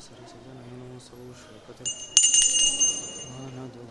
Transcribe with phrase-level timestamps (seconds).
[0.00, 1.84] سرسجنا ينوص وشوكة
[3.30, 3.90] ما ندور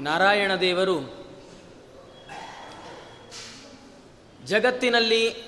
[0.01, 0.97] ನಾರಾಯಣ ದೇವರು
[4.49, 5.43] ಜಗತ್ತಿನಲ್ಲಿ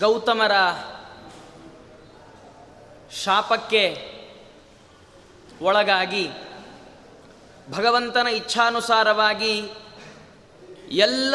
[0.00, 0.52] ಗೌತಮರ
[3.10, 4.12] ಶಾಪಕ್ಕೆ
[5.60, 6.30] ಒಳಗಾಗಿ
[7.70, 9.68] ಭಗವಂತನ ಇಚ್ಛಾನುಸಾರವಾಗಿ
[10.88, 11.34] ಎಲ್ಲ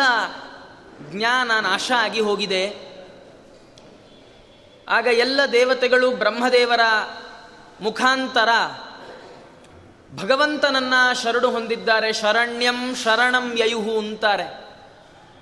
[1.12, 2.70] ಜ್ಞಾನ ನಾಶ ಆಗಿ ಹೋಗಿದೆ.
[4.90, 6.80] ಆಗ ಎಲ್ಲ ದೇವತೆಗಳು ಬ್ರಹ್ಮದೇವರ
[7.82, 8.50] ಮುಖಾಂತರ
[10.16, 12.14] ಭಗವಂತನನ್ನ ಶರಣು ಹೊಂದಿದ್ದಾರೆ.
[12.14, 14.71] ಶರಣ್ಯಂ ಶರಣಂ ಯಯುಹು ಅಂತಾರೆ.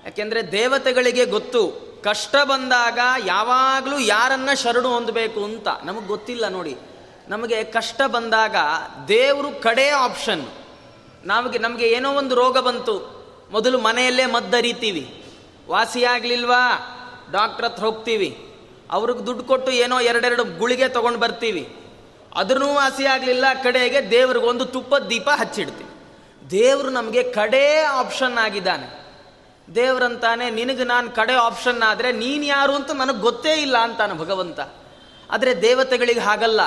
[0.05, 1.89] ಯಾಕೆಂದರೆ ದೇವತೆಗಳಿಗೆ ಗೊತ್ತು.
[2.03, 5.67] ಕಷ್ಟ ಬಂದಾಗ ಯಾವಾಗಲೂ ಯಾರನ್ನ ಶರಣು ಹೊಂದಬೇಕು ಅಂತ.
[5.83, 6.77] ನಮಗೆ ಗೊತ್ತಿಲ್ಲ ನೋಡಿ.
[7.27, 8.55] ನಮಗೆ ಕಷ್ಟ ಬಂದಾಗ
[9.07, 10.47] ದೇವರು ಕಡೆ ಆಪ್ಷನ್
[11.23, 13.19] ನಮಗೆ ನಮಗೆ ಏನೋ ಒಂದು ರೋಗ ಬಂತು.
[13.51, 15.23] ಮೊದಲು ಮನೆಯಲ್ಲೇ ಮದ್ದರಿತೀವಿ
[15.69, 16.95] ವಾಸಿಯಾಗಲಿಲ್ವಾ
[17.31, 18.53] ಡಾಕ್ಟ್ರ್ ಹತ್ರ ಹೋಗ್ತೀವಿ.
[18.91, 21.75] ಅವ್ರಿಗೆ ದುಡ್ಡು ಕೊಟ್ಟು ಏನೋ ಎರಡೆರಡು ಗುಳಿಗೆ ತೊಗೊಂಡು ಬರ್ತೀವಿ.
[22.35, 23.45] ಅದ್ರೂ ವಾಸಿ ಆಗಲಿಲ್ಲ.
[23.63, 25.89] ಕಡೆಗೆ ದೇವ್ರಿಗೊಂದು ತುಪ್ಪದ ದೀಪ ಹಚ್ಚಿಡ್ತೀವಿ.
[26.51, 28.98] ದೇವರು ನಮಗೆ ಕಡೇ ಆಪ್ಷನ್ ಆಗಿದ್ದಾನೆ.
[29.75, 34.59] ದೇವರಂತಾನೆ, ನಿನಗೆ ನಾನು ಕಡೆ ಆಪ್ಷನ್ ಆದರೆ ನೀನು ಯಾರು ಅಂತ ನನಗೆ ಗೊತ್ತೇ ಇಲ್ಲ ಅಂತಾನೆ ಭಗವಂತ.
[35.31, 36.61] ಆದರೆ ದೇವತೆಗಳಿಗೆ ಹಾಗಲ್ಲ.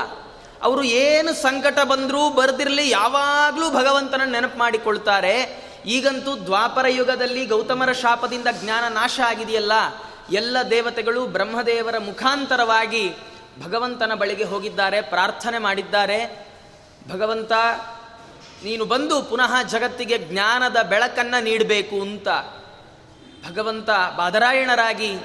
[0.62, 5.34] ಅವರು ಏನು ಸಂಕಟ ಬಂದರೂ ಬರೆದಿರಲಿ, ಯಾವಾಗಲೂ ಭಗವಂತನ ನೆನಪು ಮಾಡಿಕೊಳ್ತಾರೆ.
[5.86, 9.72] ಈಗಂತೂ ದ್ವಾಪರ ಯುಗದಲ್ಲಿ ಗೌತಮರ ಶಾಪದಿಂದ ಜ್ಞಾನ ನಾಶ ಆಗಿದೆಯಲ್ಲ,
[10.30, 13.04] ಎಲ್ಲ ದೇವತೆಗಳು ಬ್ರಹ್ಮದೇವರ ಮುಖಾಂತರವಾಗಿ
[13.62, 16.20] ಭಗವಂತನ ಬಳಿಗೆ ಹೋಗಿದ್ದಾರೆ, ಪ್ರಾರ್ಥನೆ ಮಾಡಿದ್ದಾರೆ.
[17.10, 17.52] ಭಗವಂತ,
[18.64, 22.28] ನೀನು ಬಂದು ಪುನಃ ಜಗತ್ತಿಗೆ ಜ್ಞಾನದ ಬೆಳಕನ್ನು ನೀಡಬೇಕು ಅಂತ.
[23.50, 25.16] ಭಗವಂತ ಬಾದರಾಯಣರಾಗಿ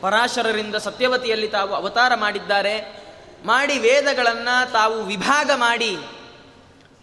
[0.00, 3.06] ಪರಾಶರರಿಂದ ಸತ್ಯವತಿಯಲ್ಲಿ ತಾವು ಅವತಾರ ಮಾಡಿದ್ದಾರೆ.
[3.44, 5.98] ಮಾಡಿ ವೇದಗಳನ್ನು ತಾವು ವಿಭಾಗ ಮಾಡಿ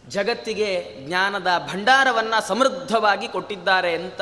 [0.07, 4.21] ಜಗತ್ತಿಗೆ ಜ್ಞಾನದ ಭಂಡಾರವನ್ನು ಸಮೃದ್ಧವಾಗಿ ಕೊಟ್ಟಿದ್ದಾರೆ ಅಂತ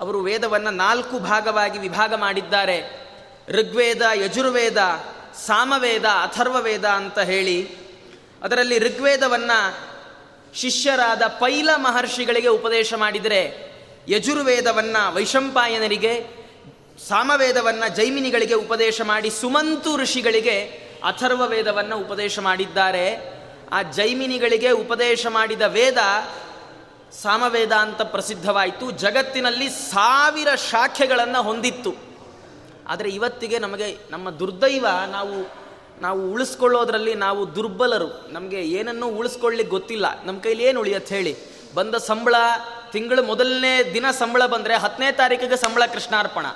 [0.00, 3.06] ಅವರು ವೇದವನ್ನು ನಾಲ್ಕು ಭಾಗವಾಗಿ ವಿಭಾಗ ಮಾಡಿದ್ದಾರೆ.
[3.48, 4.78] ಋಗ್ವೇದ, ಯಜುರ್ವೇದ,
[5.46, 7.76] ಸಾಮವೇದ, ಅಥರ್ವವೇದ ಅಂತ ಹೇಳಿ
[8.42, 9.90] ಅದರಲ್ಲಿ ಋಗ್ವೇದವನ್ನು
[10.54, 13.69] ಶಿಷ್ಯರಾದ ಪೈಲ ಮಹರ್ಷಿಗಳಿಗೆ ಉಪದೇಶ ಮಾಡಿದರೆ
[14.10, 16.26] ಯಜುರ್ವೇದವನ್ನು ವೈಶಂಪಾಯನರಿಗೆ,
[17.08, 20.60] ಸಾಮವೇದವನ್ನು ಜೈಮಿನಿಗಳಿಗೆ ಉಪದೇಶ ಮಾಡಿ ಸುಮಂತು ಋಷಿಗಳಿಗೆ
[21.04, 23.16] ಅಥರ್ವ ವೇದವನ್ನು ಉಪದೇಶ ಮಾಡಿದ್ದಾರೆ.
[23.72, 25.96] ಆ ಜೈಮಿನಿಗಳಿಗೆ ಉಪದೇಶ ಮಾಡಿದ ವೇದ
[27.22, 28.90] ಸಾಮವೇದ ಅಂತ ಪ್ರಸಿದ್ಧವಾಯಿತು.
[28.90, 31.94] ಜಗತ್ತಿನಲ್ಲಿ ಸಾವಿರ ಶಾಖೆಗಳನ್ನು ಹೊಂದಿತ್ತು.
[32.88, 35.60] ಆದರೆ ಇವತ್ತಿಗೆ ನಮಗೆ ನಮ್ಮ ದುರ್ದೈವ ನಾವು
[36.02, 38.32] ನಾವು ಉಳಿಸ್ಕೊಳ್ಳೋದ್ರಲ್ಲಿ ನಾವು ದುರ್ಬಲರು.
[38.32, 40.24] ನಮಗೆ ಏನನ್ನೂ ಉಳಿಸ್ಕೊಳ್ಳಿಕ್ಕೆ ಗೊತ್ತಿಲ್ಲ.
[40.24, 41.49] ನಮ್ಮ ಕೈಲಿ ಏನು ಉಳಿಯತ್ತೆ ಹೇಳಿ?
[41.74, 42.34] ಬಂದ ಸಂಬಳ,
[42.92, 46.46] ತಿಂಗಳು ಮೊದಲನೇ ದಿನ ಸಂಬಳ ಬಂದರೆ ಹತ್ತನೇ ತಾರೀಕಿಗೆ ಸಂಬಳ ಕೃಷ್ಣಾರ್ಪಣ.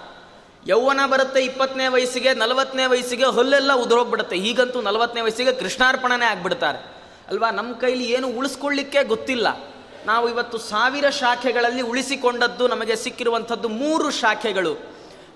[0.67, 4.37] ಯೌವನ ಬರುತ್ತೆ ಇಪ್ಪತ್ತನೇ ವಯಸ್ಸಿಗೆ, ನಲವತ್ತನೇ ವಯಸ್ಸಿಗೆ ಹೊಲ್ಲೆಲ್ಲ ಉದುರೋಗ್ಬಿಡುತ್ತೆ.
[4.37, 6.79] ಈಗಂತೂ ನಲವತ್ತನೇ ವಯಸ್ಸಿಗೆ ಕೃಷ್ಣಾರ್ಪಣನೇ ಆಗ್ಬಿಡ್ತಾರೆ.
[7.29, 7.51] ಅಲ್ವಾ?
[7.51, 9.47] ನಮ್ಮ ಕೈಲಿ ಏನು ಉಳಿಸ್ಕೊಳ್ಳಿಕ್ಕೆ ಗೊತ್ತಿಲ್ಲ.
[10.07, 14.77] ನಾವು ಇವತ್ತು ಸಾವಿರ ಶಾಖೆಗಳಲ್ಲಿ ಉಳಿಸಿಕೊಂಡದ್ದು ನಮಗೆ ಸಿಕ್ಕಿರುವಂಥದ್ದು ಮೂರು ಶಾಖೆಗಳು.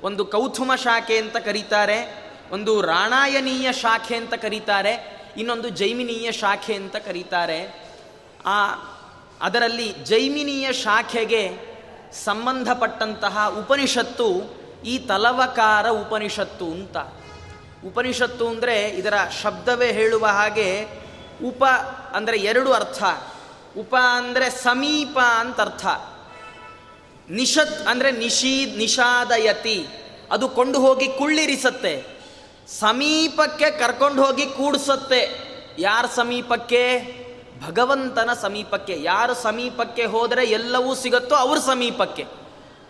[0.02, 7.90] ಒಂದು ಕೌಥುಮ ಶಾಖೆ ಅಂತ ಕರೀತಾರೆ, ಒಂದು ರಾಣಾಯನೀಯ ಶಾಖೆ ಅಂತ ಕರೀತಾರೆ, ಇನ್ನೊಂದು ಜೈಮಿನೀಯ ಶಾಖೆ ಅಂತ ಕರೀತಾರೆ.
[8.46, 8.74] ಆ
[9.42, 11.68] ಅದರಲ್ಲಿ ಜೈಮಿನಿಯ ಶಾಖೆಗೆ
[12.24, 16.96] ಸಂಬಂಧಪಟ್ಟಂತಹ ಉಪನಿಷತ್ತು ಈ ತಲವಕಾರ ಉಪನಿಷತ್ತು ಅಂತ.
[17.86, 20.88] ಉಪನಿಷತ್ತು ಅಂದರೆ ಇದರ ಶಬ್ದವೇ ಹೇಳುವ ಹಾಗೆ
[21.44, 21.64] ಉಪ
[22.14, 23.02] ಅಂದರೆ ಎರಡು ಅರ್ಥ.
[23.78, 25.86] ಉಪ ಅಂದರೆ ಸಮೀಪ ಅಂತ ಅರ್ಥ.
[27.30, 29.86] ನಿಷತ್ ಅಂದರೆ ನಿಶೀ ನಿಷಾದಯತಿ.
[30.30, 32.06] ಅದು ಕೊಂಡು ಹೋಗಿ ಕುಳ್ಳಿರಿಸತ್ತೆ.
[32.68, 35.48] ಸಮೀಪಕ್ಕೆ ಕರ್ಕೊಂಡು ಹೋಗಿ ಕೂಡಿಸತ್ತೆ.
[35.78, 36.84] ಯಾರ ಸಮೀಪಕ್ಕೆ?
[37.60, 42.24] ಭಗವಂತನ ಸಮೀಪಕ್ಕೆ, ಯಾರು ಸಮೀಪಕ್ಕೆ ಹೋದರೆ ಎಲ್ಲವೂ ಸಿಗುತ್ತೋ ಅವ್ರ ಸಮೀಪಕ್ಕೆ.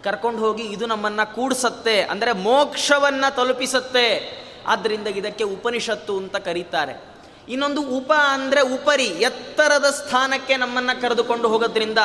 [0.04, 4.06] ಕರ್ಕೊಂಡು ಹೋಗಿ ಇದು ನಮ್ಮನ್ನು ಕೂಡಿಸತ್ತೆ, ಅಂದರೆ ಮೋಕ್ಷವನ್ನು ತಲುಪಿಸತ್ತೆ.
[4.66, 6.94] ಆದ್ದರಿಂದ ಇದಕ್ಕೆ ಉಪನಿಷತ್ತು ಅಂತ ಕರೀತಾರೆ.
[7.48, 11.98] ಇನ್ನೊಂದು ಉಪ ಅಂದರೆ ಉಪರಿ, ಎತ್ತರದ ಸ್ಥಾನಕ್ಕೆ ನಮ್ಮನ್ನು ಕರೆದುಕೊಂಡು ಹೋಗೋದ್ರಿಂದ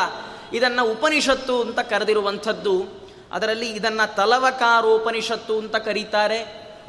[0.53, 2.75] ಇದನ್ನು ಉಪನಿಷತ್ತು ಅಂತ ಕರೆದಿರುವಂಥದ್ದು.
[3.31, 6.39] ಅದರಲ್ಲಿ ಇದನ್ನು ತಲವಕಾರೋಪನಿಷತ್ತು ಅಂತ ಕರೀತಾರೆ,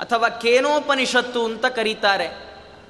[0.01, 2.29] ಅಥವಾ ಕೇನೋಪನಿಷತ್ತು ಅಂತ ಕರೀತಾರೆ.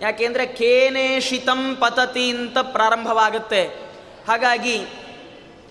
[0.00, 3.62] ಯಾಕೆಂದರೆ ಕೇನೇ ಶಿತಂ ಪತತಿ ಅಂತ ಪ್ರಾರಂಭವಾಗುತ್ತೆ.
[4.28, 4.76] ಹಾಗಾಗಿ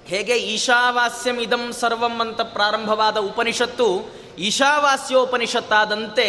[0.05, 6.27] ಹೇಗೆ ಈಶಾವಾಸ್ಯಂ ಇದಂ ಸರ್ವಂ ಅಂತ ಪ್ರಾರಂಭವಾದ ಉಪನಿಷತ್ತು ಈಶಾವಾಸ್ಯೋಪನಿಷತ್ತಾದಂತೆ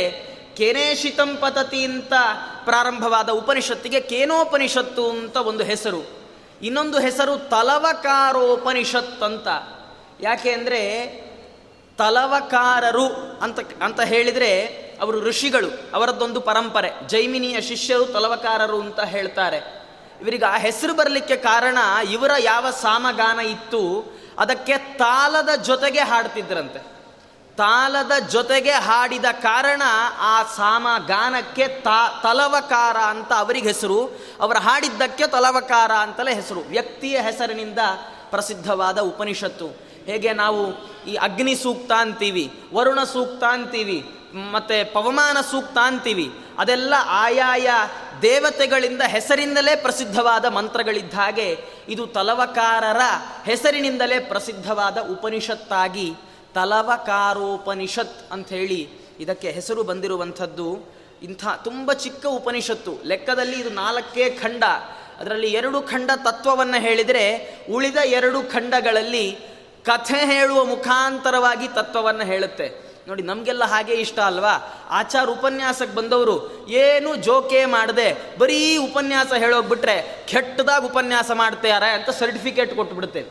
[0.56, 2.12] ಕೇನೇಶಿತಂ ಪತತಿ ಅಂತ
[2.64, 6.02] ಪ್ರಾರಂಭವಾದ ಉಪನಿಷತ್ತಿಗೆ ಕೇನೋಪನಿಷತ್ತು ಅಂತ ಒಂದು ಹೆಸರು.
[6.62, 9.48] ಇನ್ನೊಂದು ಹೆಸರು ತಲವಕಾರೋಪನಿಷತ್ ಅಂತ.
[10.20, 10.80] ಯಾಕೆ ಅಂದರೆ
[11.98, 13.06] ತಲವಕಾರರು
[13.42, 19.56] ಅಂತ ಅಂತ ಹೇಳಿದರೆ ಅವರು ಋಷಿಗಳು, ಅವರದ್ದೊಂದು ಪರಂಪರೆ, ಜೈಮಿನಿಯ ಶಿಷ್ಯರು, ತಲವಕಾರರು ಅಂತ ಹೇಳ್ತಾರೆ.
[20.20, 21.78] ಇವರಿಗೆ ಆ ಹೆಸರು ಬರಲಿಕ್ಕೆ ಕಾರಣ
[22.10, 24.04] ಇವರ ಯಾವ ಸಾಮಗಾನ ಇತ್ತು,
[24.38, 26.94] ಅದಕ್ಕೆ ತಾಲದ ಜೊತೆಗೆ ಹಾಡ್ತಿದ್ರಂತೆ.
[27.56, 29.82] ತಾಲದ ಜೊತೆಗೆ ಹಾಡಿದ ಕಾರಣ
[30.18, 34.06] ಆ ಸಾಮಗಾನಕ್ಕೆ ತಾ, ತಲವಕಾರ ಅಂತ ಅವರಿಗೆ ಹೆಸರು,
[34.40, 36.60] ಅವರು ಹಾಡಿದ್ದಕ್ಕೆ ತಲವಕಾರ ಅಂತಲೇ ಹೆಸರು.
[36.60, 37.78] ವ್ಯಕ್ತಿಯ ಹೆಸರಿನಿಂದ
[38.30, 39.84] ಪ್ರಸಿದ್ಧವಾದ ಉಪನಿಷತ್ತು.
[40.04, 46.32] ಹೇಗೆ ನಾವು ಈ ಅಗ್ನಿ ಸೂಕ್ತ ಅಂತೀವಿ ವರುಣ ಸೂಕ್ತ ಅಂತೀವಿ ಮತ್ತೆ ಪವಮಾನ ಸೂಕ್ತ ಅಂತೀವಿ.
[46.58, 47.68] ಅದೆಲ್ಲ ಆಯಾಯ
[48.22, 51.58] ದೇವತೆಗಳಿಂದ ಹೆಸರಿಂದಲೇ ಪ್ರಸಿದ್ಧವಾದ ಮಂತ್ರಗಳಿದ್ದ ಹಾಗೆ
[51.88, 53.00] ಇದು ತಲವಕಾರರ
[53.44, 56.14] ಹೆಸರಿನಿಂದಲೇ ಪ್ರಸಿದ್ಧವಾದ ಉಪನಿಷತ್ತಾಗಿ
[56.54, 58.88] ತಲವಕಾರೋಪನಿಷತ್ ಅಂತ ಹೇಳಿ
[59.20, 60.94] ಇದಕ್ಕೆ ಹೆಸರು ಬಂದಿರುವಂಥದ್ದು.
[61.22, 62.98] ಇಂಥ ತುಂಬ ಚಿಕ್ಕ ಉಪನಿಷತ್ತು.
[63.04, 64.64] ಲೆಕ್ಕದಲ್ಲಿ ಇದು ನಾಲ್ಕೇ ಖಂಡ.
[65.20, 69.38] ಅದರಲ್ಲಿ ಎರಡು ಖಂಡ ತತ್ವವನ್ನು ಹೇಳಿದರೆ ಉಳಿದ ಎರಡು ಖಂಡಗಳಲ್ಲಿ
[69.84, 72.93] ಕಥೆ ಹೇಳುವ ಮುಖಾಂತರವಾಗಿ ತತ್ವವನ್ನು ಹೇಳುತ್ತೆ.
[73.08, 74.86] ನೋಡಿ, ನಮಗೆಲ್ಲ ಹಾಗೆ ಇಷ್ಟ ಅಲ್ವಾ?
[74.90, 83.24] ಆಚಾರ ಉಪನ್ಯಾಸಕ್ಕೆ ಬಂದವರು ಏನು ಜೋಕೆ ಮಾಡದೆ ಬರೀ ಉಪನ್ಯಾಸ ಹೇಳೋಗ್ಬಿಟ್ರೆ ಕೆಟ್ಟದಾಗ ಉಪನ್ಯಾಸ ಮಾಡ್ತಾರೆ ಅಂತ ಸರ್ಟಿಫಿಕೇಟ್ ಕೊಟ್ಬಿಡುತ್ತೆ.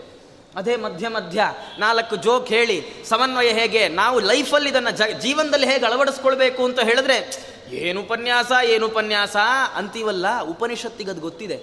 [0.55, 1.45] ಅದೇ ಮಧ್ಯ ಮಧ್ಯ
[1.79, 3.87] ನಾಲ್ಕು ಜೋಕ್ ಹೇಳಿ, ಸಮನ್ವಯ ಹೇಗೆ?
[3.87, 7.37] ನಾವು ಲೈಫಲ್ಲಿ ಇದನ್ನು ಜ, ಜೀವನದಲ್ಲಿ ಹೇಗೆ ಅಳವಡಿಸ್ಕೊಳ್ಬೇಕು ಅಂತ ಹೇಳಿದ್ರೆ,
[7.71, 9.35] ಏನು ಉಪನ್ಯಾಸ ಏನು ಉಪನ್ಯಾಸ?
[9.75, 11.55] ಅಂತೀವಲ್ಲ, ಉಪನಿಷತ್ತಿಗೆ ಅದು ಗೊತ್ತಿದೆ.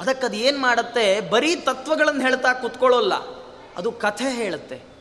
[0.00, 1.20] ಅದಕ್ಕೆ ಅದು ಏನು ಮಾಡುತ್ತೆ?
[1.20, 3.14] ಬರೀ ತತ್ವಗಳನ್ನು ಹೇಳ್ತಾ ಕೂತ್ಕೊಳ್ಳೋಲ್ಲ.
[3.76, 4.93] ಅದು ಕಥೆ ಹೇಳುತ್ತೆ.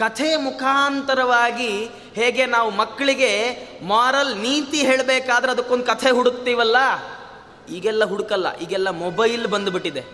[0.00, 3.32] ಕಥೆ ಮುಖಾಂತರವಾಗಿ ಹೇಗೆ ನಾವು ಮಕ್ಕಳಿಗೆ
[3.82, 6.76] ಮಾರಲ್ ನೀತಿ ಹೇಳಬೇಕಾದ್ರೆ ಅದಕ್ಕೊಂದು ಕಥೆ ಹುಡುಕ್ತೀವಲ್ಲ?
[7.70, 10.04] ಈಗೆಲ್ಲ ಹುಡುಕಲ್ಲ, ಈಗೆಲ್ಲ ಮೊಬೈಲ್ ಬಂದುಬಿಟ್ಟಿದೆ.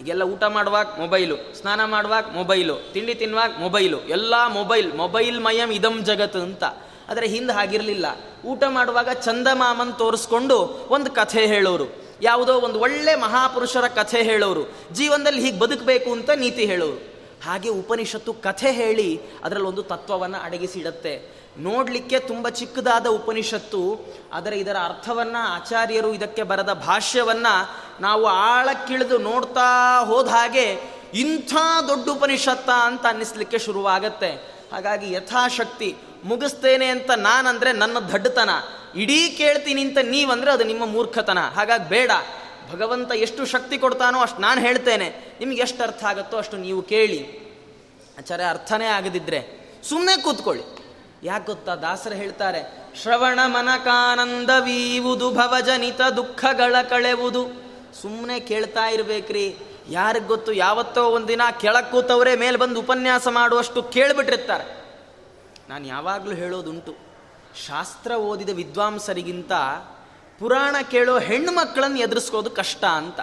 [0.00, 6.04] ಈಗೆಲ್ಲ ಊಟ ಮಾಡುವಾಗ ಮೊಬೈಲು, ಸ್ನಾನ ಮಾಡುವಾಗ ಮೊಬೈಲು, ತಿಂಡಿ ತಿನ್ನುವಾಗ ಮೊಬೈಲು, ಎಲ್ಲ ಮೊಬೈಲ್ ಮೊಬೈಲ್ ಮಯಂ ಇದಂ
[6.04, 6.64] ಜಗತ್ತು ಅಂತ.
[7.08, 8.06] ಆದರೆ ಹಿಂದೆ ಹಾಗಿರಲಿಲ್ಲ.
[8.44, 12.04] ಊಟ ಮಾಡುವಾಗ ಚಂದಮಾಮನ್ ತೋರಿಸ್ಕೊಂಡು ಒಂದು ಕಥೆ ಹೇಳೋರು.
[12.22, 14.74] ಯಾವುದೋ ಒಂದು ಒಳ್ಳೆ ಮಹಾಪುರುಷರ ಕಥೆ ಹೇಳೋರು.
[14.92, 17.13] ಜೀವನದಲ್ಲಿ ಹೀಗೆ ಬದುಕಬೇಕು ಅಂತ ನೀತಿ ಹೇಳೋರು.
[17.44, 21.14] ಹಾಗೆ ಉಪನಿಷತ್ತು ಕಥೆ ಹೇಳಿ ಅದರಲ್ಲಿ ಒಂದು ತತ್ವವನ್ನು ಅಡಗಿಸಿಡತ್ತೆ.
[21.58, 23.82] ನೋಡಲಿಕ್ಕೆ ತುಂಬ ಚಿಕ್ಕದಾದ ಉಪನಿಷತ್ತು,
[24.32, 27.54] ಆದರೆ ಇದರ ಅರ್ಥವನ್ನು ಆಚಾರ್ಯರು ಇದಕ್ಕೆ ಬರೆದ ಭಾಷ್ಯವನ್ನು
[28.00, 29.68] ನಾವು ಆಳಕ್ಕಿಳಿದು ನೋಡ್ತಾ
[30.04, 30.66] ಹೋದ ಹಾಗೆ
[31.14, 31.54] ಇಂಥ
[31.88, 34.30] ದೊಡ್ಡ ಉಪನಿಷತ್ತ ಅಂತ ಅನ್ನಿಸ್ಲಿಕ್ಕೆ ಶುರುವಾಗತ್ತೆ.
[34.72, 38.50] ಹಾಗಾಗಿ ಯಥಾಶಕ್ತಿ, ಮುಗಿಸ್ತೇನೆ ಅಂತ ನಾನಂದರೆ ನನ್ನ ದಡ್ಡತನ.
[38.96, 41.38] ಇಡೀ ಕೇಳ್ತೀನಿ ಅಂತ ನೀವಂದರೆ ಅದು ನಿಮ್ಮ ಮೂರ್ಖತನ.
[41.40, 42.10] ಹಾಗಾಗಿ ಬೇಡ.
[42.72, 45.36] ಭಗವಂತ ಎಷ್ಟು ಶಕ್ತಿ ಕೊಡ್ತಾನೋ ಅಷ್ಟು ನಾನು ಹೇಳ್ತೇನೆ.
[45.38, 47.44] ನಿಮ್ಗೆ ಎಷ್ಟು ಅರ್ಥ ಆಗುತ್ತೋ ಅಷ್ಟು ನೀವು ಕೇಳಿ.
[48.18, 50.64] ಆಚಾರ್ಯ, ಅರ್ಥನೇ ಆಗದಿದ್ರೆ ಸುಮ್ಮನೆ ಕೂತ್ಕೊಳ್ಳಿ.
[51.22, 51.74] ಯಾಕೆ ಗೊತ್ತಾ?
[51.74, 57.46] ದಾಸರು ಹೇಳ್ತಾರೆ, ಶ್ರವಣ ಮನಕಾನಂದವೀವುದು, ಭವಜನಿತ ದುಃಖಗಳ ಕಳೆವುದು.
[58.02, 59.56] ಸುಮ್ಮನೆ ಕೇಳ್ತಾ ಇರ್ಬೇಕ್ರಿ.
[59.90, 60.52] ಯಾರಿಗೆ ಗೊತ್ತು?
[60.52, 64.84] ಯಾವತ್ತೋ ಒಂದಿನ ಕೆಳಗೆ ಕೂತವರೇ, ಮೇಲೆ ಬಂದು ಉಪನ್ಯಾಸ ಮಾಡುವಷ್ಟು ಕೇಳಿಬಿಟ್ಟಿರ್ತಾರೆ.
[65.68, 66.94] ನಾನು ಯಾವಾಗಲೂ ಹೇಳೋದುಂಟು,
[67.66, 69.52] ಶಾಸ್ತ್ರ ಓದಿದ ವಿದ್ವಾಂಸರಿಗಿಂತ
[70.38, 73.20] ಪುರಾಣ ಕೇಳೋ ಹೆಣ್ಣು ಮಕ್ಕಳನ್ನು ಎದುರಿಸ್ಕೋದು ಕಷ್ಟ ಅಂತ.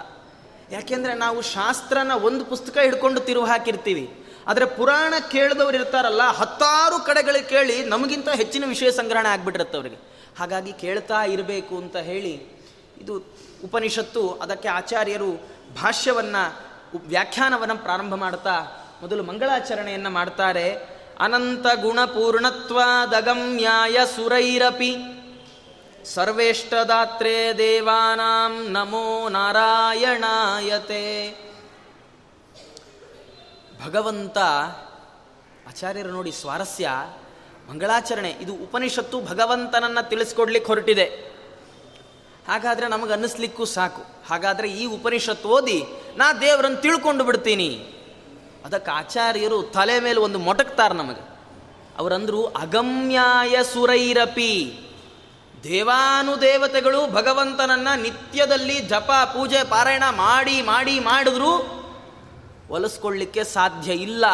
[0.70, 4.26] ಯಾಕೆಂದರೆ ನಾವು ಶಾಸ್ತ್ರನ ಒಂದು ಪುಸ್ತಕ ಹಿಡ್ಕೊಂಡು ತಿರುವು ಹಾಕಿರ್ತೀವಿ.
[4.46, 10.12] ಆದರೆ ಪುರಾಣ ಕೇಳಿದವ್ರು ಇರ್ತಾರಲ್ಲ, ಹತ್ತಾರು ಕಡೆಗಳಿಗೆ ಕೇಳಿ ನಮಗಿಂತ ಹೆಚ್ಚಿನ ವಿಷಯ ಸಂಗ್ರಹಣೆ ಆಗ್ಬಿಟ್ಟಿರುತ್ತೆ ಅವರಿಗೆ.
[10.38, 12.62] ಹಾಗಾಗಿ ಕೇಳ್ತಾ ಇರಬೇಕು ಅಂತ ಹೇಳಿ
[13.00, 15.48] ಇದು ಉಪನಿಷತ್ತು, ಅದಕ್ಕೆ ಆಚಾರ್ಯರು
[15.82, 16.62] ಭಾಷ್ಯವನ್ನು,
[17.06, 18.60] ವ್ಯಾಖ್ಯಾನವನ್ನು ಪ್ರಾರಂಭ ಮಾಡ್ತಾ
[19.02, 20.88] ಮೊದಲು ಮಂಗಳಾಚರಣೆಯನ್ನು ಮಾಡ್ತಾರೆ.
[21.18, 24.96] ಅನಂತ ಗುಣಪೂರ್ಣತ್ವಾದಗಮ್ಯಾಯ ಸುರೈರಪಿ.
[26.04, 31.34] ಸರ್ವೇಷ್ಟದಾತ್ರೇ ದೇವಾನಾಂ ನಮೋ ನಾರಾಯಣಾಯತೆ.
[33.86, 34.38] ಭಗವಂತ,
[35.68, 36.90] ಆಚಾರ್ಯರು ನೋಡಿ ಸ್ವಾರಸ್ಯ,
[37.70, 41.32] ಮಂಗಳಾಚರಣೆ, ಇದು ಉಪನಿಷತ್ತು ಭಗವಂತನನ್ನ ತಿಳಿಸ್ಕೊಡ್ಲಿಕ್ಕೆ ಹೊರಟಿದೆ.
[42.48, 44.02] ಹಾಗಾದರೆ ನಮಗೆ ಅನ್ನಿಸ್ಲಿಕ್ಕೂ ಸಾಕು.
[44.28, 45.84] ಹಾಗಾದರೆ ಈ ಉಪನಿಷತ್ತು ಓದಿ
[46.16, 47.86] ನಾ ದೇವರನ್ನು ತಿಳ್ಕೊಂಡು ಬಿಡ್ತೀನಿ.
[48.64, 51.38] ಅದಕ್ಕೆ ಆಚಾರ್ಯರು ತಲೆ ಮೇಲೆ ಒಂದು ಮೊಟಕ್ತಾರೆ ನಮಗೆ.
[51.98, 54.80] ಅವರಂದ್ರು, ಅಗಮ್ಯಾಯ ಸುರೈರಪಿ.
[55.64, 61.82] ದೇವಾನುದೇವತೆಗಳು ಭಗವಂತನನ್ನ ನಿತ್ಯದಲ್ಲಿ ಜಪ, ಪೂಜೆ, ಪಾರಾಯಣ ಮಾಡಿ ಮಾಡಿ, ಮಾಡಿದ್ರು
[62.70, 64.24] ಒಲಿಸ್ಕೊಳ್ಳಿಕ್ಕೆ ಸಾಧ್ಯ ಇಲ್ಲ.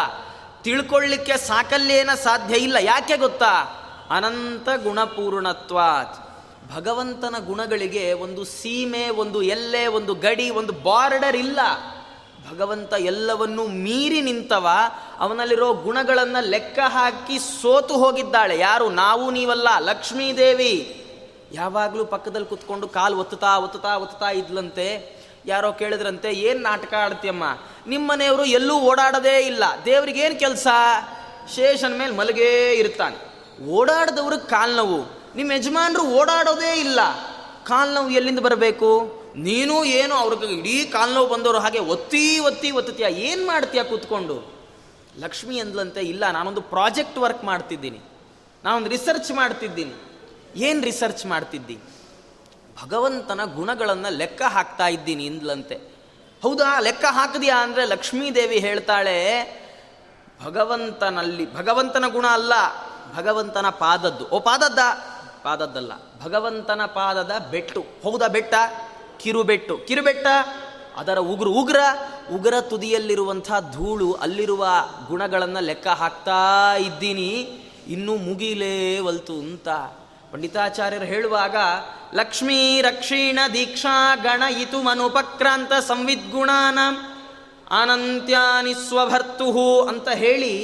[0.63, 2.77] ತಿಳ್ಕೊಳ್ಳಿಕ್ಕೆ ಸಾಕಲ್ಯೇನ ಸಾಧ್ಯ ಇಲ್ಲ.
[2.81, 3.63] ಯಾಕೆ ಗೊತ್ತಾ?
[4.11, 5.79] ಅನಂತ ಗುಣಪೂರ್ಣತ್ವ
[6.77, 11.61] ಭಗವಂತನ ಗುಣಗಳಿಗೆ ಒಂದು ಸೀಮೆ, ಒಂದು ಎಲ್ಲೆ, ಒಂದು ಗಡಿ, ಒಂದು ಬಾರ್ಡರ್ ಇಲ್ಲ.
[12.51, 14.69] ಭಗವಂತ ಎಲ್ಲವನ್ನೂ ಮೀರಿ ನಿಂತವ,
[15.19, 18.59] ಅವನಲ್ಲಿರೋ ಗುಣಗಳನ್ನು ಲೆಕ್ಕ ಹಾಕಿ ಸೋತು ಹೋಗಿದ್ದಾಳೆ.
[18.59, 18.91] ಯಾರು?
[18.91, 19.69] ನಾವು ನೀವಲ್ಲ.
[19.79, 20.98] ಲಕ್ಷ್ಮೀದೇವಿ.
[21.53, 27.45] ಯಾವಾಗಲೂ ಪಕ್ಕದಲ್ಲಿ ಕುತ್ಕೊಂಡು ಕಾಲು ಒತ್ತುತ್ತಾ ಒತ್ತುತ್ತಾ ಒತ್ತುತ್ತಾ ಇದ್ಲಂತೆ, ಯಾರೋ ಕೇಳಿದ್ರಂತೆ, ಏನು ನಾಟಕ ಆಡ್ತೀಯಮ್ಮ?
[27.87, 29.65] ನಿಮ್ಮ ಮನೆಯವರು ಎಲ್ಲೂ ಓಡಾಡೋದೇ ಇಲ್ಲ.
[29.85, 30.67] ದೇವ್ರಿಗೇನು ಕೆಲಸ?
[31.55, 33.29] ಶೇಷನ ಮೇಲೆ ಮಲಗೇ ಇರ್ತಾನೆ
[33.67, 35.05] ಓಡಾಡದವ್ರಿಗೆ ಕಾಲು ನೋವು.
[35.37, 37.01] ನಿಮ್ಮ ಯಜಮಾನರು ಓಡಾಡೋದೇ ಇಲ್ಲ.
[37.65, 39.19] ಕಾಲು ನೋವು ಎಲ್ಲಿಂದ ಬರಬೇಕು?
[39.37, 43.07] ನೀನು, ಏನು, ಅವ್ರಿಗೆ ಇಡೀ ಕಾಲು ನೋವು ಬಂದವರು ಹಾಗೆ ಒತ್ತಿ ಒತ್ತಿ ಒತ್ತುತ್ತೀಯ?
[43.11, 44.53] ಏನು ಮಾಡ್ತೀಯ ಕೂತ್ಕೊಂಡು?
[45.19, 48.01] ಲಕ್ಷ್ಮಿ ಅಂದ್ಲಂತೆ, ಇಲ್ಲ, ನಾನೊಂದು ಪ್ರಾಜೆಕ್ಟ್ ವರ್ಕ್ ಮಾಡ್ತಿದ್ದೀನಿ.
[48.65, 50.08] ನಾನೊಂದು ರಿಸರ್ಚ್ ಮಾಡ್ತಿದ್ದೀನಿ.
[50.57, 51.79] ಏನು ರಿಸರ್ಚ್ ಮಾಡ್ತಿದ್ದಿ?
[52.85, 55.75] ಭಗವಂತನ ಗುಣಗಳನ್ನು ಲೆಕ್ಕ ಹಾಕ್ತಾ ಇದ್ದೀನಿ ಇಂದ್ಲಂತೆ.
[56.43, 56.81] ಹೌದಾ?
[56.81, 59.19] ಲೆಕ್ಕ ಹಾಕಿದ್ಯಾ ಅಂದರೆ ಲಕ್ಷ್ಮೀದೇವಿ ಹೇಳ್ತಾಳೆ,
[60.45, 62.53] ಭಗವಂತನಲ್ಲಿ, ಭಗವಂತನ ಗುಣ ಅಲ್ಲ,
[63.17, 64.29] ಭಗವಂತನ ಪಾದದ್ದು.
[64.29, 64.79] ಓ, ಪಾದದ್ದ?
[65.43, 65.93] ಪಾದದ್ದಲ್ಲ.
[66.23, 67.85] ಭಗವಂತನ ಪಾದದ ಬೆಟ್ಟು.
[68.03, 68.55] ಹೌದಾ ಬೆಟ್ಟ?
[69.19, 69.79] ಕಿರುಬೆಟ್ಟು.
[69.79, 70.27] ಕಿರುಬೆಟ್ಟ?
[70.97, 71.53] ಅದರ ಉಗುರು.
[71.53, 71.77] ಉಗ್ರ?
[72.33, 74.69] ಉಗ್ರ ತುದಿಯಲ್ಲಿರುವಂಥ ಧೂಳು ಅಲ್ಲಿರುವ
[75.09, 77.61] ಗುಣಗಳನ್ನು ಲೆಕ್ಕ ಹಾಕ್ತಾ ಇದ್ದೀನಿ.
[77.89, 79.69] ಇನ್ನೂ ಮುಗಿಲೇ ಒಲ್ತು ಅಂತ.
[80.33, 81.57] ಪಂಡಿತಾಚಾರ್ಯರು ಹೇಳುವಾಗ,
[82.15, 86.79] ಲಕ್ಷ್ಮೀ ರಕ್ಷೀಣ ದೀಕ್ಷಾ ಗಣ ಇತು ಮನುಪಕ್ರಾಂತ ಸಂವಿದ್ಗುಣಾನ
[87.83, 90.57] ಅನಂತ್ಯಾನಿ ಸ್ವಭರ್ತುಹು ಅಂತ ಹೇಳಿ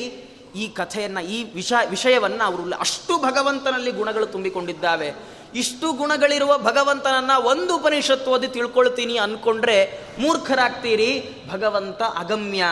[0.54, 5.12] ಈ ಕಥೆಯನ್ನು, ಈ ವಿಷ, ವಿಷಯವನ್ನು ಅವರು ಅಷ್ಟು ಭಗವಂತನಲ್ಲಿ ಗುಣಗಳು ತುಂಬಿಕೊಂಡಿದ್ದಾವೆ.
[5.54, 11.28] ಇಷ್ಟು ಗುಣಗಳಿರುವ ಭಗವಂತನನ್ನು ಒಂದು ಉಪನಿಷತ್ತು ಓದಿ ತಿಳ್ಕೊಳ್ತೀನಿ ಅಂದ್ಕೊಂಡ್ರೆ ಮೂರ್ಖರಾಗ್ತೀರಿ.
[11.50, 12.64] ಭಗವಂತ ಅಗಮ್ಯ.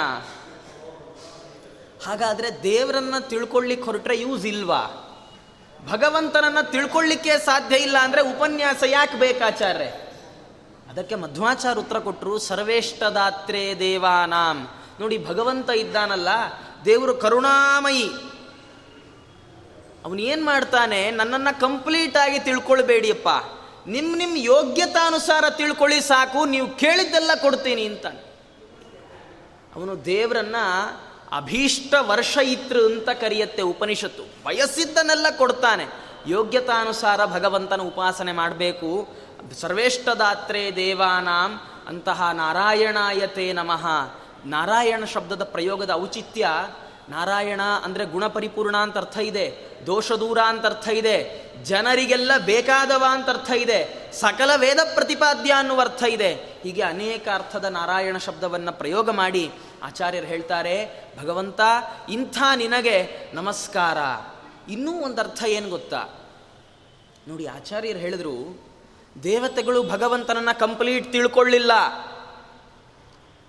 [2.07, 5.09] ಹಾಗಾದರೆ ದೇವರನ್ನು ತಿಳ್ಕೊಳ್ಳಿಕ್ಕೆ ಹೊರಟ್ರೆ ಯೂಸ್ ಇಲ್ವಾ?
[5.87, 9.85] ಭಗವಂತನನ್ನ ತಿಳ್ಕೊಳ್ಳಿಕ್ಕೆ ಸಾಧ್ಯ ಇಲ್ಲ ಅಂದರೆ ಉಪನ್ಯಾಸ ಯಾಕೆ ಬೇಕಾಚಾರ್ಯ
[10.91, 14.69] ಅದಕ್ಕೆ ಮಧ್ವಾಚಾರ ಉತ್ತರ ಕೊಟ್ಟರು ಸರ್ವೇಷ್ಟದಾತ್ರೇ ದೇವಾನಾಂ.
[15.01, 16.29] ನೋಡಿ, ಭಗವಂತ ಇದ್ದಾನಲ್ಲ,
[16.85, 18.09] ದೇವರು ಕರುಣಾಮಯಿ.
[20.05, 23.29] ಅವನೇನು ಮಾಡ್ತಾನೆ, ನನ್ನನ್ನು ಕಂಪ್ಲೀಟ್ ಆಗಿ ತಿಳ್ಕೊಳ್ಬೇಡಿಯಪ್ಪ.
[23.87, 28.07] ನಿಮ್ಮ ನಿಮ್ಮ ಯೋಗ್ಯತಾನುಸಾರ ತಿಳ್ಕೊಳ್ಳಿ ಸಾಕು, ನೀವು ಕೇಳಿದ್ದೆಲ್ಲ ಕೊಡ್ತೀನಿ ಅಂತ.
[29.77, 30.57] ಅವನು ದೇವರನ್ನ
[31.33, 34.23] ಅಭೀಷ್ಟ ವರ್ಷ ಇತ್ರ ಅಂತ ಕರೆಯುತ್ತೆ ಉಪನಿಷತ್ತು.
[34.45, 35.87] ಬಯಸಿದ್ದನ್ನೆಲ್ಲ ಕೊಡ್ತಾನೆ.
[36.27, 39.09] ಯೋಗ್ಯತಾನುಸಾರ ಭಗವಂತನ ಉಪಾಸನೆ ಮಾಡಬೇಕು.
[39.61, 43.87] ಸರ್ವೇಷ್ಠದಾತ್ರೇ ದೇವಾನಾಂ ಅಂತಹ ನಾರಾಯಣಾಯತೆ ನಮಃ.
[44.47, 46.49] ನಾರಾಯಣ ಶಬ್ದದ ಪ್ರಯೋಗದ ಔಚಿತ್ಯ,
[47.09, 49.79] ನಾರಾಯಣ ಅಂದರೆ ಗುಣಪರಿಪೂರ್ಣ ಅಂತ ಅರ್ಥ ಇದೆ.
[49.87, 51.43] ದೋಷ ದೂರ ಅಂತ ಅರ್ಥ ಇದೆ.
[51.65, 54.13] ಜನರಿಗೆಲ್ಲ ಬೇಕಾದವ ಅಂತ ಅರ್ಥ ಇದೆ.
[54.13, 56.35] ಸಕಲ ವೇದ ಪ್ರತಿಪಾದ್ಯ ಅನ್ನುವ ಅರ್ಥ ಇದೆ.
[56.35, 61.61] ಹೀಗೆ ಅನೇಕ ಅರ್ಥದ ನಾರಾಯಣ ಶಬ್ದವನ್ನು ಪ್ರಯೋಗ ಮಾಡಿ ಆಚಾರ್ಯರು ಹೇಳ್ತಾರೆ, ಭಗವಂತ,
[62.09, 63.99] ಇಂಥ ನಿನಗೆ ನಮಸ್ಕಾರ.
[64.71, 66.03] ಇನ್ನೂ ಒಂದು ಅರ್ಥ ಏನು ಗೊತ್ತಾ?
[67.29, 68.37] ನೋಡಿ, ಆಚಾರ್ಯರು ಹೇಳಿದ್ರು,
[69.23, 71.73] ದೇವತೆಗಳು ಭಗವಂತನನ್ನ ಕಂಪ್ಲೀಟ್ ತಿಳ್ಕೊಳ್ಳಿಲ್ಲ.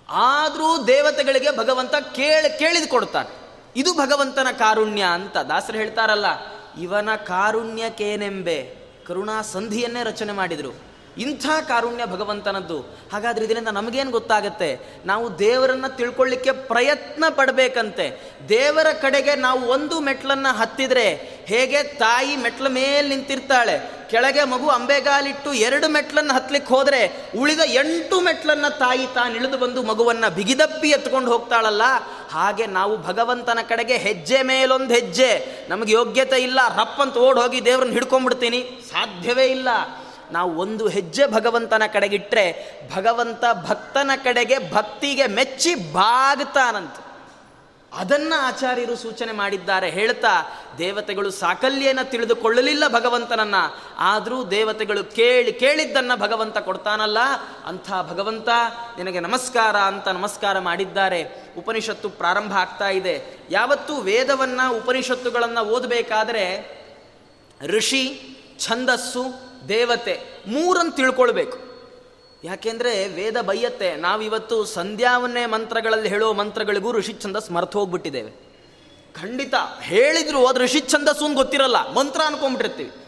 [0.08, 3.32] ಆದರೂ ದೇವತೆಗಳಿಗೆ ಭಗವಂತ ಕೇಳಿ, ಕೇಳಿದು ಕೊಡ್ತಾನೆ.
[3.76, 6.26] ಇದು ಭಗವಂತನ ಕಾರುಣ್ಯ ಅಂತ ದಾಸರು ಹೇಳ್ತಾರಲ್ಲ,
[6.80, 8.76] ಇವನ ಕಾರುಣ್ಯಕ್ಕೇನೆಂಬೆ?
[9.06, 10.93] ಕರುಣಾ ಸಂಧಿಯನ್ನೇ ರಚನೆ ಮಾಡಿದರು.
[11.18, 12.80] ಇಂಥ ಕಾರುಣ್ಯ ಭಗವಂತನದ್ದು.
[13.12, 15.00] ಹಾಗಾದ್ರೆ ಇದರಿಂದ ನಮಗೇನು ಗೊತ್ತಾಗತ್ತೆ?
[15.06, 18.32] ನಾವು ದೇವರನ್ನ ತಿಳ್ಕೊಳ್ಳಿಕ್ಕೆ ಪ್ರಯತ್ನ ಪಡಬೇಕಂತೆ.
[18.48, 24.04] ದೇವರ ಕಡೆಗೆ ನಾವು ಒಂದು ಮೆಟ್ಲನ್ನ ಹತ್ತಿದ್ರೆ ಹೇಗೆ ತಾಯಿ ಮೆಟ್ಲ ಮೇಲೆ ನಿಂತಿರ್ತಾಳೆ.
[24.10, 30.28] ಕೆಳಗೆ ಮಗು ಅಂಬೆಗಾಲಿಟ್ಟು ಎರಡು ಮೆಟ್ಲನ್ನು ಹತ್ಲಿಕ್ಕೆ ಹೋದ್ರೆ ಉಳಿದ ಎಂಟು ಮೆಟ್ಲನ್ನ ತಾಯಿ ತಾನು ಇಳಿದು ಬಂದು ಮಗುವನ್ನ
[30.28, 31.82] ಬಿಗಿದಪ್ಪಿ ಎತ್ಕೊಂಡು ಹೋಗ್ತಾಳಲ್ಲ?
[32.30, 35.48] ಹಾಗೆ ನಾವು ಭಗವಂತನ ಕಡೆಗೆ ಹೆಜ್ಜೆ ಮೇಲೊಂದು ಹೆಜ್ಜೆ.
[35.68, 38.82] ನಮಗೆ ಯೋಗ್ಯತೆ ಇಲ್ಲ ರಪ್ಪಂತ ಓಡ್ ಹೋಗಿ ದೇವ್ರನ್ನ ಹಿಡ್ಕೊಂಡ್ಬಿಡ್ತೀನಿ.
[38.92, 39.68] ಸಾಧ್ಯವೇ ಇಲ್ಲ.
[40.32, 46.94] ನಾವು ಒಂದು ಹೆಜ್ಜೆ ಭಗವಂತನ ಕಡೆಗಿಟ್ಟರೆ ಭಗವಂತ ಭಕ್ತನ ಕಡೆಗೆ ಭಕ್ತಿಗೆ ಮೆಚ್ಚಿ ಬಾಗ್ತಾನಂತ
[47.96, 49.90] ಅದನ್ನ ಆಚಾರ್ಯರು ಸೂಚನೆ ಮಾಡಿದ್ದಾರೆ.
[49.90, 53.54] ಹೇಳ್ತಾ, ದೇವತೆಗಳು ಸಾಕಲ್ಯನ ತಿಳಿದುಕೊಳ್ಳಲಿಲ್ಲ ಭಗವಂತನನ್ನ.
[53.98, 57.18] ಆದರೂ ದೇವತೆಗಳು ಕೇಳಿ, ಕೇಳಿದ್ದನ್ನು ಭಗವಂತ ಕೊಡ್ತಾನಲ್ಲ.
[57.66, 58.48] ಅಂಥ ಭಗವಂತ
[58.96, 61.52] ನಿನಗೆ ನಮಸ್ಕಾರ ಅಂತ ನಮಸ್ಕಾರ ಮಾಡಿದ್ದಾರೆ.
[61.58, 63.38] ಉಪನಿಷತ್ತು ಪ್ರಾರಂಭ ಆಗ್ತಾ ಇದೆ.
[63.50, 66.74] ಯಾವತ್ತೂ ವೇದವನ್ನು, ಉಪನಿಷತ್ತುಗಳನ್ನು ಓದಬೇಕಾದರೆ
[67.66, 68.20] ಋಷಿ,
[68.60, 71.58] ಛಂದಸ್ಸು ದೇವತೆ ಮೂರನ್ನು ತಿಳ್ಕೊಳ್ಬೇಕು.
[72.44, 78.30] ಯಾಕೆಂದ್ರೆ ವೇದ ಬೈಯತ್ತೆ ನಾವಿವತ್ತು ಸಂಧ್ಯಾವನ್ನೇ ಮಂತ್ರಗಳಲ್ಲಿ ಹೇಳೋ ಮಂತ್ರಗಳಿಗೂ ಋಷಿ ಛಂದಸ್ ಮರ್ತು ಹೋಗ್ಬಿಟ್ಟಿದ್ದೇವೆ.
[79.22, 83.04] ಖಂಡಿತ ಹೇಳಿದ್ರು ಅದು ಋಷಿ ಛಂದಸ್ಸು ಗೊತ್ತಿರಲ್ಲ, ಮಂತ್ರ ಅನ್ಕೊಂಡ್ಬಿಟ್ಟಿರ್ತೀವಿ.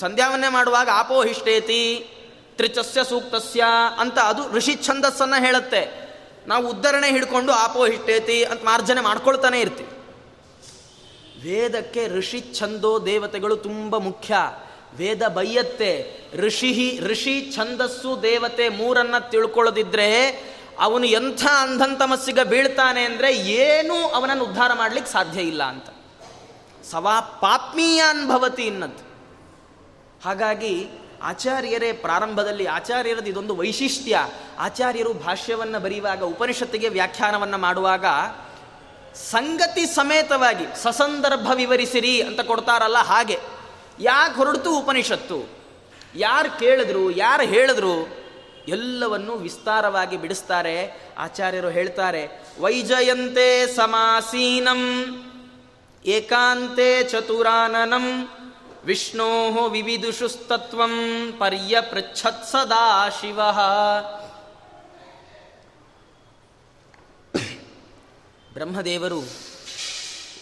[0.00, 2.10] ಸಂಧ್ಯಾವನ್ನೇ ಮಾಡುವಾಗ ಆಪೋಹಿಷ್ಟೇತಿ
[2.56, 3.64] ತ್ರಿಚಸ್ಯ ಸೂಕ್ತಸ್ಯ
[3.98, 6.14] ಅಂತ ಅದು ಋಷಿ ಛಂದಸ್ಸನ್ನ ಹೇಳುತ್ತೆ.
[6.46, 9.90] ನಾವು ಉದ್ಧರಣೆ ಹಿಡ್ಕೊಂಡು ಆಪೋಹಿಷ್ಟೇತಿ ಅಂತ ಮಾರ್ಜನೆ ಮಾಡ್ಕೊಳ್ತಾನೆ ಇರ್ತೀವಿ.
[11.44, 14.34] ವೇದಕ್ಕೆ ಋಷಿ ಛಂದೋ ದೇವತೆಗಳು ತುಂಬ ಮುಖ್ಯ.
[14.96, 20.26] ವೇದ ಬೈಯತ್ತೆ ಋಷಿ ಋಷಿ ಛಂದಸ್ಸು ದೇವತೆ ಮೂರನ್ನ ತಿಳ್ಕೊಳ್ಳೋದಿದ್ರೆ
[20.80, 25.86] ಅವನು ಎಂಥ ಅಂಧಂತಮಸ್ಸಿಗ ಬೀಳ್ತಾನೆ ಅಂದರೆ ಏನೂ ಅವನನ್ನು ಉದ್ಧಾರ ಮಾಡ್ಲಿಕ್ಕೆ ಸಾಧ್ಯ ಇಲ್ಲ ಅಂತ.
[26.90, 29.14] ಸವಾ ಪಾಪ್ಮೀಯಾನ್ ಭವತಿ ಇನ್ನದ್ದು
[30.24, 30.88] ಹಾಗಾಗಿ
[31.22, 34.28] ಆಚಾರ್ಯರೇ ಪ್ರಾರಂಭದಲ್ಲಿ ಆಚಾರ್ಯರದ್ದು ಇದೊಂದು ವೈಶಿಷ್ಟ್ಯ.
[34.58, 38.04] ಆಚಾರ್ಯರು ಭಾಷ್ಯವನ್ನು ಬರೆಯುವಾಗ, ಉಪನಿಷತ್ತಿಗೆ ವ್ಯಾಖ್ಯಾನವನ್ನು ಮಾಡುವಾಗ
[39.14, 43.53] ಸಂಗತಿ ಸಮೇತವಾಗಿ ಸಸಂದರ್ಭ ವಿವರಿಸಿರಿ ಅಂತ ಕೊಡ್ತಾರಲ್ಲ ಹಾಗೆ.
[44.00, 45.48] ಯಾಕೆ ಹೊರಡ್ತು ಉಪನಿಷತ್ತು?
[46.14, 48.24] ಯಾರು ಕೇಳಿದ್ರು, ಯಾರು ಹೇಳಿದ್ರು?
[48.68, 54.82] ಎಲ್ಲವನ್ನು ವಿಸ್ತಾರವಾಗಿ ಬಿಡಿಸ್ತಾರೆ, ಆಚಾರ್ಯರು ಹೇಳ್ತಾರೆ, ವೈಜಯಂತೆ ಸಮಾಸೀನಂ,
[56.04, 58.28] ಏಕಾಂತೆ ಚತುರಾನನಂ
[58.84, 60.92] ವಿಷ್ಣೋ ವಿವಿಧುಷುಸ್ತತ್ವಂ
[61.38, 63.40] ಪರ್ಯ ಪೃಚ್ಛತ್ ಸದಾ ಶಿವ.
[68.52, 69.20] ಬ್ರಹ್ಮದೇವರು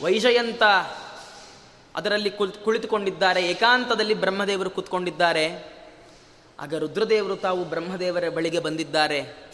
[0.03, 0.63] ವೈಜಯಂತ
[1.97, 5.73] ಅದರಲ್ಲಿ ಕುಳಿತು ಕುಳಿತುಕೊಂಡಿದ್ದಾರೆ, ಏಕಾಂತದಲ್ಲಿ ಬ್ರಹ್ಮದೇವರು ಕೂತ್ಕೊಂಡಿದ್ದಾರೆ.
[6.61, 9.51] ಆಗ ರುದ್ರದೇವರು ತಾವು ಬ್ರಹ್ಮದೇವರ ಬಳಿಗೆ ಬಂದಿದ್ದಾರೆ.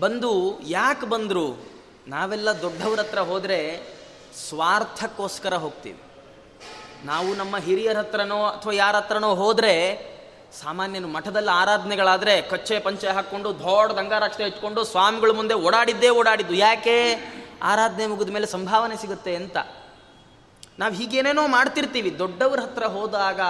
[0.00, 1.70] ಬಂದು ಯಾಕೆ ಬಂದರು?
[2.08, 3.80] ನಾವೆಲ್ಲ ದೊಡ್ಡವ್ರ ಹತ್ರ ಹೋದರೆ
[4.48, 6.02] ಸ್ವಾರ್ಥಕ್ಕೋಸ್ಕರ ಹೋಗ್ತೀವಿ.
[7.04, 10.04] ನಾವು ನಮ್ಮ ಹಿರಿಯರ ಹತ್ರನೋ ಅಥವಾ ಯಾರ ಹತ್ರನೋ ಹೋದರೆ
[10.62, 16.54] ಸಾಮಾನ್ಯನು ಮಠದಲ್ಲಿ ಆರಾಧನೆಗಳಾದರೆ ಕಚ್ಚೆ ಪಂಚೆ ಹಾಕ್ಕೊಂಡು ದೊಡ್ಡ ದಂಗಾರಾಕ್ಷತೆ ಇಟ್ಕೊಂಡು ಸ್ವಾಮಿಗಳ ಮುಂದೆ ಓಡಾಡಿದ್ದೇ ಓಡಾಡಿದ್ದು.
[16.54, 17.14] ಯಾಕೆ?
[17.62, 19.56] ಆರಾಧನೆ ಮುಗಿದ ಮೇಲೆ ಸಂಭಾವನೆ ಸಿಗುತ್ತೆ ಅಂತ.
[20.80, 22.18] ನಾವು ಹೀಗೇನೇನೋ ಮಾಡ್ತಿರ್ತೀವಿ.
[22.18, 23.40] ದೊಡ್ಡವ್ರ ಹತ್ರ ಹೋದಾಗ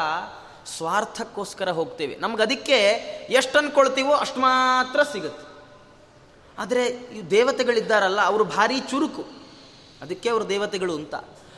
[0.77, 2.17] ಸ್ವಾರ್ಥಕ್ಕೋಸ್ಕರ ಹೋಗ್ತೇವೆ.
[2.17, 2.73] ನಮ್ಗೆ ಅದಕ್ಕೆ
[3.31, 5.51] ಎಷ್ಟು ಅಂದ್ಕೊಳ್ತೀವೋ ಅಷ್ಟು ಮಾತ್ರ ಸಿಗುತ್ತೆ.
[6.59, 9.23] ಆದರೆ ಈ ದೇವತೆಗಳಿದ್ದಾರಲ್ಲ, ಅವರು ಭಾರಿ ಚುರುಕು.
[10.03, 11.15] ಅದಕ್ಕೆ ಅವರು ದೇವತೆಗಳು ಅಂತ.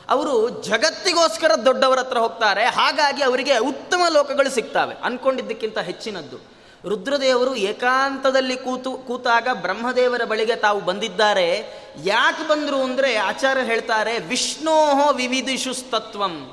[0.09, 2.65] ಅವರು ಜಗತ್ತಿಗೋಸ್ಕರ ದೊಡ್ಡವರ ಹತ್ರ ಹೋಗ್ತಾರೆ.
[2.65, 4.95] ಹಾಗಾಗಿ ಅವರಿಗೆ ಉತ್ತಮ ಲೋಕಗಳು ಸಿಗ್ತವೆ.
[4.95, 6.52] ಅನ್ಕೊಂಡಿದ್ದಕ್ಕಿಂತ ಹೆಚ್ಚಿನದ್ದು.
[6.89, 11.67] ರುದ್ರದೇವರು ಏಕಾಂತದಲ್ಲಿ ಕೂತು ಕೂತಾಗ ಬ್ರಹ್ಮದೇವರ ಬಳಿಗೆ ತಾವು ಬಂದಿದ್ದಾರೆ.
[12.05, 16.53] ಯಾಕೆ ಬಂದರು ಅಂದರೆ ಆಚಾರ್ಯ ಹೇಳ್ತಾರೆ, ವಿಷ್ಣೋಹೋ ವಿವಿಧಿಷುಸ್ತತ್ವಂ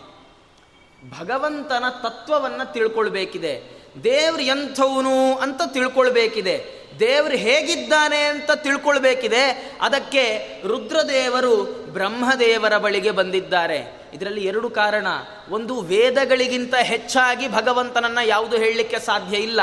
[1.19, 3.79] ಭಗವಂತನ ತತ್ವವನ್ನು ತಿಳ್ಕೊಳ್ಬೇಕಿದೆ.
[4.03, 6.79] ದೇವ್ರು ಎಂಥವನು ಅಂತ ತಿಳ್ಕೊಳ್ಬೇಕಿದೆ.
[7.00, 9.75] ದೇವರು ಹೇಗಿದ್ದಾನೆ ಅಂತ ತಿಳ್ಕೊಳ್ಬೇಕಿದೆ.
[9.81, 11.63] ಅದಕ್ಕೆ ರುದ್ರದೇವರು
[11.94, 14.01] ಬ್ರಹ್ಮದೇವರ ಬಳಿಗೆ ಬಂದಿದ್ದಾರೆ.
[14.13, 15.07] ಇದರಲ್ಲಿ ಎರಡು ಕಾರಣ.
[15.50, 19.61] ಒಂದು ವೇದಗಳಿಗಿಂತ ಹೆಚ್ಚಾಗಿ ಭಗವಂತನನ್ನ ಯಾವುದು ಹೇಳಲಿಕ್ಕೆ ಸಾಧ್ಯ ಇಲ್ಲ.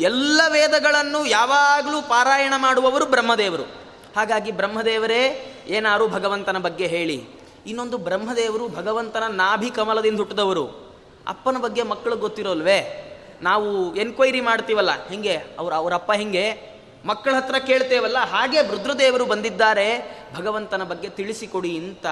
[0.00, 3.62] ಎಲ್ಲ ವೇದಗಳನ್ನು ಯಾವಾಗಲೂ ಪಾರಾಯಣ ಮಾಡುವವರು ಬ್ರಹ್ಮದೇವರು.
[4.16, 7.26] ಹಾಗಾಗಿ ಬ್ರಹ್ಮದೇವರೇ, ಏನಾರು ಭಗವಂತನ ಬಗ್ಗೆ ಹೇಳಿ.
[7.66, 10.66] ಇನ್ನೊಂದು ಬ್ರಹ್ಮದೇವರು ಭಗವಂತನ ನಾಭಿ ಕಮಲದಿಂದ ಹುಟ್ಟಿದವರು.
[11.28, 13.10] ಅಪ್ಪನ ಬಗ್ಗೆ ಮಕ್ಕಳು ಗೊತ್ತಿರೋಲ್ವೇ?
[13.42, 21.08] ನಾವು ಎನ್ಕ್ವೈರಿ ಮಾಡ್ತೀವಲ್ಲ, ಹಿಂಗೆ, ಅವ್ರ, ಅವರಪ್ಪ ಹಿಂಗೆ, ಮಕ್ಕಳ ಹತ್ರ ಕೇಳ್ತೇವಲ್ಲ, ಹಾಗೆ ರುದ್ರದೇವರು ಬಂದಿದ್ದಾರೆ, ಭಗವಂತನ ಬಗ್ಗೆ
[21.08, 22.06] ತಿಳಿಸಿಕೊಡಿ ಅಂತ.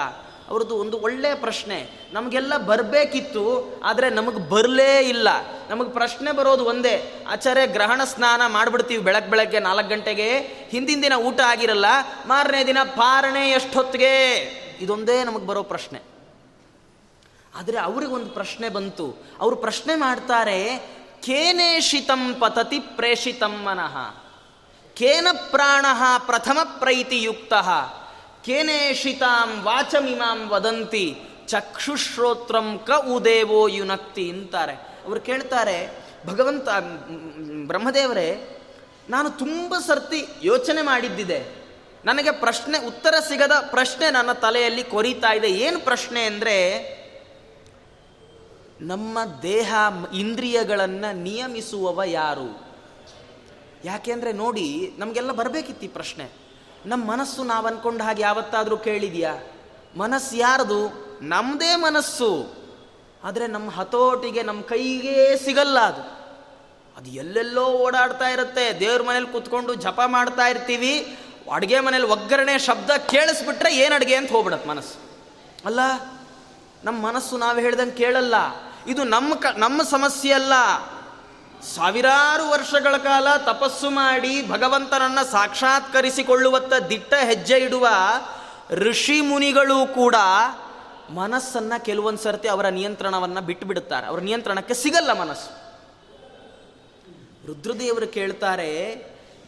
[0.48, 1.90] ಅವ್ರದ್ದು ಒಂದು ಒಳ್ಳೆಯ ಪ್ರಶ್ನೆ.
[2.12, 5.28] ನಮಗೆಲ್ಲ ಬರಬೇಕಿತ್ತು, ಆದರೆ ನಮಗೆ ಬರಲೇ ಇಲ್ಲ.
[5.68, 10.38] ನಮಗೆ ಪ್ರಶ್ನೆ ಬರೋದು ಒಂದೇ, ಆಚಾರ್ಯ ಗ್ರಹಣ ಸ್ನಾನ ಮಾಡಿಬಿಡ್ತೀವಿ ಬೆಳಗ್ಗೆ ಬೆಳಗ್ಗೆ ನಾಲ್ಕು ಗಂಟೆಗೆ.
[10.70, 11.87] ಹಿಂದಿನ ದಿನ ಊಟ ಆಗಿರಲ್ಲ,
[12.26, 14.12] ಮಾರನೇ ದಿನ ಪಾರಣೆ ಎಷ್ಟೊತ್ತಿಗೆ?
[14.81, 16.00] ಇದೊಂದೇ ನಮಗೆ ಬರೋ ಪ್ರಶ್ನೆ.
[17.55, 19.26] ಆದರೆ ಅವ್ರಿಗೊಂದು ಪ್ರಶ್ನೆ ಬಂತು.
[19.40, 20.78] ಅವರು ಪ್ರಶ್ನೆ ಮಾಡ್ತಾರೆ
[21.22, 24.14] ಕೇನೇಷಿತಂ ಪತತಿ ಪ್ರೇಷಿತಂ ಮನಃ.
[24.94, 25.87] ಕೇನ ಪ್ರಾಣ
[26.26, 27.52] ಪ್ರಥಮ ಪ್ರೈತಿಯುಕ್ತ.
[28.44, 31.16] ಕೇನೇಷಿತಾಂ ವಾಚಮಿಮಾಂ ವದಂತಿ,
[31.48, 34.72] ಚಕ್ಷುಶ್ರೋತ್ರಂ ಕ ಉದೇವೋ ಯುನಕ್ತಿ ಅಂತಾರೆ.
[34.72, 36.68] ಅವರು ಕೇಳ್ತಾರೆ, ಭಗವಂತ
[37.66, 38.61] ಬ್ರಹ್ಮದೇವರೇ,
[39.09, 41.62] ನಾನು ತುಂಬ ಸರ್ತಿ ಯೋಚನೆ ಮಾಡಿದ್ದಿದೆ.
[42.05, 45.50] ನನಗೆ ಪ್ರಶ್ನೆ, ಉತ್ತರ ಸಿಗದ ಪ್ರಶ್ನೆ ನನ್ನ ತಲೆಯಲ್ಲಿ ಕೊರೀತಾ ಇದೆ.
[45.50, 46.57] ಏನು ಪ್ರಶ್ನೆ ಅಂದರೆ,
[48.81, 49.74] ನಮ್ಮ ದೇಹ
[50.14, 52.66] ಇಂದ್ರಿಯಗಳನ್ನು ನಿಯಮಿಸುವವ ಯಾರು?
[53.85, 56.41] ಯಾಕೆಂದರೆ ನೋಡಿ, ನಮಗೆಲ್ಲ ಬರಬೇಕಿತ್ತು ಈ ಪ್ರಶ್ನೆ.
[56.87, 59.35] ನಮ್ಮ ಮನಸ್ಸು ನಾವು ಅನ್ಕೊಂಡ ಹಾಗೆ ಯಾವತ್ತಾದರೂ ಕೇಳಿದೆಯಾ?
[59.97, 61.12] ಮನಸ್ಸು ಯಾರದು?
[61.23, 62.62] ನಮ್ಮದೇ ಮನಸ್ಸು.
[63.25, 66.23] ಆದರೆ ನಮ್ಮ ಹತೋಟಿಗೆ ನಮ್ಮ ಕೈಗೆ ಸಿಗಲ್ಲ ಅದು.
[66.97, 68.81] ಅದು ಎಲ್ಲೆಲ್ಲೋ ಓಡಾಡ್ತಾ ಇರುತ್ತೆ.
[68.81, 71.18] ದೇವ್ರ ಮನೇಲಿ ಕುತ್ಕೊಂಡು ಜಪ ಮಾಡ್ತಾ ಇರ್ತೀವಿ.
[71.53, 75.11] ಅಡುಗೆ ಮನೇಲಿ ಒಗ್ಗರಣೆ ಶಬ್ದ ಕೇಳಿಸ್ಬಿಟ್ರೆ ಏನು ಅಡುಗೆ ಅಂತ ಹೋಗ್ಬಿಡತ್ತೆ ಮನಸ್ಸು.
[75.66, 75.81] ಅಲ್ಲ
[76.85, 78.35] ನಮ್ಮ ಮನಸ್ಸು ನಾವು ಹೇಳ್ದಂಗೆ ಕೇಳಲ್ಲ.
[78.87, 80.53] ಇದು ನಮ್ಮ ಕ ನಮ್ಮ ಸಮಸ್ಯೆ ಅಲ್ಲ.
[81.62, 87.88] ಸಾವಿರಾರು ವರ್ಷಗಳ ಕಾಲ ತಪಸ್ಸು ಮಾಡಿ ಭಗವಂತನನ್ನ ಸಾಕ್ಷಾತ್ಕರಿಸಿಕೊಳ್ಳುವತ್ತ ದಿಟ್ಟ ಹೆಜ್ಜೆ ಇಡುವ
[88.70, 90.14] ಋಷಿ ಮುನಿಗಳು ಕೂಡ
[91.11, 95.62] ಮನಸ್ಸನ್ನ ಕೆಲವೊಂದು ಸರ್ತಿ ಅವರ ನಿಯಂತ್ರಣವನ್ನ ಬಿಟ್ಟು ಬಿಡುತ್ತಾರೆ ಅವರ ನಿಯಂತ್ರಣಕ್ಕೆ ಸಿಗಲ್ಲ ಮನಸ್ಸು.
[97.46, 98.70] ರುದ್ರದೇವರು ಕೇಳ್ತಾರೆ,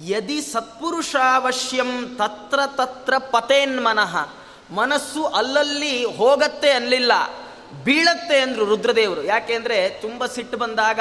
[0.05, 4.29] ಯದಿ ಸತ್ಪುರುಷಾವಶ್ಯಂ ತತ್ರ ತತ್ರ ಪತೇನ್ಮನಃ.
[4.70, 7.12] ಮನಸ್ಸು ಅಲ್ಲಲ್ಲಿ ಹೋಗತ್ತೆ ಅನ್ನಲಿಲ್ಲ
[7.85, 9.22] ಬೀಳತ್ತೆ ಅಂದ್ರು ರುದ್ರದೇವರು.
[9.22, 11.00] ಯಾಕೆಂದ್ರೆ ತುಂಬ ಸಿಟ್ಟು ಬಂದಾಗ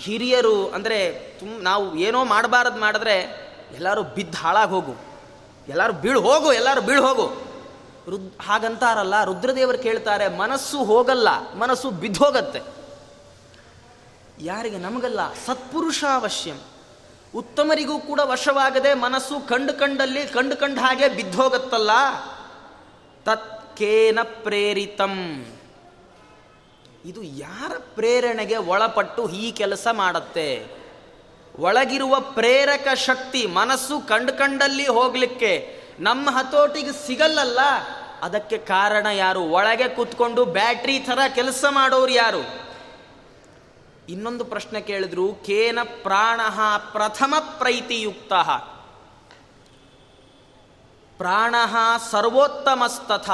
[0.00, 4.94] ಹಿರಿಯರು ಅಂದರೆ ತುಮ್ ನಾವು ಏನೋ ಮಾಡಬಾರದು ಮಾಡಿದ್ರೆ ಎಲ್ಲರೂ ಬಿದ್ದು ಹಾಳಾಗಿ ಹೋಗು.
[5.68, 7.54] ಎಲ್ಲರೂ ಬೀಳು ಹೋಗು, ಎಲ್ಲರೂ ಬೀಳು ಹೋಗು.
[8.10, 12.60] ರುದ್ ಹಾಗಂತಾರಲ್ಲ, ರುದ್ರದೇವರು ಕೇಳ್ತಾರೆ, ಮನಸ್ಸು ಹೋಗಲ್ಲ, ಮನಸ್ಸು ಬಿದ್ದು ಹೋಗತ್ತೆ.
[14.40, 14.78] ಯಾರಿಗೆ?
[14.78, 15.34] ನಮಗಲ್ಲ.
[15.34, 16.56] ಸತ್ಪುರುಷಾವಶ್ಯಂ.
[17.34, 21.90] ಉತ್ತಮರಿಗೂ ಕೂಡ ವಶವಾಗದೆ ಮನಸ್ಸು ಕಂಡು ಕಂಡಲ್ಲಿ, ಕಂಡು ಕಂಡ ಹಾಗೆ ಬಿದ್ದೋಗತ್ತಲ್ಲ
[23.24, 25.46] ತತ್ಕೇನ ಪ್ರೇರಿತಂ.
[27.04, 30.66] ಇದು ಯಾರ ಪ್ರೇರಣೆಗೆ ಒಳಪಟ್ಟು ಈ ಕೆಲಸ ಮಾಡುತ್ತೆ?
[31.58, 37.58] ಒಳಗಿರುವ ಪ್ರೇರಕ ಶಕ್ತಿ ಮನಸ್ಸು ಕಂಡು ಕಂಡಲ್ಲಿ ಹೋಗ್ಲಿಕ್ಕೆ ನಮ್ಮ ಹತೋಟಿಗೆ ಸಿಗಲ್ಲಲ್ಲ?
[38.22, 39.40] ಅದಕ್ಕೆ ಕಾರಣ ಯಾರು?
[39.40, 42.64] ಒಳಗೆ ಕೂತ್ಕೊಂಡು ಬ್ಯಾಟ್ರಿ ಥರ ಕೆಲಸ ಮಾಡೋರು ಯಾರು?
[44.08, 46.40] ಇನ್ನೊಂದು ಪ್ರಶ್ನೆ ಕೇಳಿದ್ರು, ಕೇನ ಪ್ರಾಣ
[46.92, 48.32] ಪ್ರಥಮ ಪ್ರೈತಿಯುಕ್ತ?
[51.18, 51.54] ಪ್ರಾಣ
[52.10, 53.30] ಸರ್ವೋತ್ತಮಸ್ತಥ?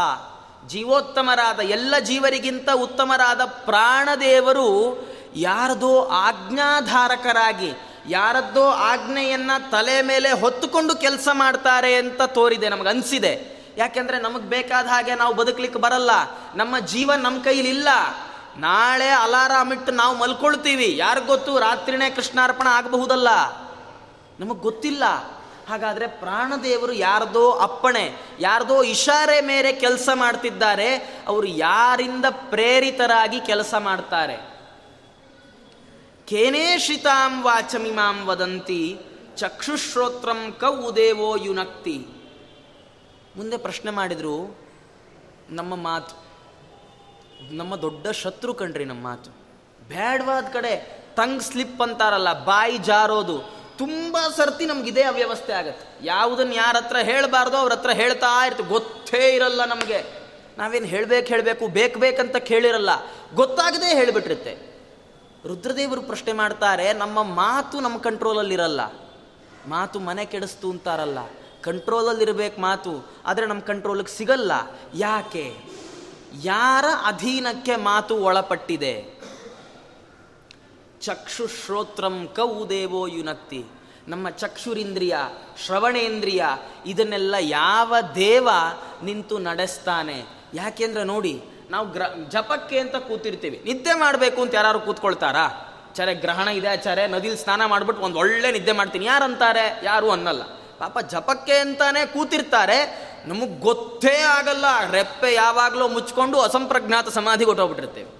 [0.66, 4.70] ಜೀವೋತ್ತಮರಾದ ಎಲ್ಲ ಜೀವರಿಗಿಂತ ಉತ್ತಮರಾದ ಪ್ರಾಣದೇವರು
[5.36, 7.72] ಯಾರದೋ ಆಜ್ಞಾಧಾರಕರಾಗಿ,
[8.08, 13.60] ಯಾರದ್ದೋ ಆಜ್ಞೆಯನ್ನ ತಲೆ ಮೇಲೆ ಹೊತ್ತುಕೊಂಡು ಕೆಲಸ ಮಾಡ್ತಾರೆ ಅಂತ ತೋರಿದೆ, ನಮಗೆ ಅನಿಸಿದೆ.
[13.76, 16.10] ಯಾಕೆಂದ್ರೆ ನಮಗೆ ಬೇಕಾದ ಹಾಗೆ ನಾವು ಬದುಕಲಿಕ್ಕೆ ಬರಲ್ಲ,
[16.54, 17.88] ನಮ್ಮ ಜೀವ ನಮ್ಮ ಕೈಲಿಲ್ಲ.
[18.56, 20.96] ನಾಳೆ ಅಲಾರಾಮ್ ಇಟ್ಟು ನಾವು ಮಲ್ಕೊಳ್ತೀವಿ.
[20.96, 23.28] ಯಾರಿಗೊತ್ತು ರಾತ್ರಿನೇ ಕೃಷ್ಣಾರ್ಪಣ ಆಗಬಹುದಲ್ಲ?
[24.40, 25.04] ನಮಗೆ ಗೊತ್ತಿಲ್ಲ.
[25.70, 28.04] ಹಾಗಾದ್ರೆ ಪ್ರಾಣದೇವರು ಯಾರ್ದೋ ಅಪ್ಪಣೆ,
[28.40, 30.94] ಯಾರ್ದೋ ಇಶಾರೆ ಮೇರೆ ಕೆಲಸ ಮಾಡ್ತಿದ್ದಾರೆ,
[31.28, 34.36] ಅವರು ಯಾರಿಂದ ಪ್ರೇರಿತರಾಗಿ ಕೆಲಸ ಮಾಡ್ತಾರೆ?
[36.26, 38.98] ಕೇನೇಶಿತಾಂ ವಾಚಮಿಮಾಂ ವದಂತಿ,
[39.36, 40.90] ಚಕ್ಷುಶ್ರೋತ್ರಂ ಕೌ
[41.42, 42.06] ಯುನಕ್ತಿ.
[43.36, 44.58] ಮುಂದೆ ಪ್ರಶ್ನೆ ಮಾಡಿದ್ರು,
[45.50, 46.14] ನಮ್ಮ ಮಾತು,
[47.56, 49.30] ನಮ್ಮ ದೊಡ್ಡ ಶತ್ರು ಕಣ್ರಿ ನಮ್ಮ ಮಾತು.
[49.88, 50.74] ಬ್ಯಾಡ್ವಾದ ಕಡೆ,
[51.16, 53.59] ತಂಗ್ ಸ್ಲಿಪ್ ಅಂತಾರಲ್ಲ, ಬಾಯಿ ಜಾರೋದು.
[53.80, 56.06] ತುಂಬ ಸರ್ತಿ ನಮ್ಗೆ ಇದೇ ಅವ್ಯವಸ್ಥೆ ಆಗುತ್ತೆ.
[56.06, 58.68] ಯಾವುದನ್ನು ಯಾರ ಹತ್ರ ಹೇಳಬಾರ್ದು ಅವ್ರ ಹತ್ರ ಹೇಳ್ತಾ ಇರ್ತೀವಿ.
[58.68, 60.20] ಗೊತ್ತೇ ಇರಲ್ಲ ನಮಗೆ.
[60.58, 62.90] ನಾವೇನು ಹೇಳಬೇಕು ಹೇಳಬೇಕು, ಬೇಕು ಬೇಕಂತ ಕೇಳಿರಲ್ಲ.
[63.34, 64.70] ಗೊತ್ತಾಗದೇ ಹೇಳಿಬಿಟ್ಟಿರುತ್ತೆ.
[65.46, 68.80] ರುದ್ರದೇವರು ಪ್ರಶ್ನೆ ಮಾಡ್ತಾರೆ, ನಮ್ಮ ಮಾತು ನಮ್ಮ ಕಂಟ್ರೋಲಲ್ಲಿರಲ್ಲ.
[69.66, 71.18] ಮಾತು ಮನೆ ಕೆಡಿಸ್ತು ಅಂತಾರಲ್ಲ.
[71.60, 74.52] ಕಂಟ್ರೋಲಲ್ಲಿರಬೇಕು ಮಾತು, ಆದರೆ ನಮ್ಮ ಕಂಟ್ರೋಲಿಗೆ ಸಿಗಲ್ಲ.
[74.94, 75.56] ಯಾಕೆ?
[76.42, 79.19] ಯಾರ ಅಧೀನಕ್ಕೆ ಮಾತು ಒಳಪಟ್ಟಿದೆ?
[81.00, 83.64] ಚಕ್ಷು ಶ್ರೋತ್ರಂ ಕೌ ದೇವೋ ಯುನಕ್ತಿ
[84.08, 85.16] ನಮ್ಮ ಚಕ್ಷುರಿಂದ್ರಿಯ,
[85.66, 86.44] ಶ್ರವಣೇಂದ್ರಿಯ,
[86.86, 88.48] ಇದನ್ನೆಲ್ಲ ಯಾವ ದೇವ
[89.02, 90.24] ನಿಂತು ನಡೆಸ್ತಾನೆ?
[90.54, 93.62] ಯಾಕೆಂದ್ರೆ ನೋಡಿ, ನಾವು ಗ್ರ, ಜಪಕ್ಕೆ ಅಂತ ಕೂತಿರ್ತೀವಿ.
[93.64, 95.66] ನಿದ್ದೆ ಮಾಡಬೇಕು ಅಂತ ಯಾರು ಕೂತ್ಕೊಳ್ತಾರಾ?
[95.94, 99.04] ಚರೆ ಗ್ರಹಣ ಇದೆ ಆಚಾರೆ ನದಿಲಿ ಸ್ನಾನ ಮಾಡ್ಬಿಟ್ಟು ಒಂದು ಒಳ್ಳೆ ನಿದ್ದೆ ಮಾಡ್ತೀನಿ.
[99.04, 99.80] ಯಾರಂತಾರೆ?
[99.82, 100.42] ಯಾರು ಅನ್ನಲ್ಲ.
[100.78, 103.10] ಪಾಪ ಜಪಕ್ಕೆ ಅಂತಾನೆ ಕೂತಿರ್ತಾರೆ.
[103.26, 104.90] ನಮಗೆ ಗೊತ್ತೇ ಆಗಲ್ಲ.
[104.90, 108.19] ರೆಪ್ಪೆ ಯಾವಾಗಲೂ ಮುಚ್ಕೊಂಡು ಅಸಂಪ್ರಜ್ಞಾತ ಸಮಾಧಿ ಹೊಟ್ಟೋಗ್ಬಿಟ್ಟಿರ್ತೇವೆ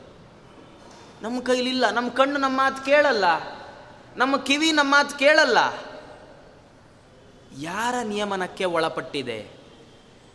[1.23, 3.25] ನಮ್ಮ ಕೈಲಿಲ್ಲ ನಮ್ಮ ಕಣ್ಣು ನಮ್ಮ ಮಾತು ಕೇಳಲ್ಲ,
[4.17, 5.59] ನಮ್ಮ ಕಿವಿ ನಮ್ಮ ಮಾತು ಕೇಳಲ್ಲ.
[7.59, 9.39] ಯಾರ ನಿಯಮನಕ್ಕೆ ಒಳಪಟ್ಟಿದೆ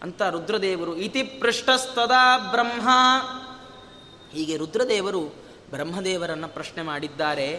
[0.03, 2.89] ಅಂತ ರುದ್ರದೇವರು, ಇತಿ ಪೃಷ್ಟಸ್ತದಾ ಬ್ರಹ್ಮ.
[4.31, 5.21] ಹೀಗೆ ರುದ್ರದೇವರು
[5.69, 7.49] ಬ್ರಹ್ಮದೇವರನ್ನು ಪ್ರಶ್ನೆ ಮಾಡಿದ್ದಾರೆ.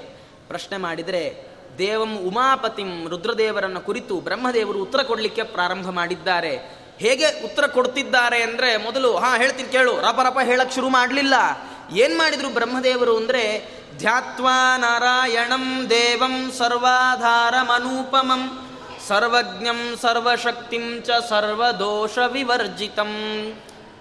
[0.49, 6.53] ಪ್ರಶ್ನೆ ಮಾಡಿದರೆ, ದೇವಂ ಉಮಾಪತಿಂ ರುದ್ರದೇವರನ್ನು ಕುರಿತು ಬ್ರಹ್ಮದೇವರು ಉತ್ತರ ಕೊಡಲಿಕ್ಕೆ ಪ್ರಾರಂಭ ಮಾಡಿದ್ದಾರೆ.
[6.99, 11.35] ಹೇಗೆ ಉತ್ತರ ಕೊಡ್ತಿದ್ದಾರೆ ಅಂದರೆ, ಮೊದಲು, ಹಾಂ, ಹೇಳ್ತೀನಿ ಕೇಳು, ರಪ ರಪ ಹೇಳಕ್ಕೆ ಶುರು ಮಾಡಲಿಲ್ಲ.
[11.91, 18.69] ಏನ್ ಮಾಡಿದರು ಬ್ರಹ್ಮದೇವರು ಅಂದರೆ, ಧ್ಯಾತ್ವಾ ನಾರಾಯಣಂ ದೇವಂ ಸರ್ವಾಧಾರಮನೂಪಮಂ,
[19.09, 23.17] ಸರ್ವಜ್ಞಂ ಸರ್ವಶಕ್ತಿಂ ಚ ಸರ್ವದೋಷ ವಿವರ್ಜಿತಂ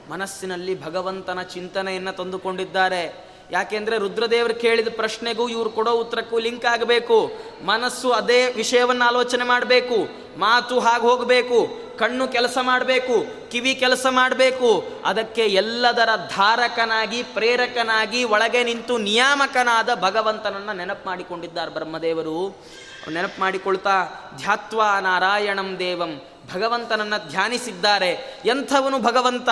[0.10, 3.26] ಮನಸ್ಸಿನಲ್ಲಿ ಭಗವಂತನ ಚಿಂತನೆಯನ್ನು ತಂದುಕೊಂಡಿದ್ದಾರೆ.
[3.52, 7.32] ಯಾಕೆಂದರೆ ರುದ್ರದೇವರು ಕೇಳಿದ ಪ್ರಶ್ನೆಗೂ ಇವರು ಕೊಡೋ ಉತ್ತರಕ್ಕೂ ಲಿಂಕ್ ಆಗಬೇಕು.
[7.66, 10.08] ಮನಸ್ಸು ಅದೇ ವಿಷಯವನ್ನು ಆಲೋಚನೆ ಮಾಡಬೇಕು.
[10.40, 11.85] ಮಾತು ಹಾಗೆ ಹೋಗಬೇಕು.
[11.98, 14.84] ಕಣ್ಣು ಕೆಲಸ ಮಾಡಬೇಕು, ಕಿವಿ ಕೆಲಸ ಮಾಡಬೇಕು.
[15.06, 22.66] ಅದಕ್ಕೆ ಎಲ್ಲದರ ಧಾರಕನಾಗಿ, ಪ್ರೇರಕನಾಗಿ, ಒಳಗೆ ನಿಂತು ನಿಯಾಮಕನಾದ ಭಗವಂತನನ್ನು ನೆನಪು ಮಾಡಿಕೊಂಡಿದ್ದಾರೆ ಬ್ರಹ್ಮದೇವರು.
[23.14, 24.06] ನೆನಪು ಮಾಡಿಕೊಳ್ತಾ,
[24.38, 26.22] ಧ್ಯಾತ್ವ ನಾರಾಯಣಂ ದೇವಂ.
[26.56, 28.42] ಭಗವಂತನನ್ನು ಧ್ಯಾನಿಸಿದ್ದಾರೆ.
[28.46, 29.50] ಎಂಥವನು ಭಗವಂತ?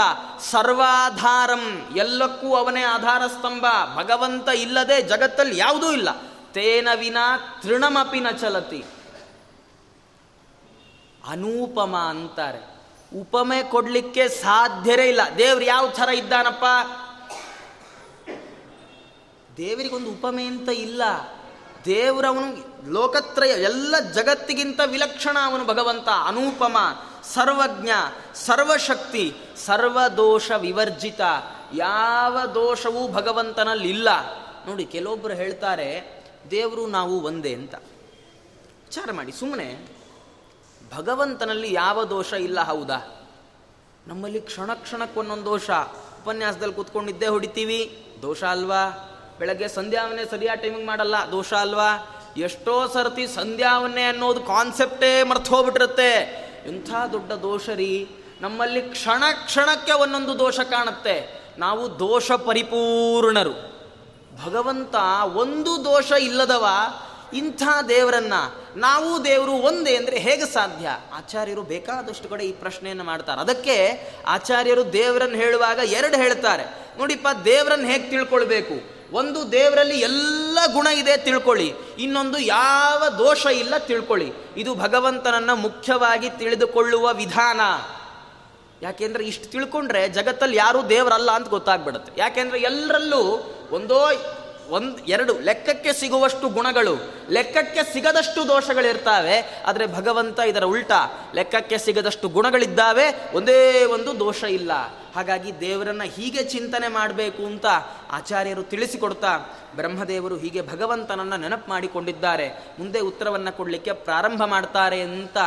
[0.52, 1.90] ಸರ್ವಾಧಾರಂ.
[1.96, 6.10] ಎಲ್ಲಕ್ಕೂ ಅವನೇ ಆಧಾರ ಸ್ತಂಭ ಭಗವಂತ ಇಲ್ಲದೆ ಜಗತ್ತಲ್ಲಿ ಯಾವುದೂ ಇಲ್ಲ.
[6.54, 8.86] ತೇನ ವಿನಾ ತೃಣಮಪಿ ನ ಚಲತಿ.
[11.28, 12.74] ಅನೂಪಮ ಅಂತಾರೆ.
[13.20, 15.22] ಉಪಮೆ ಕೊಡ್ಲಿಕ್ಕೆ ಸಾಧ್ಯರೇ ಇಲ್ಲ.
[15.38, 16.66] ದೇವ್ರು ಯಾವ ಥರ ಇದ್ದಾನಪ್ಪ?
[19.58, 21.02] ದೇವರಿಗೊಂದು ಉಪಮೆ ಅಂತ ಇಲ್ಲ.
[21.86, 26.10] ದೇವ್ರವನು ಲೋಕತ್ರಯ, ಎಲ್ಲ ಜಗತ್ತಿಗಿಂತ ವಿಲಕ್ಷಣ ಅವನು ಭಗವಂತ.
[26.28, 26.78] ಅನೂಪಮ,
[27.24, 27.90] ಸರ್ವಜ್ಞ,
[28.34, 31.22] ಸರ್ವಶಕ್ತಿ, ಸರ್ವದೋಷ ವಿವರ್ಜಿತ.
[31.74, 34.10] ಯಾವ ದೋಷವೂ ಭಗವಂತನಲ್ಲಿ ಇಲ್ಲ.
[34.66, 37.76] ನೋಡಿ ಕೆಲವೊಬ್ಬರು ಹೇಳ್ತಾರೆ, ದೇವರು ನಾವು ಒಂದೇ ಅಂತ.
[37.76, 39.93] ವಿಚಾರ ಮಾಡಿ ಸುಮ್ಮನೆ
[40.98, 43.30] ಭಗವಂತನಲ್ಲಿ ಯಾವ ದೋಷ ಇಲ್ಲ, ಹೌದಾ?
[44.08, 45.70] ನಮ್ಮಲ್ಲಿ ಕ್ಷಣ ಕ್ಷಣಕ್ಕೆ ಒಂದೊಂದು ದೋಷ.
[46.24, 48.08] ಉಪನ್ಯಾಸದಲ್ಲಿ ಕೂತ್ಕೊಂಡಿದ್ದೇ ಹೊಡಿತೀವಿ.
[48.22, 49.10] ದೋಷ ಅಲ್ವಾ?
[49.40, 51.16] ಬೆಳಗ್ಗೆ ಸಂಧ್ಯಾವನ್ನೇ ಸರಿಯಾದ ಟೈಮಿಂಗ್ ಮಾಡಲ್ಲ.
[51.32, 52.20] ದೋಷ ಅಲ್ವಾ?
[52.38, 56.44] ಎಷ್ಟೋ ಸರ್ತಿ ಸಂಧ್ಯಾವನ್ನೇ ಅನ್ನೋದು ಕಾನ್ಸೆಪ್ಟೇ ಮರ್ತು ಹೋಗ್ಬಿಟ್ಟಿರುತ್ತೆ.
[56.68, 58.10] ಇಂಥ ದೊಡ್ಡ ದೋಷ ರೀ.
[58.42, 61.44] ನಮ್ಮಲ್ಲಿ ಕ್ಷಣ ಕ್ಷಣಕ್ಕೆ ಒಂದೊಂದು ದೋಷ ಕಾಣುತ್ತೆ.
[61.58, 63.74] ನಾವು ದೋಷ ಪರಿಪೂರ್ಣರು.
[64.46, 64.96] ಭಗವಂತ
[65.34, 66.66] ಒಂದು ದೋಷ ಇಲ್ಲದವ
[67.34, 68.34] ಇಂಥ ದೇವರನ್ನ
[68.76, 70.90] ನಾವು ದೇವರು ಒಂದೇ ಅಂದರೆ ಹೇಗೆ ಸಾಧ್ಯ?
[71.14, 73.42] ಆಚಾರ್ಯರು ಬೇಕಾದಷ್ಟು ಕಡೆ ಈ ಪ್ರಶ್ನೆಯನ್ನು ಮಾಡ್ತಾರೆ.
[73.42, 76.64] ಅದಕ್ಕೆ ಆಚಾರ್ಯರು ದೇವರನ್ನು ಹೇಳುವಾಗ ಎರಡು ಹೇಳ್ತಾರೆ.
[76.98, 78.94] ನೋಡಿಪ್ಪ, ದೇವರನ್ನು ಹೇಗೆ ತಿಳ್ಕೊಳ್ಬೇಕು?
[79.16, 81.74] ಒಂದು, ದೇವರಲ್ಲಿ ಎಲ್ಲ ಗುಣ ಇದೆ, ತಿಳ್ಕೊಳ್ಳಿ.
[82.00, 84.34] ಇನ್ನೊಂದು, ಯಾವ ದೋಷ ಇಲ್ಲ, ತಿಳ್ಕೊಳ್ಳಿ.
[84.58, 87.62] ಇದು ಭಗವಂತನನ್ನ ಮುಖ್ಯವಾಗಿ ತಿಳಿದುಕೊಳ್ಳುವ ವಿಧಾನ.
[88.82, 92.22] ಯಾಕೆಂದ್ರೆ ಇಷ್ಟು ತಿಳ್ಕೊಂಡ್ರೆ ಜಗತ್ತಲ್ಲಿ ಯಾರೂ ದೇವರಲ್ಲ ಅಂತ ಗೊತ್ತಾಗ್ಬಿಡುತ್ತೆ.
[92.22, 94.10] ಯಾಕೆಂದ್ರೆ ಎಲ್ಲರಲ್ಲೂ ಒಂದೋ
[94.70, 103.36] ಒಂದು, ಎರಡು, ಲೆಕ್ಕಕ್ಕೆ ಸಿಗುವಷ್ಟು ಗುಣಗಳು, ಲೆಕ್ಕಕ್ಕೆ ಸಿಗದಷ್ಟು ದೋಷಗಳಿರ್ತಾವೆ, ಆದರೆ ಭಗವಂತ ಇದರ ಉಲ್ಟಾ, ಲೆಕ್ಕಕ್ಕೆ ಸಿಗದಷ್ಟು ಗುಣಗಳಿದ್ದಾವೆ,
[103.36, 104.72] ಒಂದೇ ಒಂದು ದೋಷ ಇಲ್ಲ.
[105.16, 107.66] ಹಾಗಾಗಿ ದೇವರನ್ನ ಹೀಗೆ ಚಿಂತನೆ ಮಾಡಬೇಕು ಅಂತ
[108.12, 109.38] ಆಚಾರ್ಯರು ತಿಳಿಸಿಕೊಡ್ತಾ
[109.76, 112.50] ಬ್ರಹ್ಮದೇವರು ಹೀಗೆ ಭಗವಂತನನ್ನು ನೆನಪು ಮಾಡಿಕೊಂಡಿದ್ದಾರೆ.
[112.80, 115.38] ಮುಂದೆ ಉತ್ತರವನ್ನು ಕೊಡಲಿಕ್ಕೆ ಪ್ರಾರಂಭ ಮಾಡ್ತಾರೆ ಅಂತ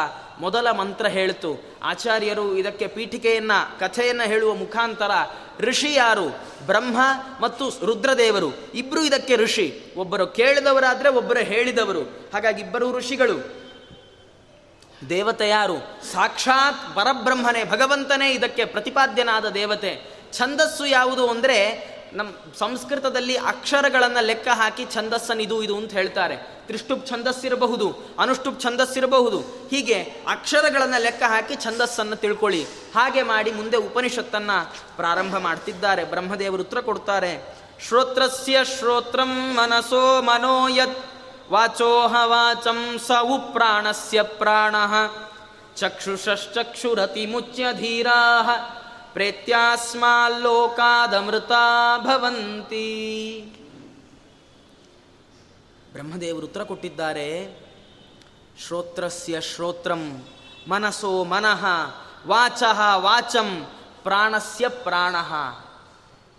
[0.40, 1.79] ಮೊದಲ ಮಂತ್ರ ಹೇಳ್ತು.
[1.83, 5.11] ಆಚಾರ್ಯರು ಇದಕ್ಕೆ ಪೀಠಿಕೆಯನ್ನು, ಕಥೆಯನ್ನು ಹೇಳುವ ಮುಖಾಂತರ
[5.61, 6.29] ಋಷಿ ಯಾರು?
[6.66, 6.98] ಬ್ರಹ್ಮ
[7.40, 8.52] ಮತ್ತು ರುದ್ರದೇವರು.
[8.74, 9.83] ಇಬ್ಬರು ಇದಕ್ಕೆ ಋಷಿ.
[9.96, 12.02] ಒಬ್ಬರು ಕೇಳಿದವರಾದರೆ ಒಬ್ಬರು ಹೇಳಿದವರು.
[12.02, 13.65] ಹಾಗಾಗಿ ಇಬ್ಬರು ಋಷಿಗಳು.
[15.09, 15.78] ದೇವತೆ ಯಾರು?
[16.12, 20.16] ಸಾಕ್ಷಾತ್ ಪರಬ್ರಹ್ಮನೇ, ಭಗವಂತನೇ ಇದಕ್ಕೆ ಪ್ರತಿಪಾದ್ಯನಾದ ದೇವತೆ.
[20.32, 26.37] ಛಂದಸ್ಸು ಯಾವುದು ಅಂದರೆ ನಮ್ಮ ಸಂಸ್ಕೃತದಲ್ಲಿ ಅಕ್ಷರಗಳನ್ನು ಲೆಕ್ಕ ಹಾಕಿ ಛಂದಸ್ಸನ್ ಇದು ಇದು ಅಂತ ಹೇಳ್ತಾರೆ.
[26.37, 29.68] ತ್ರಿಷ್ಟುಪ್ ಛಂದಸ್ಸಿರಬಹುದು ಅನುಷ್ಟುಪ್ ಛಂದಸ್ಸಿರಬಹುದು.
[29.70, 32.66] ಹೀಗೆ ಅಕ್ಷರಗಳನ್ನು ಲೆಕ್ಕ ಹಾಕಿ ಛಂದಸ್ಸನ್ನು ತಿಳ್ಕೊಳ್ಳಿ.
[32.94, 34.50] ಹಾಗೆ ಮಾಡಿ ಮುಂದೆ ಉಪನಿಷತ್ತನ್ನ
[34.96, 36.04] ಪ್ರಾರಂಭ ಮಾಡ್ತಿದ್ದಾರೆ.
[36.04, 37.56] ಬ್ರಹ್ಮದೇವರು ಉತ್ತರ ಕೊಡ್ತಾರೆ.
[37.88, 41.15] ಶ್ರೋತ್ರಸ್ಯ ಶ್ರೋತ್ರಂ ಮನಸೋ ಮನೋಯತ್.
[41.50, 44.74] ವಾಚೋಹ ವಾಚಂ ಸ ಉ ಪ್ರಾಣಸ್ಯ ಪ್ರಾಣ.
[45.76, 48.44] ಚಕ್ಷುಷಶ್ಚಕ್ಷುರತಿ ಮುಚ್ಯ ಧೀರಾ
[49.12, 53.52] ಪ್ರೇತ್ಯಾಸ್ಮಾಲ್ಲೋಕಾದಮೃತಾ ಭವಂತಿ.
[55.92, 57.59] ಬ್ರಹ್ಮದೇವರು ಉತ್ತರ ಕೊಟ್ಟಿದ್ದಾರೆ.
[58.66, 60.28] ಶ್ರೋತ್ರಸ್ಯ ಶ್ರೋತ್ರಂ
[60.68, 61.66] ಮನಸೋ ಮನಃ
[62.26, 63.66] ವಾಚಃ ವಾಚಂ
[64.02, 65.16] ಪ್ರಾಣಸ್ಯ ಪ್ರಾಣ.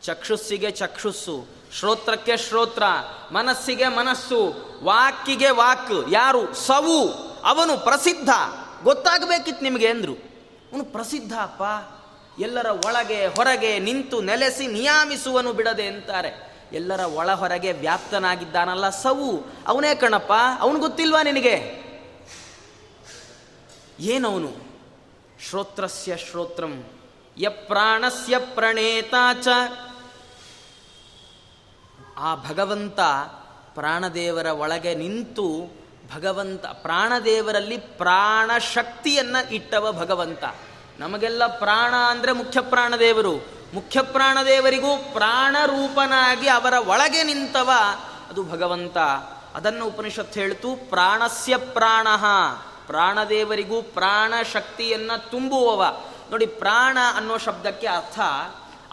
[0.02, 2.84] ಚಕ್ಷುಸ್ಸಿಗೆ ಚಕ್ಷುಸ್ಸು, ಶ್ರೋತ್ರಕ್ಕೆ ಶ್ರೋತ್ರ,
[3.32, 6.54] ಮನಸ್ಸಿಗೆ ಮನಸ್ಸು, ವಾಕಿಗೆ ವಾಕ್, ಯಾರು?
[6.54, 7.10] ಸವು.
[7.42, 8.30] ಅವನು ಪ್ರಸಿದ್ಧ.
[8.84, 10.14] ಗೊತ್ತಾಗಬೇಕಿತ್ತು ನಿಮಗೆ ಅಂದ್ರು.
[10.72, 11.64] ಅವನು ಪ್ರಸಿದ್ಧ ಅಪ್ಪ.
[12.42, 16.58] ಎಲ್ಲರ ಒಳಗೆ ಹೊರಗೆ ನಿಂತು ನೆಲೆಸಿ ನಿಯಾಮಿಸುವನು ಬಿಡದೆ ಅಂತಾರೆ.
[16.74, 19.44] ಎಲ್ಲರ ಒಳ ಹೊರಗೆ ವ್ಯಾಪ್ತನಾಗಿದ್ದಾನಲ್ಲ ಸವು.
[19.68, 21.88] ಅವನೇ ಕಣಪ್ಪ, ಅವನು ಗೊತ್ತಿಲ್ವಾ ನಿನಗೆ?
[24.00, 24.52] ಏನವನು?
[25.50, 26.84] ಶ್ರೋತ್ರಸ್ಯ ಶ್ರೋತ್ರಂ.
[27.38, 29.48] ಯ ಪ್ರಾಣಸ್ಯ ಪ್ರಣೇತಾಚ
[32.18, 33.00] ಆ ಭಗವಂತ
[33.76, 35.78] ಪ್ರಾಣದೇವರ ಒಳಗೆ ನಿಂತು
[36.16, 40.44] ಭಗವಂತ, ಪ್ರಾಣದೇವರಲ್ಲಿ ಪ್ರಾಣ ಶಕ್ತಿಯನ್ನು ಇಟ್ಟವ ಭಗವಂತ.
[41.00, 43.36] ನಮಗೆಲ್ಲ ಪ್ರಾಣ ಅಂದರೆ ಮುಖ್ಯ ಪ್ರಾಣದೇವರು.
[43.74, 47.72] ಮುಖ್ಯ ಪ್ರಾಣದೇವರಿಗೂ ಪ್ರಾಣರೂಪನಾಗಿ ಅವರ ಒಳಗೆ ನಿಂತವ
[48.30, 48.98] ಅದು ಭಗವಂತ.
[49.56, 52.08] ಅದನ್ನು ಉಪನಿಷತ್ ಹೇಳ್ತು, ಪ್ರಾಣಸ್ಯ ಪ್ರಾಣ.
[52.88, 55.86] ಪ್ರಾಣದೇವರಿಗೂ ಪ್ರಾಣ ಶಕ್ತಿಯನ್ನು ತುಂಬುವವ.
[56.32, 58.20] ನೋಡಿ, ಪ್ರಾಣ ಅನ್ನೋ ಶಬ್ದಕ್ಕೆ ಅರ್ಥ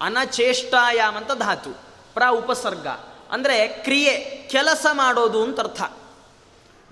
[0.00, 1.70] ಅನಚೇಷ್ಟಾಯಾಮ್ ಅಂತ ಧಾತು
[2.14, 2.87] ಪ್ರ ಉಪಸರ್ಗ
[3.30, 4.14] ಅಂದರೆ ಕ್ರಿಯೆ,
[4.50, 5.82] ಕೆಲಸ ಮಾಡೋದು ಅಂತ ಅರ್ಥ.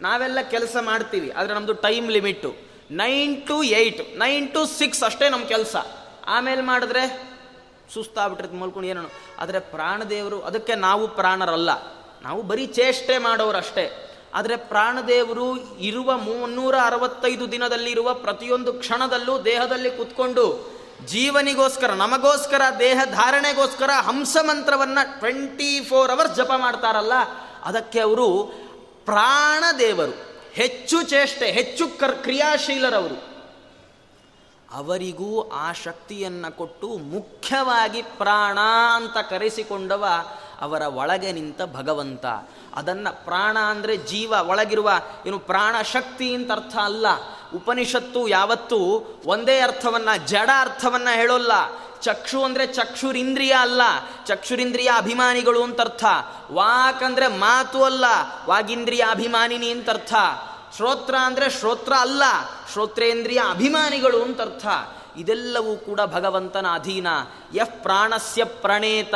[0.01, 2.55] ನಾವೆಲ್ಲ ಕೆಲಸ ಮಾಡ್ತೀವಿ, ಆದರೆ ನಮ್ಮದು time limit
[2.91, 5.77] nine to eight nine to six ಅಷ್ಟೇ ನಮ್ಮ ಕೆಲಸ.
[6.27, 7.33] ಆಮೇಲೆ ಮಾಡಿದ್ರೆ
[7.95, 9.03] ಸುಸ್ತಾಗ್ಬಿಟ್ಟಿರ್ತ ಮಲ್ಕೊಂಡು ಏನೋ.
[9.39, 11.71] ಆದರೆ ಪ್ರಾಣದೇವರು, ಅದಕ್ಕೆ ನಾವು ಪ್ರಾಣರಲ್ಲ.
[12.23, 20.72] ನಾವು ಬರೀ ಚೇಷ್ಟೆ ಮಾಡೋರು ಅಷ್ಟೇ ಆದರೆ ಪ್ರಾಣದೇವರು ಇರುವ ಮುನ್ನೂರ ಅರವತ್ತೈದು ದಿನದಲ್ಲಿರುವ ಪ್ರತಿಯೊಂದು ಕ್ಷಣದಲ್ಲೂ ದೇಹದಲ್ಲಿ ಕುತ್ಕೊಂಡು
[21.07, 27.13] ಜೀವನಿಗೋಸ್ಕರ, ನಮಗೋಸ್ಕರ, ದೇಹ ಧಾರಣೆಗೋಸ್ಕರ ಹಂಸ ಮಂತ್ರವನ್ನು ಟ್ವೆಂಟಿ ಫೋರ್ ಅವರ್ಸ್ ಜಪ ಮಾಡ್ತಾರಲ್ಲ,
[27.65, 28.45] ಅದಕ್ಕೆ ಅವರು
[29.05, 30.13] ಪ್ರಾಣದೇವರು,
[30.53, 33.33] ಹೆಚ್ಚು ಚೇಷ್ಟೆ, ಹೆಚ್ಚು ಕರ್, ಕ್ರಿಯಾಶೀಲರವರು.
[34.73, 38.59] ಅವರಿಗೂ ಆ ಶಕ್ತಿಯನ್ನು ಕೊಟ್ಟು ಮುಖ್ಯವಾಗಿ ಪ್ರಾಣ
[38.95, 40.07] ಅಂತ ಕರೆಸಿಕೊಂಡವ
[40.61, 42.27] ಅವರ ಒಳಗೆ ನಿಂತ ಭಗವಂತ.
[42.75, 44.91] ಅದನ್ನು ಪ್ರಾಣ ಅಂದರೆ ಜೀವ, ಒಳಗಿರುವ
[45.27, 47.07] ಏನು ಪ್ರಾಣ ಶಕ್ತಿ ಅಂತ ಅರ್ಥ ಅಲ್ಲ.
[47.55, 51.53] ಉಪನಿಷತ್ತು ಯಾವತ್ತೂ ಒಂದೇ ಅರ್ಥವನ್ನ, ಜಡ ಅರ್ಥವನ್ನ ಹೇಳೋಲ್ಲ.
[52.01, 53.83] ಚಕ್ಷು ಅಂದರೆ ಚಕ್ಷುರಿಂದ್ರಿಯ ಅಲ್ಲ.
[54.27, 56.05] ಚಕ್ಷುರಿಂದ್ರಿಯ ಅಭಿಮಾನಿಗಳು ಅಂತ ಅರ್ಥ
[56.53, 58.05] ವಾಕ್ ಅಂದ್ರೆ ಮಾತು ಅಲ್ಲ.
[58.47, 60.15] ವಾಗಿಂದ್ರಿಯ ಅಭಿಮಾನಿನಿ ಅಂತ ಅರ್ಥ
[60.77, 62.23] ಶ್ರೋತ್ರ ಅಂದರೆ ಶ್ರೋತ್ರ ಅಲ್ಲ.
[62.73, 64.67] ಶ್ರೋತ್ರೇಂದ್ರಿಯ ಅಭಿಮಾನಿಗಳು ಅಂತ ಅರ್ಥ
[65.17, 67.07] ಇದೆಲ್ಲವೂ ಕೂಡ ಭಗವಂತನ ಅಧೀನ.
[67.55, 69.15] ಯಹ್ ಪ್ರಾಣಸ್ಯ ಪ್ರಣೇತ.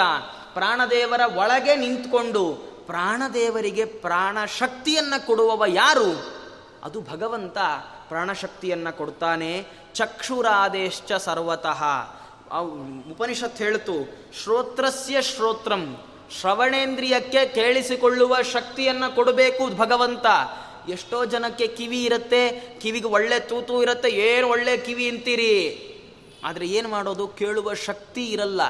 [0.55, 2.53] ಪ್ರಾಣದೇವರ ಒಳಗೆ ನಿಂತ್ಕೊಂಡು
[2.87, 6.37] ಪ್ರಾಣದೇವರಿಗೆ ಪ್ರಾಣ ಶಕ್ತಿಯನ್ನು ಕೊಡುವವ ಯಾರು?
[6.85, 7.59] ಅದು ಭಗವಂತ.
[8.09, 9.67] ಪ್ರಾಣಶಕ್ತಿಯನ್ನು ಕೊಡ್ತಾನೆ.
[9.95, 11.85] ಚಕ್ಷುರಾದೇಶ್ಚ ಸರ್ವತಃ.
[13.11, 13.95] ಉಪನಿಷತ್ ಹೇಳ್ತು,
[14.43, 16.03] ಶ್ರೋತ್ರಸ್ಯ ಶ್ರೋತ್ರಂ,
[16.41, 20.27] ಶ್ರವಣೇಂದ್ರಿಯಕ್ಕೆ ಕೇಳಿಸಿಕೊಳ್ಳುವ ಶಕ್ತಿಯನ್ನು ಕೊಡಬೇಕು ಭಗವಂತ.
[20.89, 25.93] ಎಷ್ಟೋ ಜನಕ್ಕೆ ಕಿವಿ ಇರುತ್ತೆ, ಕಿವಿಗೆ ಒಳ್ಳೆ ತೂತು ಇರುತ್ತೆ, ಏನು ಒಳ್ಳೆ ಕಿವಿ ಅಂತೀರಿ?
[26.45, 27.29] ಆದರೆ ಏನು ಮಾಡೋದು?
[27.29, 28.61] ಕೇಳುವ ಶಕ್ತಿ ಇರಲ್ಲ.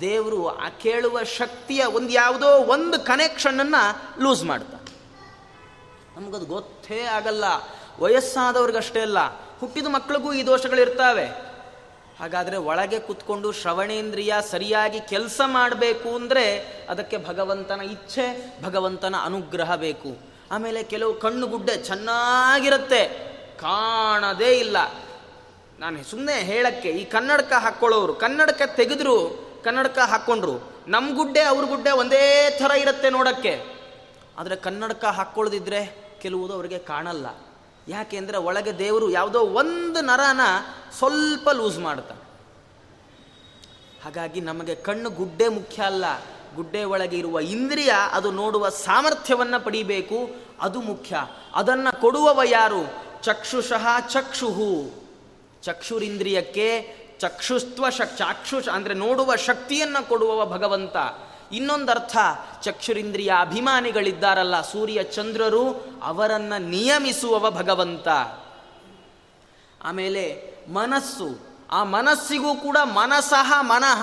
[0.00, 4.92] ದೇವರು ಆ ಕೇಳುವ ಶಕ್ತಿಯ ಒಂದು ಯಾವುದೋ ಒಂದು ಕನೆಕ್ಷನನ್ನು ಲೂಸ್ ಮಾಡ್ತಾರೆ.
[6.16, 7.44] ನಮಗದು ಗೊತ್ತೇ ಆಗಲ್ಲ.
[8.02, 9.18] ವಯಸ್ಸಾದವ್ರಿಗಷ್ಟೇ ಅಲ್ಲ,
[9.60, 11.26] ಹುಟ್ಟಿದ ಮಕ್ಕಳಿಗೂ ಈ ದೋಷಗಳಿರ್ತಾವೆ.
[12.20, 16.44] ಹಾಗಾದರೆ ಒಳಗೆ ಕುತ್ಕೊಂಡು ಶ್ರವಣೇಂದ್ರಿಯ ಸರಿಯಾಗಿ ಕೆಲಸ ಮಾಡಬೇಕು ಅಂದರೆ
[16.92, 18.26] ಅದಕ್ಕೆ ಭಗವಂತನ ಇಚ್ಛೆ,
[18.64, 20.10] ಭಗವಂತನ ಅನುಗ್ರಹ ಬೇಕು.
[20.54, 23.02] ಆಮೇಲೆ ಕೆಲವು ಕಣ್ಣು ಗುಡ್ಡೆ ಚೆನ್ನಾಗಿರುತ್ತೆ,
[23.62, 24.76] ಕಾಣದೇ ಇಲ್ಲ.
[25.80, 29.16] ನಾನು ಸುಮ್ಮನೆ ಹೇಳಕ್ಕೆ, ಈ ಕನ್ನಡಕ ಹಾಕ್ಕೊಳ್ಳೋರು, ಕನ್ನಡಕ ತೆಗೆದ್ರು,
[29.64, 30.56] ಕನ್ನಡಕ ಹಾಕ್ಕೊಂಡ್ರು
[30.94, 32.24] ನಮ್ಮ ಗುಡ್ಡೆ ಅವ್ರ ಗುಡ್ಡೆ ಒಂದೇ
[32.60, 33.54] ಥರ ಇರುತ್ತೆ ನೋಡಕ್ಕೆ.
[34.38, 35.80] ಆದರೆ ಕನ್ನಡಕ ಹಾಕ್ಕೊಳ್ಳೋದಿದ್ರೆ
[36.22, 37.26] ಕೆಲವುದು ಅವರಿಗೆ ಕಾಣಲ್ಲ.
[37.88, 40.40] ಯಾಕೆ ಅಂದರೆ ಒಳಗೆ ದೇವರು ಯಾವುದೋ ಒಂದು ನರನ
[40.98, 42.32] ಸ್ವಲ್ಪ ಲೂಸ್ ಮಾಡ್ತಾನೆ
[44.04, 46.04] ಹಾಗಾಗಿ ನಮಗೆ ಕಣ್ಣು ಗುಡ್ಡೆ ಮುಖ್ಯ ಅಲ್ಲ.
[46.54, 51.16] ಗುಡ್ಡೆ ಒಳಗೆ ಇರುವ ಇಂದ್ರಿಯ ಅದು ನೋಡುವ ಸಾಮರ್ಥ್ಯವನ್ನು ಪಡಿಬೇಕು, ಅದು ಮುಖ್ಯ.
[51.54, 52.92] ಅದನ್ನು ಕೊಡುವವ ಯಾರು?
[53.22, 54.90] ಚಕ್ಷುಷಃ ಚಕ್ಷುಹು.
[55.62, 60.96] ಚಕ್ಷುರಿಂದ್ರಿಯಕ್ಕೆ ಚಕ್ಷುಸ್ತ್ವ ಶಕ್, ಚಾಕ್ಷುಷ ಅಂದರೆ ನೋಡುವ ಶಕ್ತಿಯನ್ನು ಕೊಡುವವ ಭಗವಂತ.
[61.52, 62.16] ಇನ್ನೊಂದರ್ಥ,
[62.62, 68.08] ಚಕ್ಷುರಿಂದ್ರಿಯ ಅಭಿಮಾನಿಗಳಿದ್ದಾರಲ್ಲ ಸೂರ್ಯ ಚಂದ್ರರು, ಅವರನ್ನು ನಿಯಮಿಸುವವ ಭಗವಂತ.
[69.84, 74.02] ಆಮೇಲೆ ಮನಸ್ಸು, ಆ ಮನಸ್ಸಿಗೂ ಕೂಡ ಮನಸಃ ಮನಃ,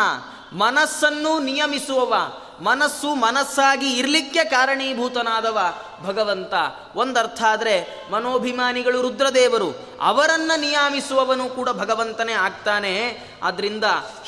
[0.53, 2.13] ಮನಸ್ಸನ್ನು ನಿಯಮಿಸುವವ.
[2.61, 5.59] ಮನಸ್ಸು ಮನಸ್ಸಾಗಿ ಇರಲಿಕ್ಕೆ ಕಾರಣೀಭೂತನಾದವ
[6.05, 6.53] ಭಗವಂತ.
[6.95, 13.23] ಒಂದರ್ಥ ಆದರೆ ಮನೋಭಿಮಾನಿಗಳು ರುದ್ರದೇವರು, ಅವರನ್ನು ನಿಯಾಮಿಸುವವನು ಕೂಡ ಭಗವಂತನೇ ಆಗ್ತಾನೆ.
[13.43, 13.83] ಆದ್ರಿಂದ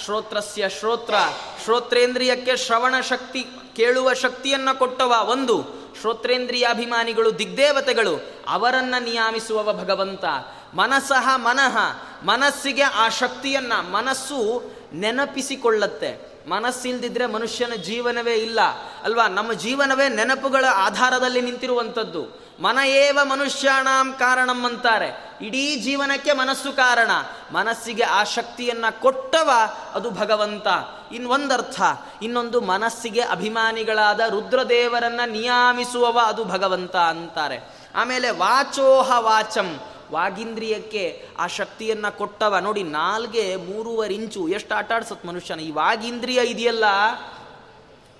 [0.06, 1.16] ಶ್ರೋತ್ರಸ್ಯ ಶ್ರೋತ್ರ,
[1.64, 5.64] ಶ್ರೋತ್ರೇಂದ್ರಿಯಕ್ಕೆ ಶ್ರವಣ ಶಕ್ತಿ, ಕೇಳುವ ಶಕ್ತಿಯನ್ನು ಕೊಟ್ಟವ ಒಂದು.
[6.02, 10.26] ಶ್ರೋತ್ರೇಂದ್ರಿಯಾಭಿಮಾನಿಗಳು ದಿಗ್ದೇವತೆಗಳು, ಅವರನ್ನು ನಿಯಾಮಿಸುವವ ಭಗವಂತ.
[10.74, 11.78] ಮನಸಃ ಮನಃ,
[12.24, 14.64] ಮನಸ್ಸಿಗೆ ಆ ಶಕ್ತಿಯನ್ನು, ಮನಸ್ಸು
[14.94, 16.31] ನೆನಪಿಸಿಕೊಳ್ಳತ್ತೆ.
[16.48, 18.62] ಮನಸ್ಸಿಲ್ದಿದ್ರೆ ಮನುಷ್ಯನ ಜೀವನವೇ ಇಲ್ಲ.
[19.04, 19.28] ಅಲ್ವಾ?
[19.28, 22.42] ನಮ್ಮ ಜೀವನವೇ ನೆನಪುಗಳ ಆಧಾರದಲ್ಲಿ ನಿಂತಿರುವಂಥದ್ದು.
[22.60, 25.38] ಮನ ಏವ ಮನುಷ್ಯಾಣಂ ಕಾರಣಂ ಅಂತಾರೆ.
[25.42, 27.12] ಇಡೀ ಜೀವನಕ್ಕೆ ಮನಸ್ಸು ಕಾರಣ.
[27.52, 29.52] ಮನಸ್ಸಿಗೆ ಆ ಶಕ್ತಿಯನ್ನ ಕೊಟ್ಟವ
[29.94, 30.68] ಅದು ಭಗವಂತ.
[31.14, 31.82] ಇನ್ನೊಂದರ್ಥ,
[32.22, 37.76] ಇನ್ನೊಂದು ಮನಸ್ಸಿಗೆ ಅಭಿಮಾನಿಗಳಾದ ರುದ್ರದೇವರನ್ನ ನಿಯಾಮಿಸುವವ ಅದು ಭಗವಂತ ಅಂತಾರೆ.
[37.96, 39.80] ಆಮೇಲೆ ವಾಚೋಹ ವಾಚಂ.
[40.12, 42.58] ವಾಗಿಂದ್ರಿಯಕ್ಕೆ ಆ ಶಕ್ತಿಯನ್ನ ಕೊಟ್ಟವ.
[42.58, 44.48] ನೋಡಿ, ನಾಲ್ಗೆ ಮೂರುವರೆ ಇಂಚು.
[44.48, 45.60] ಎಷ್ಟು ಆಟ ಆಡ್ಸತ್ ಮನುಷ್ಯನ?
[45.60, 46.86] ಈ ವಾಗಿಂದ್ರಿಯ ಇದೆಯಲ್ಲ?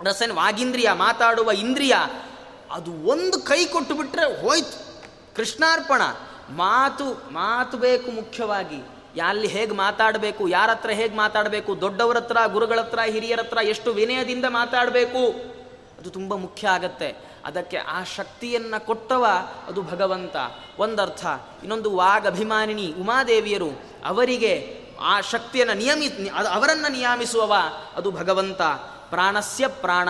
[0.04, 1.96] ರಸನ್, ವಾಗಿಂದ್ರಿಯ ಮಾತಾಡುವ ಇಂದ್ರಿಯ,
[2.72, 4.78] ಅದು ಒಂದು ಕೈ ಕೊಟ್ಟು ಬಿಟ್ರೆ ಹೋಯ್ತು.
[5.36, 6.02] ಕೃಷ್ಣಾರ್ಪಣ.
[6.50, 8.80] ಮಾತು ಮಾತು ಬೇಕು ಮುಖ್ಯವಾಗಿ.
[9.28, 14.46] ಅಲ್ಲಿ ಹೇಗೆ ಮಾತಾಡಬೇಕು ಯಾರ ಹತ್ರ ಹೇಗೆ ಮಾತಾಡಬೇಕು ದೊಡ್ಡವರ ಹತ್ರ ಗುರುಗಳ ಹತ್ರ ಹಿರಿಯರ ಹತ್ರ ಎಷ್ಟು ವಿನಯದಿಂದ
[14.46, 15.20] ಮಾತಾಡಬೇಕು,
[16.00, 17.31] ಅದು ತುಂಬ ಮುಖ್ಯ ಆಗತ್ತೆ.
[17.46, 19.26] ಅದಕ್ಕೆ ಆ ಶಕ್ತಿಯನ್ನು ಕೊಟ್ಟವ
[19.68, 20.36] ಅದು ಭಗವಂತ.
[20.80, 21.26] ಒಂದರ್ಥ,
[21.60, 23.70] ಇನ್ನೊಂದು ವಾಗ್ ಅಭಿಮಾನಿನಿ ಉಮಾದೇವಿಯರು,
[24.06, 27.54] ಅವರಿಗೆ ಆ ಶಕ್ತಿಯನ್ನು ನಿಯಮಿ ಅವರನ್ನು ನಿಯಮಿಸುವವ
[27.96, 28.62] ಅದು ಭಗವಂತ.
[29.10, 30.10] ಪ್ರಾಣಸ್ಯ ಪ್ರಾಣ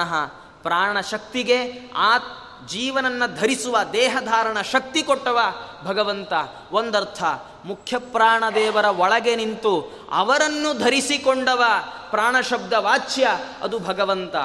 [0.61, 2.17] ಪ್ರಾಣ ಶಕ್ತಿಗೆ ಆ
[2.67, 5.39] ಜೀವನನ್ನು ಧರಿಸುವ ದೇಹಧಾರಣ ಶಕ್ತಿ ಕೊಟ್ಟವ
[5.83, 6.33] ಭಗವಂತ.
[6.71, 7.23] ಒಂದರ್ಥ,
[7.65, 11.63] ಮುಖ್ಯ ಪ್ರಾಣದೇವರ ಒಳಗೆ ನಿಂತು ಅವರನ್ನು ಧರಿಸಿಕೊಂಡವ
[12.11, 13.27] ಪ್ರಾಣ ಶಬ್ದ ವಾಚ್ಯ
[13.61, 14.35] ಅದು ಭಗವಂತ.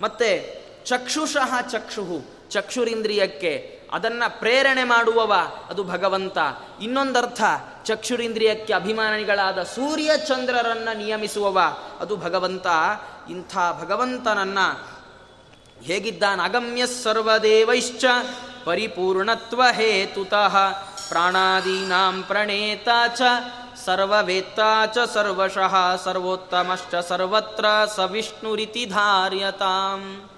[0.00, 5.34] ಮತ್ತೆ ಚಕ್ಷುಷಃ ಚಕ್ಷುಹು ಚಕ್ಷುರಿಂದ್ರಿಯಕ್ಕೆ, ಅದನ್ನ ಪ್ರೇರಣೆ ಮಾಡುವವ
[5.70, 6.38] ಅದು ಭಗವಂತ.
[6.82, 7.42] ಇನ್ನೊಂದರ್ಥ,
[7.84, 11.60] ಚಕ್ಷುರಿಂದ್ರಿಯಕ್ಕೆ ಅಭಿಮಾನಿಗಳಾದ ಸೂರ್ಯ ಚಂದ್ರರನ್ನು ನಿಯಮಿಸುವವ
[12.00, 12.66] ಅದು ಭಗವಂತ.
[13.30, 14.58] ಇಂಥ ಭಗವಂತನನ್ನ
[15.82, 16.40] ಹೇಗಿದ್ದಾನ?
[16.44, 18.04] ಅಗಮ್ಯ ಸರ್ವದೇವೈಶ್ಚ
[18.64, 20.56] ಪರಿಪೂರ್ಣತ್ವ ಹೇತುತಃ
[21.08, 23.22] ಪ್ರಾಣಾದೀನಾಂ ಪ್ರಣೇತ ಚ
[23.84, 24.60] ಸರ್ವವೇತ್ತ
[24.94, 30.30] ಚ ಸರ್ವಶಃ ಸರ್ವೋತ್ತಮಶ್ಚ ಸರ್ವತ್ರ ಸವಿಷ್ಣುರಿತಿ ಧಾರ್ಯತಾಂ.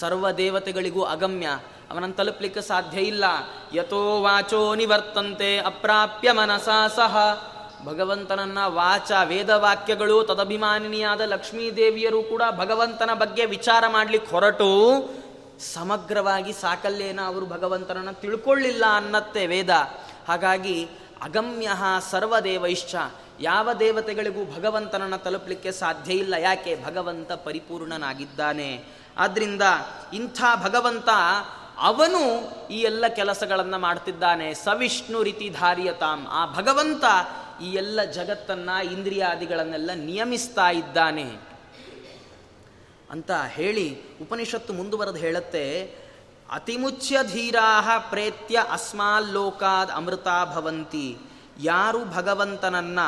[0.00, 1.46] ಸರ್ವ ದೇವತೆಗಳಿಗೂ ಅಗಮ್ಯ.
[1.90, 3.24] ಅವನನ್ನು ತಲುಪಲಿಕ್ಕೆ ಸಾಧ್ಯ ಇಲ್ಲ.
[3.74, 7.16] ಯಥೋ ವಾಚೋ ನಿವರ್ತಂತೆ ಅಪ್ರಾಪ್ಯ ಮನಸಾ ಸಹ.
[7.84, 14.92] ಭಗವಂತನನ್ನ ವಾಚ ವೇದವಾಕ್ಯಗಳು, ತದಭಿಮಾನಿನಿಯಾದ ಲಕ್ಷ್ಮೀದೇವಿಯರು ಕೂಡ ಭಗವಂತನ ಬಗ್ಗೆ ವಿಚಾರ ಮಾಡಲಿಕ್ಕೆ ಹೊರಟು,
[15.74, 19.70] ಸಮಗ್ರವಾಗಿ ಸಾಕಲ್ಯೇನ ಅವರು ಭಗವಂತನನ್ನು ತಿಳ್ಕೊಳ್ಳಿಲ್ಲ ಅನ್ನತ್ತೆ ವೇದ.
[20.28, 20.88] ಹಾಗಾಗಿ
[21.22, 21.70] ಅಗಮ್ಯ
[22.10, 22.94] ಸರ್ವದೇವೈಶ್ಚ
[23.40, 26.34] ಯಾವ ದೇವತೆಗಳಿಗೂ ಭಗವಂತನನ್ನು ತಲುಪಲಿಕ್ಕೆ ಸಾಧ್ಯ ಇಲ್ಲ.
[26.34, 26.84] ಯಾಕೆ?
[26.84, 29.01] ಭಗವಂತ ಪರಿಪೂರ್ಣನಾಗಿದ್ದಾನೆ.
[29.18, 29.62] ಆದ್ರಿಂದ
[30.12, 31.08] ಇಂಥ ಭಗವಂತ
[31.78, 34.54] ಅವನು ಈ ಎಲ್ಲ ಕೆಲಸಗಳನ್ನು ಮಾಡ್ತಿದ್ದಾನೆ.
[34.54, 36.26] ಸವಿಷ್ಣು ರೀತಿ ಧಾರಿಯತಾಂ.
[36.30, 37.04] ಆ ಭಗವಂತ
[37.62, 41.52] ಈ ಎಲ್ಲ ಜಗತ್ತನ್ನ, ಇಂದ್ರಿಯಾದಿಗಳನ್ನೆಲ್ಲ ನಿಯಮಿಸ್ತಾ ಇದ್ದಾನೆ.
[43.10, 45.94] ಅಂತ ಹೇಳಿ ಉಪನಿಷತ್ತು ಮುಂದುವರೆದು ಹೇಳುತ್ತೆ,
[46.52, 51.16] ಅತಿಮುಚ್ಯ ಧೀರಾಹ ಪ್ರೇತ್ಯ ಅಸ್ಮಾಲ್ಲೋಕಾದ್ ಅಮೃತ ಭವಂತಿ.
[51.60, 52.98] ಯಾರು ಭಗವಂತನನ್ನ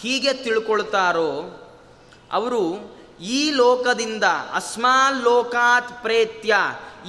[0.00, 1.42] ಹೀಗೆ ತಿಳ್ಕೊಳ್ತಾರೋ,
[2.32, 4.24] ಅವರು ಈ ಲೋಕದಿಂದ
[4.54, 6.56] ಅಸ್ಮಾನ್ ಲೋಕಾತ್ ಪ್ರೇತ್ಯ.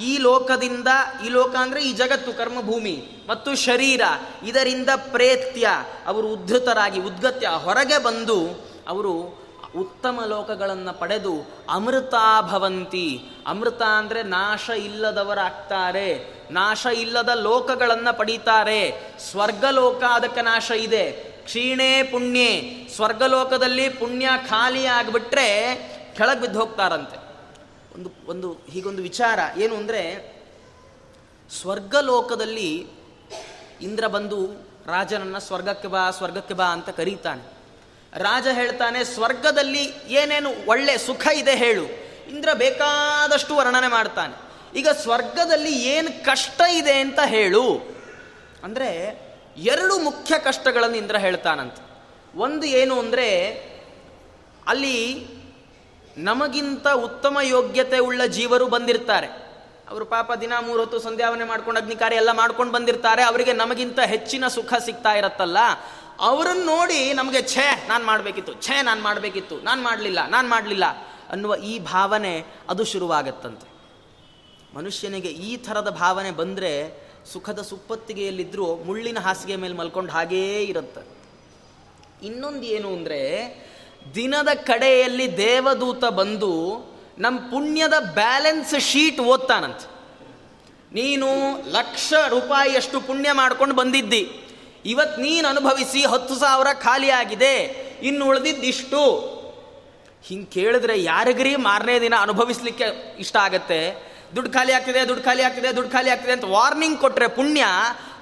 [0.02, 0.88] ಈ ಲೋಕದಿಂದ
[1.26, 4.02] ಈ ಲೋಕ ಅಂದರೆ ಈ ಜಗತ್ತು, ಕರ್ಮಭೂಮಿ ಮತ್ತು ಶರೀರ.
[4.46, 5.68] ಇದರಿಂದ ಪ್ರೇತ್ಯ.
[6.08, 9.46] ಅವರು ಉದ್ಧತರಾಗಿ, ಉದ್ಗತ್ಯ ಹೊರಗೆ ಬಂದು ಅವರು
[9.78, 16.36] ಉತ್ತಮ ಲೋಕಗಳನ್ನು ಪಡೆದು ಅಮೃತಾಭವಂತಿ ಅಮೃತ ಅಂದರೆ ನಾಶ ಇಲ್ಲದವರಾಗ್ತಾರೆ.
[16.52, 19.12] ನಾಶ ಇಲ್ಲದ ಲೋಕಗಳನ್ನು ಪಡೀತಾರೆ.
[19.32, 21.12] ಸ್ವರ್ಗಲೋಕ ಅದಕ್ಕೆ ನಾಶ ಇದೆ.
[21.46, 22.88] ಕ್ಷೀಣೇ ಪುಣ್ಯೆ.
[22.96, 27.18] ಸ್ವರ್ಗಲೋಕದಲ್ಲಿ ಪುಣ್ಯ ಖಾಲಿ ಆಗಿಬಿಟ್ರೆ ಕೆಳಗೆ ಬಿದ್ದು ಹೋಗ್ತಾರಂತೆ.
[27.96, 30.36] ಒಂದು ಒಂದು, ಹೀಗೊಂದು ವಿಚಾರ ಏನು ಅಂದರೆ,
[31.52, 32.88] ಸ್ವರ್ಗಲೋಕದಲ್ಲಿ
[33.82, 34.48] ಇಂದ್ರ ಬಂದು
[34.86, 37.44] ರಾಜನನ್ನು ಸ್ವರ್ಗಕ್ಕೆ ಬಾ ಸ್ವರ್ಗಕ್ಕೆ ಬಾ ಅಂತ ಕರೀತಾನೆ.
[38.14, 41.86] ರಾಜ ಹೇಳ್ತಾನೆ, ಸ್ವರ್ಗದಲ್ಲಿ ಏನೇನು ಒಳ್ಳೆ ಸುಖ ಇದೆ ಹೇಳು.
[42.30, 44.36] ಇಂದ್ರ ಬೇಕಾದಷ್ಟು ವರ್ಣನೆ ಮಾಡ್ತಾನೆ.
[44.80, 47.96] ಈಗ ಸ್ವರ್ಗದಲ್ಲಿ ಏನು ಕಷ್ಟ ಇದೆ ಅಂತ ಹೇಳು.
[48.64, 48.90] ಅಂದರೆ,
[49.58, 51.82] ಎರಡು ಮುಖ್ಯ ಕಷ್ಟಗಳನ್ನು ಇಂದ್ರ ಹೇಳ್ತಾನಂತೆ.
[52.38, 53.30] ಒಂದು ಏನು ಅಂದರೆ,
[54.68, 55.28] ಅಲ್ಲಿ
[56.18, 59.28] ನಮಗಿಂತ ಉತ್ತಮ ಯೋಗ್ಯತೆ ಉಳ್ಳ ಜೀವರು ಬಂದಿರ್ತಾರೆ.
[59.90, 63.24] ಅವರು ಪಾಪ ದಿನ ಮೂರು ಹೊತ್ತು ಸಂಧ್ಯಾವನೆ ಮಾಡ್ಕೊಂಡು ಅಗ್ನಿಕಾರ್ಯ ಎಲ್ಲ ಮಾಡ್ಕೊಂಡು ಬಂದಿರ್ತಾರೆ.
[63.24, 65.58] ಅವರಿಗೆ ನಮಗಿಂತ ಹೆಚ್ಚಿನ ಸುಖ ಸಿಗ್ತಾ ಇರತ್ತಲ್ಲ?
[66.20, 70.84] ಅವರನ್ನು ನೋಡಿ ನಮಗೆ ಛೇ, ನಾನು ಮಾಡಬೇಕಿತ್ತು, ಛೇ, ನಾನು ಮಾಡಬೇಕಿತ್ತು, ನಾನು ಮಾಡಲಿಲ್ಲ ನಾನು ಮಾಡಲಿಲ್ಲ
[71.30, 73.76] ಅನ್ನುವ ಈ ಭಾವನೆ ಅದು ಶುರುವಾಗತ್ತಂತೆ.
[74.76, 81.16] ಮನುಷ್ಯನಿಗೆ ಈ ಥರದ ಭಾವನೆ ಬಂದರೆ ಸುಖದ ಸುಪ್ಪತ್ತಿಗೆಯಲ್ಲಿದ್ದರೂ ಮುಳ್ಳಿನ ಹಾಸಿಗೆ ಮೇಲೆ ಮಲ್ಕೊಂಡು ಹಾಗೇ ಇರುತ್ತೆ.
[82.26, 83.22] ಇನ್ನೊಂದು ಏನು ಅಂದರೆ
[84.16, 86.86] ದಿನದ ಕಡೆಯಲ್ಲಿ ದೇವದೂತ ಬಂದು
[87.18, 89.96] ನಮ್ಮ ಪುಣ್ಯದ ಬ್ಯಾಲೆನ್ಸ್ ಶೀಟ್ ಓದ್ತಾನಂತೆ.
[90.94, 91.28] ನೀನು
[91.72, 94.40] ಲಕ್ಷ ರೂಪಾಯಿಯಷ್ಟು ಪುಣ್ಯ ಮಾಡ್ಕೊಂಡು ಬಂದಿದ್ದಿ.
[94.86, 97.86] ಇವತ್ತು ನೀನು ಅನುಭವಿಸಿ ಹತ್ತು ಸಾವಿರ ಖಾಲಿ ಆಗಿದೆ.
[98.02, 99.02] ಇನ್ನು ಉಳಿದಿದ್ದಿಷ್ಟು
[100.24, 104.16] ಹಿಂಗೆ ಕೇಳಿದ್ರೆ ಯಾರಿಗ್ರಿ ಮಾರನೇ ದಿನ ಅನುಭವಿಸ್ಲಿಕ್ಕೆ ಇಷ್ಟ ಆಗತ್ತೆ?
[104.36, 107.66] ದುಡ್ಡು ಖಾಲಿ ಆಗ್ತಿದೆ, ದುಡ್ಡು ಖಾಲಿ ಆಗ್ತಿದೆ, ದುಡ್ಡು ಖಾಲಿ ಆಗ್ತಿದೆ ಅಂತ ವಾರ್ನಿಂಗ್ ಕೊಟ್ಟರೆ ಪುಣ್ಯ,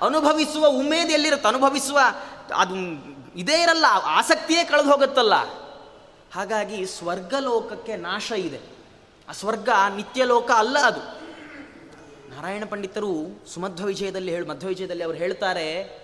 [0.02, 1.48] ಅನುಭವಿಸುವ ಉಮೇದು ಎಲ್ಲಿರುತ್ತೆ?
[1.48, 2.00] ಅನುಭವಿಸುವ
[2.56, 2.76] ಅದು
[3.40, 5.63] ಇದೇ ಇರಲ್ಲ, ಆಸಕ್ತಿಯೇ ಕಳೆದು ಹೋಗುತ್ತಲ್ಲ.
[6.34, 8.60] ಹಾಗಾಗಿ ಸ್ವರ್ಗಲೋಕಕ್ಕೆ ನಾಶ ಇದೆ.
[9.30, 11.00] ಆ ಸ್ವರ್ಗ ನಿತ್ಯಲೋಕ ಅಲ್ಲ ಅದು.
[12.36, 16.00] ನಾರಾಯಣ ಪಂಡಿತರು ಸುಮಧ್ವ ವಿಜಯದಲ್ಲಿ ಹೇಳಿ, ಮಧ್ವ ವಿಜಯದಲ್ಲಿ ಅವರು ಹೇಳ್ತಾರೆ,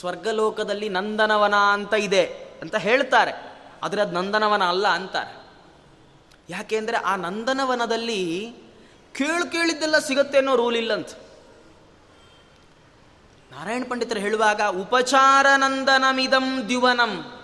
[0.00, 2.24] ಸ್ವರ್ಗಲೋಕದಲ್ಲಿ ನಂದನವನ ಅಂತ ಇದೆ
[2.62, 3.58] ಅಂತ ಹೇಳ್ತಾರೆ.
[3.82, 5.46] ಆದರೆ ಅದು ನಂದನವನ ಅಲ್ಲ ಅಂತಾರೆ.
[6.48, 8.54] ಯಾಕೆಂದರೆ ಆ ನಂದನವನದಲ್ಲಿ
[9.12, 11.08] ಕೇಳು ಕೇಳಿದ್ದೆಲ್ಲ ಸಿಗುತ್ತೆ ಅನ್ನೋ ರೂಲ್ ಇಲ್ಲಂತ.
[13.52, 17.39] ನಾರಾಯಣ ಪಂಡಿತರು ಹೇಳುವಾಗ ಉಪಚಾರ ನಂದನಮಿದಂ ದ್ಯುವನಂ.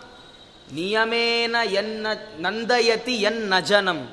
[0.73, 2.07] ನಿಯಮೇನ ಎನ್ನ
[2.39, 4.09] ನಂದಯತಿ ಎನ್ನ ಜನಂ.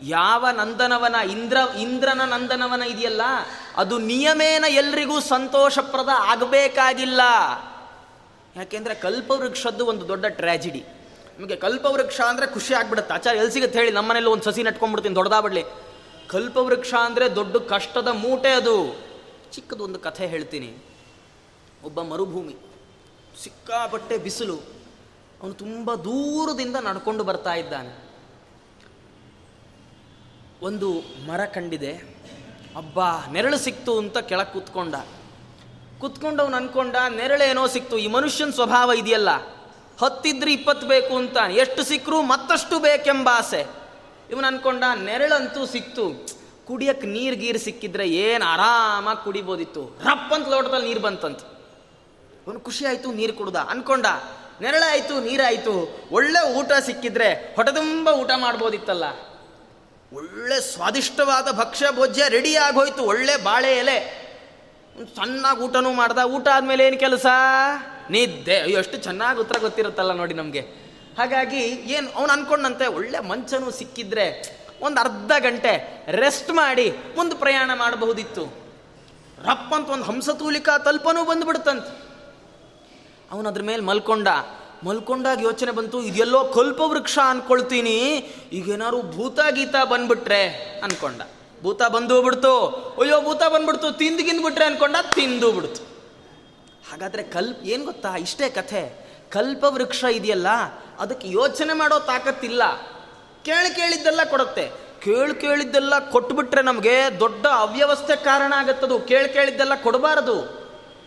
[0.00, 3.22] ಯಾವ ನಂದನವನ ಇಂದ್ರ, ಇಂದ್ರನ ನಂದನವನ ಇದೆಯಲ್ಲ,
[3.76, 7.20] ಅದು ನಿಯಮೇನ ಎಲ್ರಿಗೂ ಸಂತೋಷಪ್ರದ ಆಗಬೇಕಾಗಿಲ್ಲ.
[8.56, 10.80] ಯಾಕೆಂದ್ರೆ ಕಲ್ಪವೃಕ್ಷದ್ದು ಒಂದು ದೊಡ್ಡ ಟ್ರ್ಯಾಜಿಡಿ.
[11.38, 13.14] ನಿಮಗೆ ಕಲ್ಪವೃಕ್ಷ ಅಂದರೆ ಖುಷಿ ಆಗ್ಬಿಡುತ್ತೆ.
[13.14, 15.64] ಆಚಾರ್ಯ ಎಲ್ಲಿ ಸಿಗುತ್ತೆ ಹೇಳಿ ನಮ್ಮನೇಲಿ ಒಂದು ಸಸಿ ನಟ್ಕೊಂಡ್ಬಿಡ್ತೀನಿ, ದೊಡ್ಡದಾಗ್ಬಿಡ್ಲಿ.
[16.28, 18.76] ಕಲ್ಪವೃಕ್ಷ ಅಂದರೆ ದೊಡ್ಡ ಕಷ್ಟದ ಮೂಟೆ ಅದು.
[19.52, 20.84] ಚಿಕ್ಕದೊಂದು ಕಥೆ ಹೇಳ್ತೀನಿ.
[21.84, 22.56] ಒಬ್ಬ ಮರುಭೂಮಿ,
[23.42, 24.75] ಸಿಕ್ಕಾಪಟ್ಟೆ ಬಿಸಿಲು.
[25.42, 28.06] ಅವನು ತುಂಬ ದೂರದಿಂದ ನಡ್ಕೊಂಡು ಬರ್ತಾ ಇದ್ದಾನೆ.
[30.62, 30.92] ಒಂದು
[31.26, 32.16] ಮರ ಕಂಡಿದೆ.
[32.76, 34.94] ಅಬ್ಬಾ, ನೆರಳು ಸಿಕ್ತು ಅಂತ ಕೆಳಗೆ ಕೂತ್ಕೊಂಡ.
[35.98, 39.28] ಕೂತ್ಕೊಂಡು ಅವನು ಅನ್ಕೊಂಡ, ನೆರಳೇನೋ ಸಿಕ್ತು, ಈ ಮನುಷ್ಯನ ಸ್ವಭಾವ ಇದೆಯಲ್ಲ.
[40.00, 43.66] ಹತ್ತಿದ್ರೆ ಇಪ್ಪತ್ತು ಬೇಕು ಅಂತ ಎಷ್ಟು ಸಿಕ್ಕರೂ ಮತ್ತಷ್ಟು ಬೇಕೆಂಬ ಆಸೆ.
[44.30, 46.36] ಇವನು ಅನ್ಕೊಂಡ, ನೆರಳಂತೂ ಸಿಕ್ತು.
[46.66, 49.98] ಕುಡಿಯಕ್ಕೆ ನೀರು ಗೀರು ಸಿಕ್ಕಿದ್ರೆ ಏನು ಆರಾಮಾಗಿ ಕುಡಿಬೋದಿತ್ತು.
[50.04, 51.40] ರಪ್ ಅಂತ ಲೋಟದಲ್ಲಿ ನೀರು ಬಂತಂತ.
[52.46, 53.56] ಅವನು ಖುಷಿ ಆಯಿತು, ನೀರು ಕುಡ್ದ.
[53.56, 54.06] ಅನ್ಕೊಂಡ
[54.60, 56.00] ನೆರಳಾಯ್ತು, ನೀರಾಯಿತು.
[56.12, 59.04] ಒಳ್ಳೆ ಊಟ ಸಿಕ್ಕಿದ್ರೆ ಹೊಟದುಂಬ ಊಟ ಮಾಡ್ಬೋದಿತ್ತಲ್ಲ.
[60.12, 64.26] ಒಳ್ಳೆ ಸ್ವಾದಿಷ್ಟವಾದ ಭಕ್ಷ್ಯ ಭೋಜ್ಯ ರೆಡಿ ಆಗೋಯ್ತು, ಒಳ್ಳೆ ಬಾಳೆ ಎಲೆ.
[65.14, 67.26] ಚೆನ್ನಾಗಿ ಊಟನೂ ಮಾಡ್ದ, ಊಟ ಆದ್ಮೇಲೆ ಏನು ಕೆಲಸ?
[68.10, 68.60] ನಿದ್ದೆ.
[68.60, 70.60] ಅಯ್ಯೋ, ಎಷ್ಟು ಚೆನ್ನಾಗಿ ಉತ್ತರ ಗೊತ್ತಿರುತ್ತಲ್ಲ ನೋಡಿ ನಮಗೆ.
[71.18, 78.44] ಹಾಗಾಗಿ ಏನು ಅವನು ಅನ್ಕೊಂಡಂತೆ, ಒಳ್ಳೆ ಮಂಚನೂ ಸಿಕ್ಕಿದ್ರೆ ಒಂದು ಅರ್ಧ ಗಂಟೆ ರೆಸ್ಟ್ ಮಾಡಿ ಮುಂದೆ ಪ್ರಯಾಣ ಮಾಡಬಹುದಿತ್ತು.
[79.44, 82.05] ರಪ್ಪಂತ ಒಂದು ಹಂಸತೂಲಿಕಾ ತಲ್ಪನೂ ಬಂದ್ಬಿಡ್ತಂತೆ
[83.32, 84.28] ಅವನು ಅದ್ರ ಮೇಲೆ ಮಲ್ಕೊಂಡ.
[84.84, 87.96] ಮಲ್ಕೊಂಡಾಗ ಯೋಚನೆ ಬಂತು ಇದೆಲ್ಲೋ ಕಲ್ಪವೃಕ್ಷ ಅನ್ಕೊಳ್ತೀನಿ.
[88.52, 90.48] ಈಗೇನಾದ್ರು ಭೂತ ಗೀತ ಬಂದ್ಬಿಟ್ರೆ
[90.84, 91.20] ಅನ್ಕೊಂಡ.
[91.62, 92.66] ಭೂತ ಬಂದು ಬಿಡ್ತು
[93.00, 93.92] ಅಯ್ಯೋ, ಭೂತ ಬಂದ್ಬಿಡ್ತು.
[93.92, 95.82] ತಿಂದು ಗಿಂದ್ಬಿಟ್ರೆ ಅನ್ಕೊಂಡ, ತಿಂದು ಬಿಡ್ತು.
[96.90, 98.16] ಹಾಗಾದ್ರೆ ಕಲ್ಪ್ ಏನು ಗೊತ್ತಾ?
[98.16, 99.06] ಇಷ್ಟೇ ಕಥೆ.
[99.32, 100.46] ಕಲ್ಪವೃಕ್ಷ ಇದೆಯಲ್ಲ,
[100.98, 102.62] ಅದಕ್ಕೆ ಯೋಚನೆ ಮಾಡೋ ತಾಕತ್ತಿಲ್ಲ.
[103.44, 104.70] ಕೇಳಿ ಕೇಳಿದ್ದೆಲ್ಲ ಕೊಡುತ್ತೆ.
[105.02, 108.98] ಕೇಳಿ ಕೇಳಿದ್ದೆಲ್ಲ ಕೊಟ್ಬಿಟ್ರೆ ನಮಗೆ ದೊಡ್ಡ ಅವ್ಯವಸ್ಥೆ ಕಾರಣ ಆಗತ್ತದು.
[108.98, 110.65] ಕೇಳಿ ಕೇಳಿದ್ದೆಲ್ಲ ಕೊಡಬಾರದು.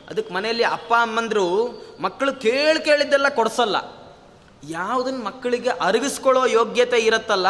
[0.10, 3.76] ಅದಕ್ಕೆ ಮನೆಯಲ್ಲಿ ಅಪ್ಪ, ಅಮ್ಮಂದರು ಮಕ್ಕಳು ಕೇಳಿ ಕೇಳಿದ್ದೆಲ್ಲ ಕೊಡಿಸಲ್ಲ.
[4.70, 7.48] ಯಾವುದನ್ನು ಮಕ್ಕಳಿಗೆ ಅರಗಿಸ್ಕೊಳ್ಳೋ ಯೋಗ್ಯತೆ ಇರುತ್ತಲ್ಲ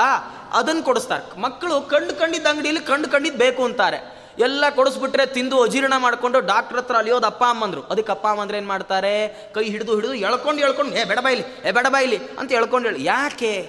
[0.52, 1.40] ಅದನ್ನು ಕೊಡಿಸ್ತಾರೆ.
[1.40, 4.20] ಮಕ್ಕಳು ಕಂಡು ಕಂಡಿದ್ದ ಅಂಗಡಿಯಲ್ಲಿ ಕಂಡು ಕಂಡಿದ್ದು ಬೇಕು ಅಂತಾರೆ.
[4.40, 7.82] ಎಲ್ಲ ಕೊಡಿಸ್ಬಿಟ್ರೆ ತಿಂದು ಅಜೀರ್ಣ ಮಾಡಿಕೊಂಡು ಡಾಕ್ಟರ್ ಹತ್ರ ಅಲಿಯೋದು ಅಪ್ಪ, ಅಮ್ಮಂದ್ರು.
[7.82, 9.28] ಅದಕ್ಕೆ ಅಪ್ಪ ಅಮ್ಮಂದ್ರೆ ಏನು ಮಾಡ್ತಾರೆ?
[9.56, 13.06] ಕೈ ಹಿಡಿದು ಹಿಡಿದು ಎಳ್ಕೊಂಡು ಎಳ್ಕೊಂಡು, ಏ, ಬೇಡ ಬಾಯ್ಲಿ, ಏ, ಬೇಡ ಬಾಯ್ಲಿ ಅಂತ ಎಳ್ಕೊಂಡು ಹೇಳಿ.
[13.06, 13.62] ಯಾಕೆ?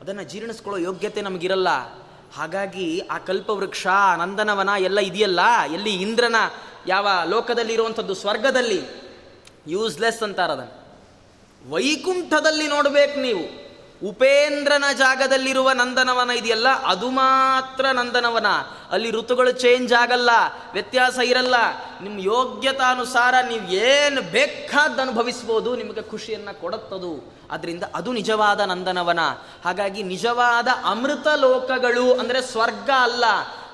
[0.00, 1.68] ಅದನ್ನು ಜೀರ್ಣಿಸ್ಕೊಳ್ಳೋ ಯೋಗ್ಯತೆ ನಮಗಿರಲ್ಲ.
[2.36, 3.86] ಹಾಗಾಗಿ ಆ ಕಲ್ಪವೃಕ್ಷ,
[4.18, 5.40] ನಂದನವನ ಎಲ್ಲ ಇದೆಯಲ್ಲ?
[5.72, 6.36] ಎಲ್ಲಿ ಇಂದ್ರನ
[6.86, 8.82] ಯಾವ ಲೋಕದಲ್ಲಿ ಇರುವಂಥದ್ದು ಸ್ವರ್ಗದಲ್ಲಿ?
[9.66, 10.80] ಯೂಸ್ಲೆಸ್ ಅಂತಾರೆ ಅದನ್ನು
[11.70, 13.70] ವೈಕುಂಠದಲ್ಲಿ ನೋಡ್ಬೇಕು ನೀವು.
[14.08, 16.68] ಉಪೇಂದ್ರನ ಜಾಗದಲ್ಲಿರುವ ನಂದನವನ ಇದೆಯಲ್ಲ?
[16.68, 18.46] ಅದು ಮಾತ್ರ ನಂದನವನ.
[18.90, 20.30] ಅಲ್ಲಿ ಋತುಗಳು ಚೇಂಜ್ ಆಗಲ್ಲ,
[20.72, 21.54] ವ್ಯತ್ಯಾಸ ಇರಲ್ಲ.
[22.02, 27.39] ನಿಮ್ಮ ಯೋಗ್ಯತಾನುಸಾರ ನೀವು ಏನು ಬೇಕಾದ ಅನುಭವಿಸ್ಬೋದು, ನಿಮಗೆ ಖುಷಿಯನ್ನು ಕೊಡುತ್ತದು.
[27.50, 29.18] ಅದರಿಂದ ಅದು ನಿಜವಾದ ನಂದನವನ.
[29.64, 33.24] ಹಾಗಾಗಿ ನಿಜವಾದ ಅಮೃತ ಲೋಕಗಳು ಅಂದರೆ ಸ್ವರ್ಗ ಅಲ್ಲ.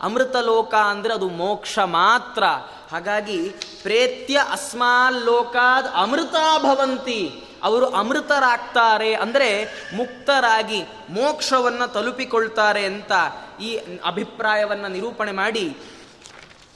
[0.02, 2.44] ಅಮೃತ ಲೋಕ ಅಂದರೆ ಅದು ಮೋಕ್ಷ ಮಾತ್ರ.
[2.92, 3.48] ಹಾಗಾಗಿ
[3.82, 7.42] ಪ್ರೇತ್ಯ ಅಸ್ಮಾಲ್ ಲೋಕಾದ್ ಅಮೃತ ಭವಂತಿ.
[7.62, 9.64] ಅವರು ಅಮೃತರಾಗ್ತಾರೆ ಅಂದರೆ
[9.96, 13.12] ಮುಕ್ತರಾಗಿ ಮೋಕ್ಷವನ್ನು ತಲುಪಿಕೊಳ್ತಾರೆ ಅಂತ
[13.60, 15.76] ಈ ಅಭಿಪ್ರಾಯವನ್ನು ನಿರೂಪಣೆ ಮಾಡಿ.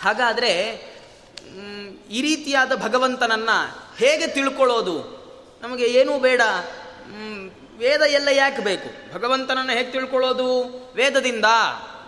[0.02, 0.52] ಹಾಗಾದರೆ
[2.10, 5.20] ಈ ರೀತಿಯಾದ ಭಗವಂತನನ್ನು ಹೇಗೆ ತಿಳ್ಕೊಳ್ಳೋದು?
[5.62, 6.40] ನಮಗೆ ಏನೂ ಬೇಡ.
[7.78, 9.14] ವೇದ ಎಲ್ಲ ಯಾಕೆ ಬೇಕು?
[9.14, 10.60] ಭಗವಂತನನ್ನು ಹೇಗೆ ತಿಳ್ಕೊಳ್ಳೋದು?
[10.94, 11.44] ವೇದದಿಂದ.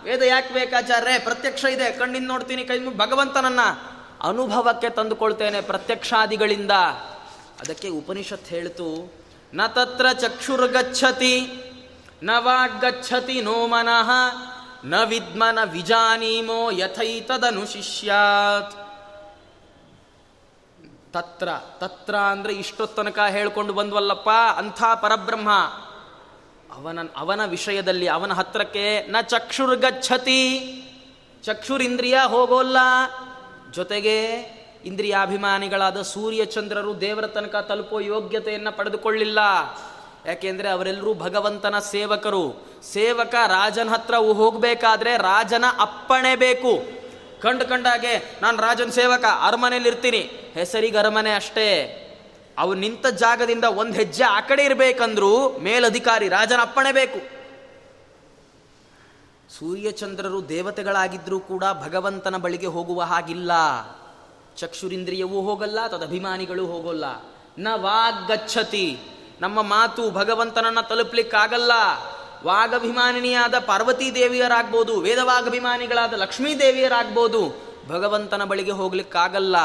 [0.03, 3.59] ವೇದ ಯಾಕೆ ಬೇಕಾಚಾರ್ಯ ಪ್ರತ್ಯಕ್ಷ ಇದೆ, ಕಣ್ಣಿಂದ ನೋಡ್ತೀನಿ, ಕೈ ಭಗವಂತನನ್ನ
[4.23, 6.71] ಅನುಭವಕ್ಕೆ ತಂದುಕೊಳ್ತೇನೆ ಪ್ರತ್ಯಕ್ಷಾದಿಗಳಿಂದ.
[7.59, 9.13] ಅದಕ್ಕೆ ಉಪನಿಷತ್ ಹೇಳ್ತು,
[9.53, 11.47] ನ ತತ್ರ ಚಕ್ಷುರ್ಗಚ್ಚತಿ
[12.23, 14.09] ನ ವಾಗ್ಗಚ್ಚತಿ ನೋ ಮನಃ,
[14.85, 18.82] ನ ವಿದ್ಮನ ವಿಜಾನೀಮೋ ಯಥೈತದನು ಶಿಷ್ಯಾತ್
[21.13, 21.47] ತತ್ರ
[21.79, 25.49] ತತ್ರ ಅಂದರೆ ಇಷ್ಟೊತ್ತನಕ ತನಕ ಹೇಳ್ಕೊಂಡು ಬಂದ್ವಲ್ಲಪ್ಪ, ಅಂಥ ಪರಬ್ರಹ್ಮ.
[26.75, 30.59] ಅವನ ಅವನ ವಿಷಯದಲ್ಲಿ, ಅವನ ಹತ್ರಕ್ಕೆ ನ ಚಕ್ಷುರ್ಗಚ್ಛತಿ.
[31.43, 32.77] ಚಕ್ಷುರಿಂದ್ರಿಯ ಹೋಗೋಲ್ಲ.
[33.71, 34.25] ಜೊತೆಗೆ
[34.85, 39.39] ಇಂದ್ರಿಯಾಭಿಮಾನಿಗಳಾದ ಸೂರ್ಯ ಚಂದ್ರರು ದೇವರ ತನಕ ತಲುಪೋ ಯೋಗ್ಯತೆಯನ್ನು ಪಡೆದುಕೊಳ್ಳಿಲ್ಲ.
[40.25, 42.67] ಯಾಕೆಂದ್ರೆ ಅವರೆಲ್ಲರೂ ಭಗವಂತನ ಸೇವಕರು.
[42.93, 47.02] ಸೇವಕ ರಾಜನ ಹತ್ರ ಹೋಗಬೇಕಾದ್ರೆ ರಾಜನ ಅಪ್ಪಣೆ ಬೇಕು.
[47.43, 51.99] ಕಂಡು ಕಂಡಾಗೆ ನಾನು ರಾಜನ ಸೇವಕ ಅರಮನೆಯಲ್ಲಿ ಇರ್ತೀನಿ ಹೆಸರಿಗೆ ಅರಮನೆ ಅಷ್ಟೇ.
[52.57, 57.19] ಅವು ನಿಂತ ಜಾಗದಿಂದ ಒಂದು ಹೆಜ್ಜೆ ಆ ಕಡೆ ಇರಬೇಕಂದ್ರೂ ಮೇಲಧಿಕಾರಿ ರಾಜನ ಅಪ್ಪಣೆ ಬೇಕು.
[59.53, 63.51] ಸೂರ್ಯಚಂದ್ರರು ದೇವತೆಗಳಾಗಿದ್ರೂ ಕೂಡ ಭಗವಂತನ ಬಳಿಗೆ ಹೋಗುವ ಹಾಗಿಲ್ಲ.
[64.57, 67.05] ಚಕ್ಷುರಿಂದ್ರಿಯವೂ ಹೋಗಲ್ಲ, ತದಭಿಮಾನಿಗಳು ಹೋಗೋಲ್ಲ.
[67.59, 68.99] ನ ವಾಗ್ಗಚ್ಚತಿ
[69.41, 71.71] ನಮ್ಮ ಮಾತು ಭಗವಂತನನ್ನ ತಲುಪಲಿಕ್ಕಾಗಲ್ಲ.
[72.45, 79.55] ವಾಗಭಿಮಾನಿನಿಯಾದ ಪಾರ್ವತೀ ದೇವಿಯರಾಗ್ಬೋದು ವೇದವಾಗಭಿಮಾನಿಗಳಾದ ಲಕ್ಷ್ಮೀ ದೇವಿಯರಾಗ್ಬೋದು ಭಗವಂತನ ಬಳಿಗೆ ಹೋಗ್ಲಿಕ್ಕಾಗಲ್ಲ.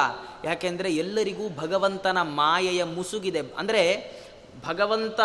[0.45, 3.41] ಯಾಕೆಂದರೆ ಎಲ್ಲರಿಗೂ ಭಗವಂತನ ಮಾಯೆಯ ಮುಸುಗಿದೆ.
[3.59, 3.83] ಅಂದರೆ
[4.67, 5.21] ಭಗವಂತ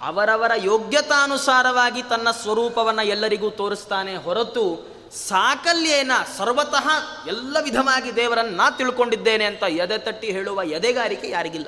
[0.00, 4.92] ಅವರವರ ಯೋಗ್ಯತಾನುಸಾರವಾಗಿ ತನ್ನ ಸ್ವರೂಪವನ್ನು ಎಲ್ಲರಿಗೂ ತೋರಿಸ್ತಾನೆ ಹೊರತು
[5.28, 6.88] ಸಾಕಲ್ಯೇನ ಸರ್ವತಃ
[7.26, 11.66] ಎಲ್ಲ ವಿಧವಾಗಿ ದೇವರನ್ನು ತಿಳ್ಕೊಂಡಿದ್ದೇನೆ ಅಂತ ಎದೆ ತಟ್ಟಿ ಹೇಳುವ ಎದೆಗಾರಿಕೆ ಯಾರಿಗಿಲ್ಲ.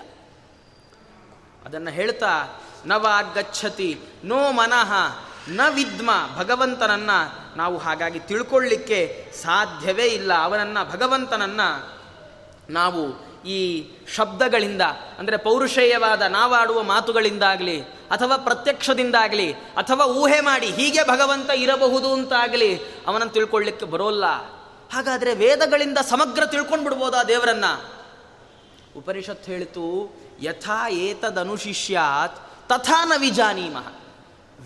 [1.65, 4.93] ಅದನ್ನು ಹೇಳ್ತಾ ನವಾಗಚ್ಚತಿ ನೋ ಮನಃ,
[5.49, 6.11] ನ ವಿದ್ಮ.
[6.37, 7.11] ಭಗವಂತನನ್ನ
[7.57, 10.33] ನಾವು ಹಾಗಾಗಿ ತಿಳ್ಕೊಳ್ಳಿಕ್ಕೆ ಸಾಧ್ಯವೇ ಇಲ್ಲ.
[10.43, 11.61] ಅವನನ್ನು, ಭಗವಂತನನ್ನ
[12.71, 14.83] ನಾವು ಈ ಶಬ್ದಗಳಿಂದ,
[15.19, 23.87] ಅಂದರೆ ಪೌರುಷೇಯವಾದ ನಾವಾಡುವ ಮಾತುಗಳಿಂದಾಗಲಿ, ಅಥವಾ ಪ್ರತ್ಯಕ್ಷದಿಂದಾಗಲಿ, ಅಥವಾ ಊಹೆ ಮಾಡಿ ಹೀಗೆ ಭಗವಂತ ಇರಬಹುದು ಅಂತಾಗಲಿ, ಅವನನ್ನು ತಿಳ್ಕೊಳ್ಳಿಕ್ಕೆ
[23.87, 24.27] ಬರೋಲ್ಲ.
[24.93, 27.65] ಹಾಗಾದರೆ ವೇದಗಳಿಂದ ಸಮಗ್ರ ತಿಳ್ಕೊಂಡು ಆ ದೇವರನ್ನ?
[28.97, 32.44] ಉಪನಿಷತ್ ಹೇಳಿತು, ಯಥಾ ಏತದನುಶಿಷ್ಯಾತ್
[32.79, 33.87] ತಥಾ ನ ವಿಜಾನೀಮಃ.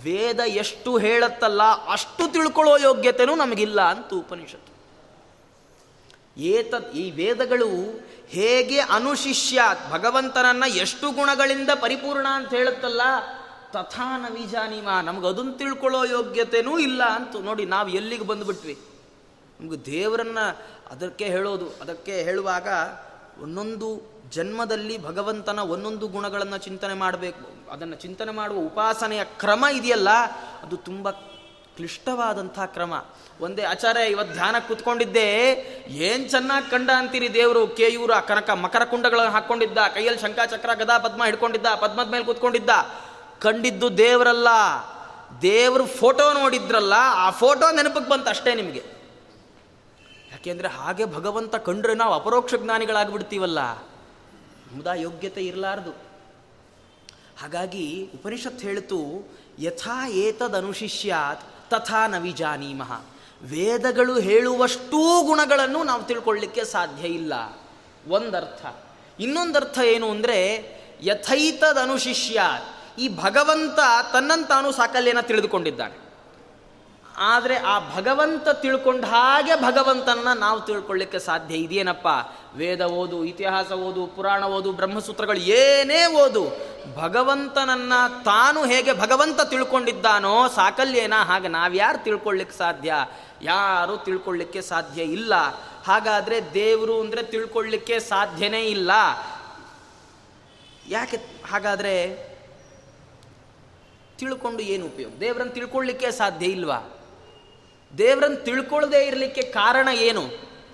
[0.02, 4.72] ವೇದ ಎಷ್ಟು ಹೇಳತ್ತಲ್ಲ ಅಷ್ಟು ತಿಳ್ಕೊಳ್ಳೋ ಯೋಗ್ಯತೆನೂ ನಮಗಿಲ್ಲ ಅಂತ ಉಪನಿಷತ್ತು.
[6.40, 7.68] ಏತ ಈ ವೇದಗಳು
[8.26, 13.00] ಹೇಗೆ ಅನುಶಿಷ್ಯ ಭಗವಂತನನ್ನ ಎಷ್ಟು ಗುಣಗಳಿಂದ ಪರಿಪೂರ್ಣ ಅಂತ ಹೇಳುತ್ತಲ್ಲ
[13.72, 14.88] ತಥಾ ನ ವಿಜಾನೀಮ.
[15.04, 18.78] ನಮ್ಗೆ ಅದನ್ನು ತಿಳ್ಕೊಳ್ಳೋ ಯೋಗ್ಯತೆನೂ ಇಲ್ಲ ಅಂತ ನೋಡಿ ನಾವು ಎಲ್ಲಿಗೆ ಬಂದುಬಿಟ್ವಿ?
[19.60, 20.38] ನಮ್ಗೆ ದೇವರನ್ನ
[20.90, 22.68] ಅದಕ್ಕೆ ಹೇಳೋದು, ಅದಕ್ಕೆ ಹೇಳುವಾಗ
[23.42, 27.70] ಒಂದೊಂದು ಜನ್ಮದಲ್ಲಿ ಭಗವಂತನ ಒಂದೊಂದು ಗುಣಗಳನ್ನು ಚಿಂತನೆ ಮಾಡಬೇಕು.
[27.70, 30.08] ಅದನ್ನು ಚಿಂತನೆ ಮಾಡುವ ಉಪಾಸನೆಯ ಕ್ರಮ ಇದೆಯಲ್ಲ,
[30.62, 32.94] ಅದು ತುಂಬ ಕ್ಲಿಷ್ಟವಾದಂಥ ಕ್ರಮ.
[33.40, 35.42] ಒಂದೇ ಆಚಾರ್ಯ ಇವತ್ತು ಧ್ಯಾನ ಕೂತ್ಕೊಂಡಿದ್ದೆ,
[35.88, 37.66] ಏನು ಚೆನ್ನಾಗಿ ಕಂಡ ಅಂತೀರಿ ದೇವರು?
[37.66, 42.70] ಕೇಯೂರ, ಕನಕ, ಮಕರ ಕುಂಡಗಳನ್ನು ಹಾಕ್ಕೊಂಡಿದ್ದ, ಕೈಯಲ್ಲಿ ಶಂಕಾಚಕ್ರ ಗದಾ, ಪದ್ಮ ಹಿಡ್ಕೊಂಡಿದ್ದ, ಪದ್ಮದ ಮೇಲೆ ಕೂತ್ಕೊಂಡಿದ್ದ.
[43.40, 44.48] ಕಂಡಿದ್ದು ದೇವರಲ್ಲ.
[45.42, 48.82] ದೇವ್ರ ಫೋಟೋ ನೋಡಿದ್ರಲ್ಲ, ಆ ಫೋಟೋ ನೆನಪಿಗೆ ಬಂತು ಅಷ್ಟೇ ನಿಮಗೆ.
[50.30, 53.58] ಯಾಕೆಂದ್ರೆ ಹಾಗೆ ಭಗವಂತ ಕಂಡ್ರೆ ನಾವು ಅಪರೋಕ್ಷ ಜ್ಞಾನಿಗಳಾಗ್ಬಿಡ್ತೀವಲ್ಲ.
[54.72, 55.90] ಮುದಾ ಯೋಗ್ಯತೆ ಇರಲಾರದು.
[57.40, 62.92] ಹಾಗಾಗಿ ಉಪನಿಷತ್ ಹೇಳಿತು ಯಥಾ ಏತದನುಶಿಷ್ಯಾತ್ ತಥಾ ನವಿಜಾನೀಮಃ
[63.42, 67.32] ವೇದಗಳು ಹೇಳುವಷ್ಟೂ ಗುಣಗಳನ್ನು ನಾವು ತಿಳ್ಕೊಳ್ಳಿಕ್ಕೆ ಸಾಧ್ಯ ಇಲ್ಲ.
[68.08, 68.66] ಒಂದರ್ಥ.
[69.20, 70.68] ಇನ್ನೊಂದರ್ಥ ಏನು ಅಂದರೆ
[71.02, 73.78] ಯಥೈತದನುಶಿಷ್ಯಾತ್ ಈ ಭಗವಂತ
[74.12, 76.07] ತನ್ನಂತಾನು ಸಾಕಲ್ಯನ ತಿಳಿದುಕೊಂಡಿದ್ದಾನೆ.
[77.18, 82.06] ಆದರೆ ಆ ಭಗವಂತ ತಿಳ್ಕೊಂಡ ಹಾಗೆ ಭಗವಂತನ ನಾವು ತಿಳ್ಕೊಳ್ಳಿಕ್ಕೆ ಸಾಧ್ಯ ಇದೆಯೇನಪ್ಪ
[82.54, 86.44] ವೇದ ಓದು, ಇತಿಹಾಸ ಓದು, ಪುರಾಣ ಓದು, ಬ್ರಹ್ಮಸೂತ್ರಗಳು ಏನೇ ಓದು,
[86.96, 87.92] ಭಗವಂತನನ್ನ
[88.24, 91.14] ತಾನು ಹೇಗೆ ಭಗವಂತ ತಿಳ್ಕೊಂಡಿದ್ದಾನೋ ಸಾಕಲ್ಯೇನ?
[91.14, 92.94] ಹಾಗೆ ನಾವ್ಯಾರು ತಿಳ್ಕೊಳ್ಳಿಕ್ಕೆ ಸಾಧ್ಯ?
[93.42, 95.34] ಯಾರು ತಿಳ್ಕೊಳ್ಳಿಕ್ಕೆ ಸಾಧ್ಯ ಇಲ್ಲ.
[95.84, 98.90] ಹಾಗಾದರೆ ದೇವರು ಅಂದರೆ ತಿಳ್ಕೊಳ್ಳಿಕ್ಕೆ ಸಾಧ್ಯನೇ ಇಲ್ಲ.
[100.88, 101.16] ಯಾಕೆ
[101.50, 102.28] ಹಾಗಾದರೆ
[104.18, 105.12] ತಿಳ್ಕೊಂಡು ಏನು ಉಪಯೋಗ?
[105.20, 106.97] ದೇವರನ್ನು ತಿಳ್ಕೊಳ್ಳಿಕ್ಕೆ ಸಾಧ್ಯ ಇಲ್ವಾ?
[107.98, 110.22] ದೇವರನ್ನು ತಿಳ್ಕೊಳ್ಳದೆ ಇರಲಿಕ್ಕೆ ಕಾರಣ ಏನು?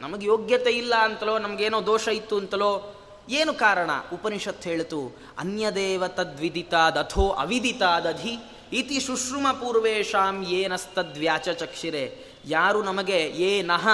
[0.01, 3.01] ನಮಗೆ ಯೋಗ್ಯತೆ ಇಲ್ಲ ಅಂತಲೋ, ನಮಗೇನೋ ದೋಷ ಇತ್ತು ಅಂತಲೋ
[3.31, 3.91] ಏನು ಕಾರಣ?
[4.12, 8.37] ಉಪನಿಷತ್ ಹೇಳಿತು ಅನ್ಯದೇವ ತದ್ವಿದಿತಾದಥೋ ಅವಿದಿತಾದಧಿ
[8.73, 12.25] ಇತಿ ಶುಶ್ರುಮ ಪೂರ್ವೇಶಾಂ ಏನಸ್ತದ್ವ್ಯಾಚ ಚಕ್ಷಿರೆ.
[12.45, 13.89] ಯಾರು ನಮಗೆ ಏನಹ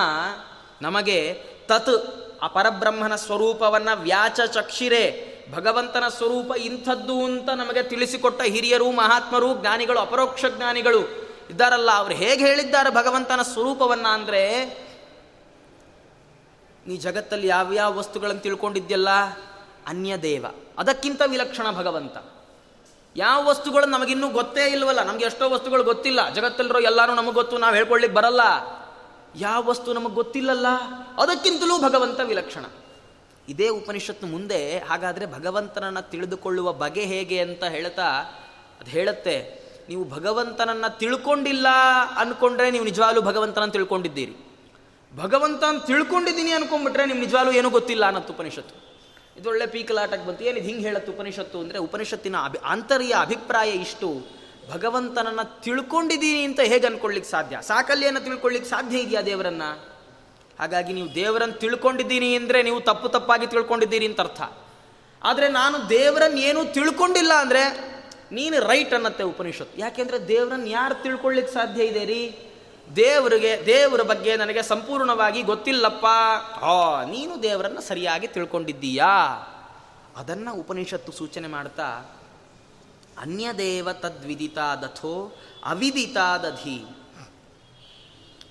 [0.83, 9.61] ನಮಗೆ ತತ್ ಆ ಪರಬ್ರಹ್ಮನ ಸ್ವರೂಪವನ್ನು ವ್ಯಾಚ ಚಕ್ಷಿರೆ, ಭಗವಂತನ ಸ್ವರೂಪ ಇಂಥದ್ದು ಅಂತ ನಮಗೆ ತಿಳಿಸಿಕೊಟ್ಟ ಹಿರಿಯರು, ಮಹಾತ್ಮರು,
[9.61, 11.30] ಜ್ಞಾನಿಗಳು, ಅಪರೋಕ್ಷ ಜ್ಞಾನಿಗಳು.
[11.51, 14.43] ಇದ್ದಾರಲ್ಲ, ಅವರು ಹೇಗೆ ಹೇಳಿದ್ದಾರೆ ಭಗವಂತನ ಸ್ವರೂಪವನ್ನ ಅಂದರೆ,
[16.87, 19.09] ನೀ ಜಗತ್ತಲ್ಲಿ ಯಾವ್ಯಾವ ವಸ್ತುಗಳನ್ನು ತಿಳ್ಕೊಂಡಿದ್ಯಲ್ಲ,
[19.87, 20.47] ಅನ್ಯದೇವ.
[20.79, 22.17] ಅದಕ್ಕಿಂತ ವಿಲಕ್ಷಣ ಭಗವಂತ.
[23.17, 26.35] ಯಾವ ವಸ್ತುಗಳು ನಮಗಿನ್ನೂ ಗೊತ್ತೇ ಇಲ್ವಲ್ಲ, ನಮ್ಗೆ ಎಷ್ಟೋ ವಸ್ತುಗಳು ಗೊತ್ತಿಲ್ಲ.
[26.35, 28.41] ಜಗತ್ತಲ್ಲಿರೋ ಎಲ್ಲರೂ ನಮಗೆ ಗೊತ್ತು, ನಾವು ಹೇಳ್ಕೊಳ್ಳಿಕ್ಕೆ ಬರಲ್ಲ.
[29.37, 30.67] ಯಾವ ವಸ್ತು ನಮಗೆ ಗೊತ್ತಿಲ್ಲಲ್ಲ,
[31.19, 32.65] ಅದಕ್ಕಿಂತಲೂ ಭಗವಂತ ವಿಲಕ್ಷಣ.
[33.49, 38.09] ಇದೇ ಉಪನಿಷತ್ತು ಮುಂದೆ, ಹಾಗಾದರೆ ಭಗವಂತನನ್ನು ತಿಳಿದುಕೊಳ್ಳುವ ಬಗೆ ಹೇಗೆ ಅಂತ ಹೇಳ್ತಾ,
[38.81, 39.60] ಅದು ಹೇಳುತ್ತೆ.
[39.91, 41.69] ನೀವು ಭಗವಂತನನ್ನು ತಿಳ್ಕೊಂಡಿಲ್ಲ
[42.17, 44.35] ಅಂದ್ಕೊಂಡ್ರೆ ನೀವು ನಿಜವಾಗ್ಲೂ ಭಗವಂತನ ತಿಳ್ಕೊಂಡಿದ್ದೀರಿ.
[45.17, 48.75] ಭಗವಂತನ ತಿಳ್ಕೊಂಡಿದ್ದೀನಿ ಅನ್ಕೊಂಡ್ಬಿಟ್ರೆ ನಿಮ್ಗೆ ನಿಜವಾಗ್ಲೂ ಏನೂ ಗೊತ್ತಿಲ್ಲ ಅನ್ನತ್ತು ಉಪನಿಷತ್ತು.
[49.39, 50.45] ಇದೊಳ್ಳೆ ಪೀಕಲಾಟಕ್ಕೆ ಬಂತು.
[50.45, 54.09] ಏನಿದು ಹಿಂಗೆ ಹೇಳತ್ತು ಉಪನಿಷತ್ತು ಅಂದರೆ ಉಪನಿಷತ್ತಿನ ಅಭಿ, ಆಂತರ್ಯ ಅಭಿಪ್ರಾಯ ಇಷ್ಟು.
[54.73, 57.59] ಭಗವಂತನನ್ನು ತಿಳ್ಕೊಂಡಿದ್ದೀನಿ ಅಂತ ಹೇಗೆ ಅನ್ಕೊಳ್ಳಿಕ್ಕೆ ಸಾಧ್ಯ?
[57.63, 59.63] ಸಾಕಲ್ಯನ ತಿಳ್ಕೊಳ್ಳಿಕ್ಕೆ ಸಾಧ್ಯ ಇದೆಯಾ ದೇವರನ್ನ?
[60.61, 64.41] ಹಾಗಾಗಿ ನೀವು ದೇವರನ್ನು ತಿಳ್ಕೊಂಡಿದ್ದೀನಿ ಅಂದರೆ ನೀವು ತಪ್ಪು ತಪ್ಪಾಗಿ ತಿಳ್ಕೊಂಡಿದ್ದೀರಿ ಅಂತ ಅರ್ಥ.
[65.23, 67.91] ಆದರೆ ನಾನು ದೇವರನ್ನು ಏನೂ ತಿಳ್ಕೊಂಡಿಲ್ಲ ಅಂದರೆ
[68.33, 69.81] ನೀನು ರೈಟ್ ಅನ್ನತ್ತೆ ಉಪನಿಷತ್ತು.
[69.81, 72.39] ಯಾಕೆಂದರೆ ದೇವರನ್ನು ಯಾರು ತಿಳ್ಕೊಳ್ಳಿಕ್ಕೆ ಸಾಧ್ಯ ಇದೆ ರೀ?
[72.97, 76.07] ದೇವರಿಗೆ, ದೇವರ ಬಗ್ಗೆ ನನಗೆ ಸಂಪೂರ್ಣವಾಗಿ ಗೊತ್ತಿಲ್ಲಪ್ಪ.
[76.65, 79.29] ಆ, ನೀನು ದೇವರನ್ನು ಸರಿಯಾಗಿ ತಿಳ್ಕೊಂಡಿದ್ದೀಯಾ?
[80.17, 82.17] ಅದನ್ನು ಉಪನಿಷತ್ತು ಸೂಚನೆ ಮಾಡ್ತಾ,
[83.19, 86.85] ಅನ್ಯದೇವ ತದ್ವಿದಿತಾದಥೋ ಅವಿದಿತಾದಧಿ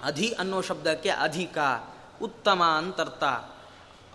[0.03, 1.57] ಅಧಿ ಅನ್ನೋ ಶಬ್ದಕ್ಕೆ ಅಧಿಕ,
[2.21, 3.23] ಉತ್ತಮ ಅಂತರ್ಥ.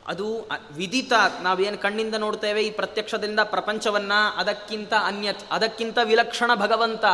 [0.06, 7.04] ಅದು ವಿದಿತ, ನಾವೇನು ಕಣ್ಣಿಂದ ನೋಡ್ತೇವೆ, ಈ ಪ್ರತ್ಯಕ್ಷದಿಂದ ಪ್ರಪಂಚವನ್ನ, ಅದಕ್ಕಿಂತ ಅನ್ಯತ್ ಅದಕ್ಕಿಂತ ವಿಲಕ್ಷಣ ಭಗವಂತ.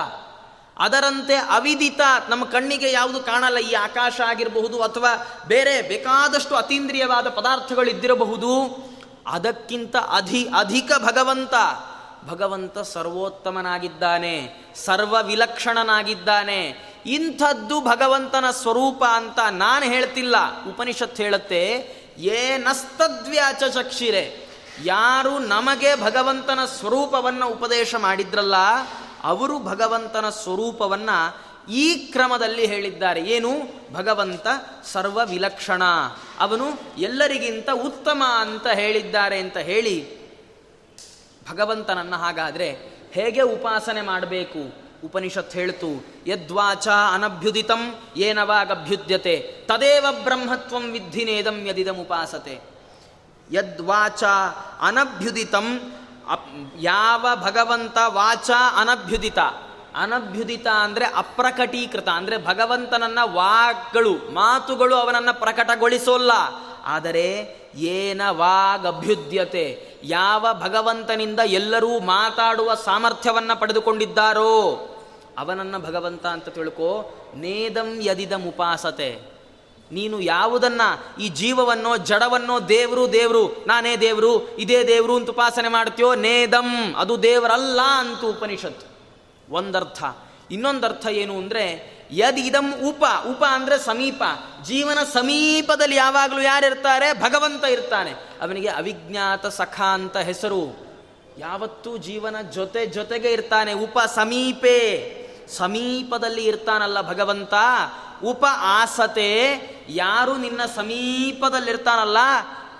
[0.78, 8.78] ಅದರಂತೆ ಅವಿದಿತ, ನಮ್ಮ ಕಣ್ಣಿಗೆ ಯಾವುದು ಕಾಣಲ್ಲ, ಈ ಆಕಾಶ ಆಗಿರಬಹುದು ಅಥವಾ ಬೇರೆ ಬೇಕಾದಷ್ಟು ಅತೀಂದ್ರಿಯವಾದ ಪದಾರ್ಥಗಳು ಇದ್ದಿರಬಹುದು
[9.26, 11.54] ಅದಕ್ಕಿಂತ ಅಧಿ, ಅಧಿಕ ಭಗವಂತ.
[12.28, 14.50] ಭಗವಂತ ಸರ್ವೋತ್ತಮನಾಗಿದ್ದಾನೆ
[14.84, 20.36] ಸರ್ವ ವಿಲಕ್ಷಣನಾಗಿದ್ದಾನೆ ಇಂಥದ್ದು ಭಗವಂತನ ಸ್ವರೂಪ ಅಂತ ನಾನು ಹೇಳ್ತಿಲ್ಲ.
[20.68, 24.46] ಉಪನಿಷತ್ ಹೇಳುತ್ತೆ ಏನಸ್ತದ್ವ್ಯಾಚ ಚಕ್ಷಿರೆ.
[24.84, 28.54] ಯಾರು ನಮಗೆ ಭಗವಂತನ ಸ್ವರೂಪವನ್ನು ಉಪದೇಶ ಮಾಡಿದ್ರಲ್ಲ,
[29.22, 33.20] ಅವರು ಭಗವಂತನ ಸ್ವರೂಪವನ್ನು ಈ ಕ್ರಮದಲ್ಲಿ ಹೇಳಿದ್ದಾರೆ.
[33.20, 33.50] ಏನು?
[33.94, 34.46] ಭಗವಂತ
[34.84, 35.82] ಸರ್ವ ವಿಲಕ್ಷಣ
[36.40, 36.66] ಅವನು
[36.98, 40.20] ಎಲ್ಲರಿಗಿಂತ ಉತ್ತಮ ಅಂತ ಹೇಳಿದ್ದಾರೆ ಅಂತ ಹೇಳಿ
[41.50, 42.70] ಭಗವಂತನನ್ನು ಹಾಗಾದರೆ
[43.12, 44.79] ಹೇಗೆ ಉಪಾಸನೆ ಮಾಡಬೇಕು?
[45.04, 45.90] ಉಪನಿಷತ್ ಹೇಳ್ತು,
[46.26, 47.82] ಯದ್ವಾಚ ಅನಭ್ಯುದಿತಂ
[48.16, 49.34] ಏನವಾಗಭ್ಯುದ್ಯತೆ
[49.66, 52.56] ತದೇವ ಬ್ರಹ್ಮತ್ವಂ ವಿದ್ಧಿನೇದಂ ಯದಿದಂ ಉಪಾಸತೆ.
[53.52, 54.22] ಯದ್ವಾಚ
[54.80, 55.66] ಅನಭ್ಯುದಿತಂ
[56.80, 59.38] ಯಾವ ಭಗವಂತ ವಾಚ ಅನಭ್ಯುದಿತ.
[59.96, 66.32] ಅನಭ್ಯುದಿತ ಅಂದರೆ ಅಪ್ರಕಟೀಕೃತ, ಅಂದರೆ ಭಗವಂತನನ್ನ ವಾಗ್ಗಳು, ಮಾತುಗಳು ಅವನನ್ನು ಪ್ರಕಟಗೊಳಿಸೋಲ್ಲ.
[66.84, 67.26] ಆದರೆ
[67.74, 69.94] ಏನ ವಾಗಭ್ಯುದ್ಯತೆ?
[70.04, 74.86] ಯಾವ ಭಗವಂತನಿಂದ ಎಲ್ಲರೂ ಮಾತಾಡುವ ಸಾಮರ್ಥ್ಯವನ್ನು ಪಡೆದುಕೊಂಡಿದ್ದಾರೋ?
[75.38, 79.18] ಅವನನ್ನು ಭಗವಂತ ಅಂತ ತಿಳ್ಕೋ, ನೇದಂ ಯದಿದಂ ಉಪಾಸತೆ.
[79.92, 80.80] ನೀನು ಯಾವುದನ್ನ,
[81.20, 86.14] ಈ ಜೀವವನ್ನೋ, ಜಡವನ್ನೋ, ದೇವರು ದೇವರು, ನಾನೇ ದೇವರು, ಇದೇ ದೇವರು ಅಂತ ಉಪಾಸನೆ ಮಾಡ್ತೀಯೋ?
[86.14, 88.90] ನೇದಂ, ಅದು ದೇವರಲ್ಲ ಅಂತ ಉಪನಿಷತ್ತು.
[89.54, 90.04] ಒಂದರ್ಥ.
[90.50, 94.22] ಇನ್ನೊಂದರ್ಥ ಏನು ಅಂದರೆ ಯದ್ ಇದಂ ಉಪ ಉಪ ಅಂದರೆ ಸಮೀಪ.
[94.64, 97.12] ಜೀವನ ಸಮೀಪದಲ್ಲಿ ಯಾವಾಗಲೂ ಯಾರಿರ್ತಾರೆ?
[97.12, 98.10] ಭಗವಂತ ಇರ್ತಾನೆ.
[98.10, 100.90] ಅವನಿಗೆ ಅವಿಜ್ಞಾತ ಸಖ ಅಂತ ಹೆಸರು.
[101.38, 103.72] ಯಾವತ್ತೂ ಜೀವನ ಜೊತೆ ಜೊತೆಗೆ ಇರ್ತಾನೆ.
[103.72, 105.20] ಉಪ ಸಮೀಪೆ.
[105.56, 107.54] ಸಮೀಪದಲ್ಲಿ ಇರ್ತಾನಲ್ಲ ಭಗವಂತ.
[108.24, 109.60] ಉಪ ಆಸತೆ.
[109.88, 112.18] ಯಾರು ನಿನ್ನ ಸಮೀಪದಲ್ಲಿರ್ತಾನಲ್ಲ,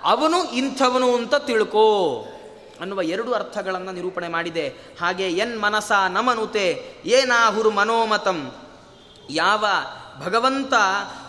[0.03, 2.25] ಅವನು ಇಂಥವನು ಅಂತ ತಿಳ್ಕೋ.
[2.81, 4.69] ಅನ್ನುವ ಎರಡು ಅರ್ಥಗಳನ್ನು ನಿರೂಪಣೆ ಮಾಡಿದೆ.
[5.01, 8.55] ಹಾಗೆ ಎನ್ ಮನಸ ನಮನುತೆ, ಏನಾಹುರು ಮನೋಮತಂ.
[9.31, 9.65] ಯಾವ
[10.19, 10.73] ಭಗವಂತ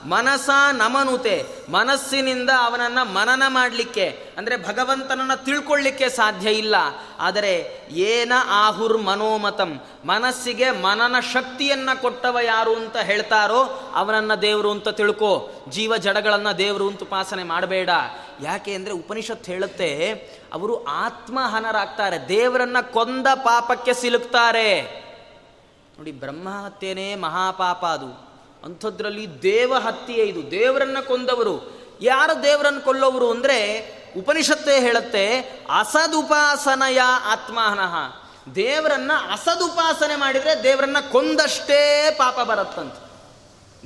[0.05, 6.75] ಮನಸ ನಮನುತೆ, ಮನಸ್ಸಿನಿಂದ ಅವನನ್ನು ಮನನ ಮಾಡಲಿಕ್ಕೆ, ಅಂದರೆ ಭಗವಂತನನ್ನು ತಿಳ್ಕೊಳ್ಳಿಕ್ಕೆ ಸಾಧ್ಯ ಇಲ್ಲ.
[7.19, 7.53] ಆದರೆ
[7.91, 15.51] ಏನ ಆಹುರ್ ಮನೋಮತಂ, ಮನಸ್ಸಿಗೆ ಮನನ ಶಕ್ತಿಯನ್ನು ಕೊಟ್ಟವ ಯಾರು ಅಂತ ಹೇಳ್ತಾರೋ ಅವನನ್ನು ದೇವರು ಅಂತ ತಿಳ್ಕೋ.
[15.69, 17.91] ಜೀವ ಜಡಗಳನ್ನು ದೇವರು ಅಂತ ಉಪಾಸನೆ ಮಾಡಬೇಡ.
[18.43, 19.91] ಯಾಕೆ ಅಂದರೆ ಉಪನಿಷತ್ ಹೇಳುತ್ತೆ,
[20.53, 25.03] ಅವರು ಆತ್ಮಹನರಾಗ್ತಾರೆ, ದೇವರನ್ನ ಕೊಂದ ಪಾಪಕ್ಕೆ ಸಿಲುಕ್ತಾರೆ.
[26.03, 28.31] ನೋಡಿ ಬ್ರಹ್ಮ ಹತ್ಯೆನೇ ಮಹಾಪಾಪ ಅದು.
[28.65, 30.51] ಅಂಥದ್ರಲ್ಲಿ ದೇವ ಹತ್ಯೆ ಇದು.
[30.51, 31.73] ದೇವರನ್ನ ಕೊಂದವರು.
[32.01, 33.59] ಯಾರು ದೇವರನ್ನು ಕೊಲ್ಲೋವರು ಅಂದರೆ
[34.19, 35.39] ಉಪನಿಷತ್ತೇ ಹೇಳುತ್ತೆ,
[35.79, 37.95] ಅಸದುಪಾಸನಯ ಆತ್ಮಹನಃ
[38.53, 42.95] ದೇವರನ್ನ ಅಸದುಪಾಸನೆ ಮಾಡಿದರೆ ದೇವರನ್ನ ಕೊಂದಷ್ಟೇ ಪಾಪ ಬರುತ್ತಂತ.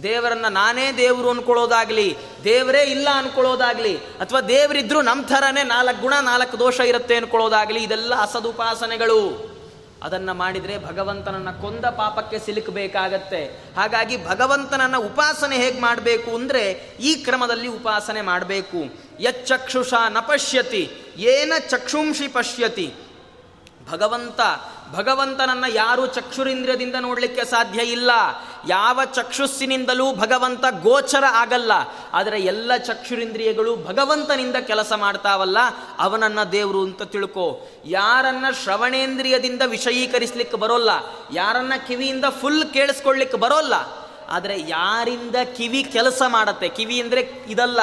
[0.03, 6.81] ದೇವರನ್ನ ನಾನೇ ದೇವರು ಅನ್ಕೊಳ್ಳೋದಾಗ್ಲಿ, ದೇವರೇ ಇಲ್ಲ ಅನ್ಕೊಳ್ಳೋದಾಗ್ಲಿ, ಅಥವಾ ದೇವರಿದ್ರು ನಮ್ಮ ಥರನೇ ನಾಲ್ಕು ಗುಣ, ನಾಲ್ಕು ದೋಷ
[6.81, 9.56] ಇರುತ್ತೆ ಅನ್ಕೊಳ್ಳೋದಾಗ್ಲಿ, ಇದೆಲ್ಲ ಅಸದುಪಾಸನೆಗಳು.
[10.03, 13.45] ಅದನ್ನು ಮಾಡಿದರೆ ಭಗವಂತನನ್ನು ಕೊಂದ ಪಾಪಕ್ಕೆ ಸಿಲುಕಬೇಕಾಗತ್ತೆ.
[13.77, 16.71] ಹಾಗಾಗಿ ಭಗವಂತನನ್ನು ಉಪಾಸನೆ ಹೇಗೆ ಮಾಡಬೇಕು ಅಂದರೆ
[17.01, 18.99] ಈ ಕ್ರಮದಲ್ಲಿ ಉಪಾಸನೆ ಮಾಡಬೇಕು.
[19.21, 22.95] ಯಚ್ಚಕ್ಷುಷ ನ ಪಶ್ಯತಿ, ಏನ ಚಕ್ಷುಂಷಿ ಪಶ್ಯತಿ.
[23.91, 24.41] ಭಗವಂತ
[24.93, 28.11] ಭಗವಂತನನ್ನ ಯಾರು ಚಕ್ಷುರಿಂದ್ರಿಯದಿಂದ ನೋಡಲಿಕ್ಕೆ ಸಾಧ್ಯ ಇಲ್ಲ.
[28.69, 31.73] ಯಾವ ಚಕ್ಷುಸ್ಸಿನಿಂದಲೂ ಭಗವಂತ ಗೋಚರ ಆಗಲ್ಲ.
[32.13, 35.59] ಆದರೆ ಎಲ್ಲ ಚಕ್ಷುರಿಂದ್ರಿಯಗಳು ಭಗವಂತನಿಂದ ಕೆಲಸ ಮಾಡ್ತಾವಲ್ಲ,
[35.99, 37.69] ಅವನನ್ನ ದೇವರು ಅಂತ ತಿಳ್ಕೋ.
[37.85, 40.91] ಯಾರನ್ನ ಶ್ರವಣೇಂದ್ರಿಯದಿಂದ ವಿಷಯೀಕರಿಸ್ಲಿಕ್ಕೆ ಬರೋಲ್ಲ,
[41.33, 43.75] ಯಾರನ್ನ ಕಿವಿಯಿಂದ ಫುಲ್ ಕೇಳಿಸ್ಕೊಳ್ಲಿಕ್ಕೆ ಬರೋಲ್ಲ.
[44.29, 47.81] ಆದರೆ ಯಾರಿಂದ ಕಿವಿ ಕೆಲಸ ಮಾಡತ್ತೆ, ಕಿವಿ ಅಂದರೆ ಇದಲ್ಲ,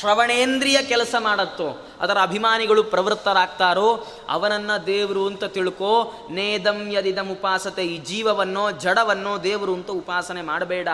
[0.00, 1.85] ಶ್ರವಣೇಂದ್ರಿಯ ಕೆಲಸ ಮಾಡತ್ತೋ.
[2.00, 9.90] ಅದರ ಅಭಿಮಾನಿಗಳು ಪ್ರವೃತ್ತರಾಗ್ತಾರೋ ಅವನನ್ನ ದೇವರು ಅಂತ ತಿಳ್ಕೋ, ನೇದಂ ಯದಿದಂ ಉಪಾಸತೆ, ಈ ಜೀವವನ್ನೋ, ಜಡವನ್ನೋ ದೇವರು ಅಂತ
[9.90, 10.88] ಉಪಾಸನೆ ಮಾಡಬೇಡ.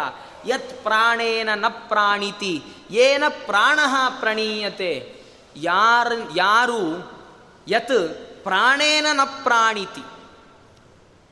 [0.46, 3.78] ಯತ್ ಪ್ರಾಣೇನ ನ ಪ್ರಾಣಿತಿ, ಏನ ಪ್ರಾಣ
[4.20, 5.22] ಪ್ರಣೀಯತೆ.
[5.56, 7.12] ಯಾರ, ಯಾರು,
[7.68, 10.04] ಯತ್ ಪ್ರಾಣೇನ ನ ಪ್ರಾಣಿತಿ.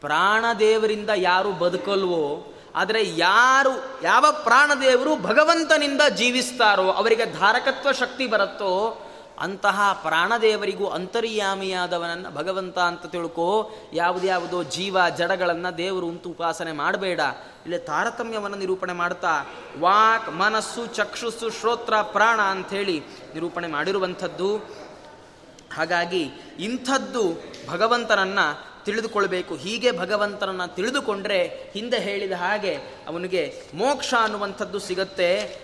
[0.01, 9.07] ಪ್ರಾಣದೇವರಿಂದ ಯಾರು ಬದುಕಲ್ವೋ, ಆದರೆ ಯಾರು, ಯಾವ ಪ್ರಾಣದೇವರು ಭಗವಂತನಿಂದ ಜೀವಿಸ್ತಾರೋ, ಅವರಿಗೆ ಧಾರಕತ್ವ ಶಕ್ತಿ ಬರುತ್ತೋ
[9.41, 13.71] ಅಂತಹ ಪ್ರಾಣದೇವರಿಗೂ ಅಂತರ್ಯಾಮಿಯಾದವನನ್ನು ಭಗವಂತ ಅಂತ ತಿಳ್ಕೋ.
[13.93, 17.21] ಯಾವುದ್ಯಾವುದೋ ಜೀವ ಜಡಗಳನ್ನು ದೇವರು ಅಂತ ಉಪಾಸನೆ ಮಾಡಬೇಡ.
[17.67, 19.47] ಇಲ್ಲಿ ತಾರತಮ್ಯವನ್ನು ನಿರೂಪಣೆ ಮಾಡ್ತಾ,
[19.81, 23.01] ವಾಕ್, ಮನಸ್ಸು, ಚಕ್ಷುಸ್ಸು, ಶ್ರೋತ್ರ, ಪ್ರಾಣ ಅಂಥೇಳಿ
[23.35, 24.57] ನಿರೂಪಣೆ ಮಾಡಿರುವಂಥದ್ದು.
[25.77, 29.55] ಹಾಗಾಗಿ ಇಂಥದ್ದು ಭಗವಂತನನ್ನು ತಿಳಿದುಕೊಳ್ಬೇಕು.
[29.55, 32.75] ಹೀಗೆ ಭಗವಂತನನ್ನು ತಿಳಿದುಕೊಂಡ್ರೆ ಹಿಂದೆ ಹೇಳಿದ ಹಾಗೆ
[33.09, 35.61] ಅವನಿಗೆ ಮೋಕ್ಷ ಅನ್ನುವಂಥದ್ದು ಸಿಗತ್ತೆ.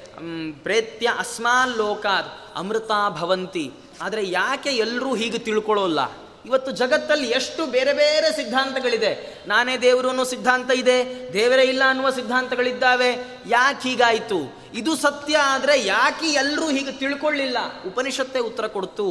[0.62, 3.70] ಪ್ರೇತ್ಯ ಅಸ್ಮಾನ್ ಲೋಕಾದ್ ಅಮೃತ ಭವಂತಿ.
[4.02, 9.44] ಆದರೆ ಯಾಕೆ ಎಲ್ಲರೂ ಹೀಗೆ ತಿಳ್ಕೊಳ್ಳೋಲ್ಲ ಇವತ್ತು ಜಗತ್ತಲ್ಲಿ ಎಷ್ಟು ಬೇರೆ ಬೇರೆ ಸಿದ್ಧಾಂತಗಳಿದೆ.
[9.48, 13.10] ನಾನೇ ದೇವರು ಅನ್ನೋ ಸಿದ್ಧಾಂತ ಇದೆ, ದೇವರೇ ಇಲ್ಲ ಅನ್ನುವ ಸಿದ್ಧಾಂತಗಳಿದ್ದಾವೆ.
[13.46, 14.56] ಯಾಕೆ ಹೀಗಾಯಿತು?
[14.74, 17.58] ಇದು ಸತ್ಯ ಆದರೆ ಯಾಕೆ ಎಲ್ಲರೂ ಹೀಗೆ ತಿಳ್ಕೊಳ್ಳಿಲ್ಲ?
[17.86, 19.08] ಉಪನಿಷತ್ತೇ ಉತ್ತರ ಕೊಡ್ತು,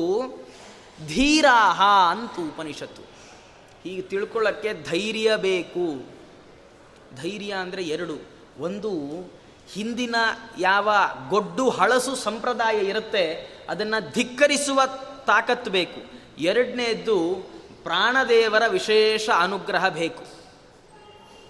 [1.08, 3.02] ಧೀರಾಹ ಅಂತು ಉಪನಿಷತ್ತು.
[3.84, 6.08] ಹೀಗೆ ತಿಳ್ಕೊಳ್ಳೋಕ್ಕೆ ಧೈರ್ಯ ಬೇಕು.
[7.22, 8.18] ಧೈರ್ಯ ಅಂದರೆ ಎರಡು.
[8.60, 8.92] ಒಂದು
[9.74, 10.16] ಹಿಂದಿನ
[10.60, 10.90] ಯಾವ
[11.30, 14.82] ಗೊಡ್ಡು ಹಳಸು ಸಂಪ್ರದಾಯ ಇರುತ್ತೆ, ಅದನ್ನು ಧಿಕ್ಕರಿಸುವ
[15.26, 16.02] ತಾಕತ್ತು ಬೇಕು.
[16.38, 17.36] ಎರಡನೇದ್ದು
[17.84, 20.24] ಪ್ರಾಣದೇವರ ವಿಶೇಷ ಅನುಗ್ರಹ ಬೇಕು.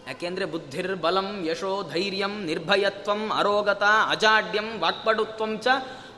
[0.08, 5.68] ಯಾಕೆಂದರೆ ಬುದ್ಧಿರ್ಬಲಂ ಯಶೋ ಧೈರ್ಯಂ ನಿರ್ಭಯತ್ವಂ ಅರೋಗತ ಅಜಾಡ್ಯಂ ವಾಕ್ಪಡುತ್ವಂ ಚ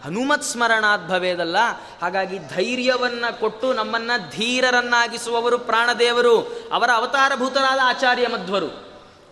[0.05, 1.57] ಹನುಮತ್ ಸ್ಮರಣಾತ್ ಭವೇದಲ್ಲ.
[2.01, 6.41] ಹಾಗಾಗಿ ಧೈರ್ಯವನ್ನು ಕೊಟ್ಟು ನಮ್ಮನ್ನು ಧೀರರನ್ನಾಗಿಸುವವರು ಪ್ರಾಣದೇವರು.
[6.73, 8.86] ಅವರ ಅವತಾರಭೂತರಾದ ಆಚಾರ್ಯ ಮಧ್ವರು.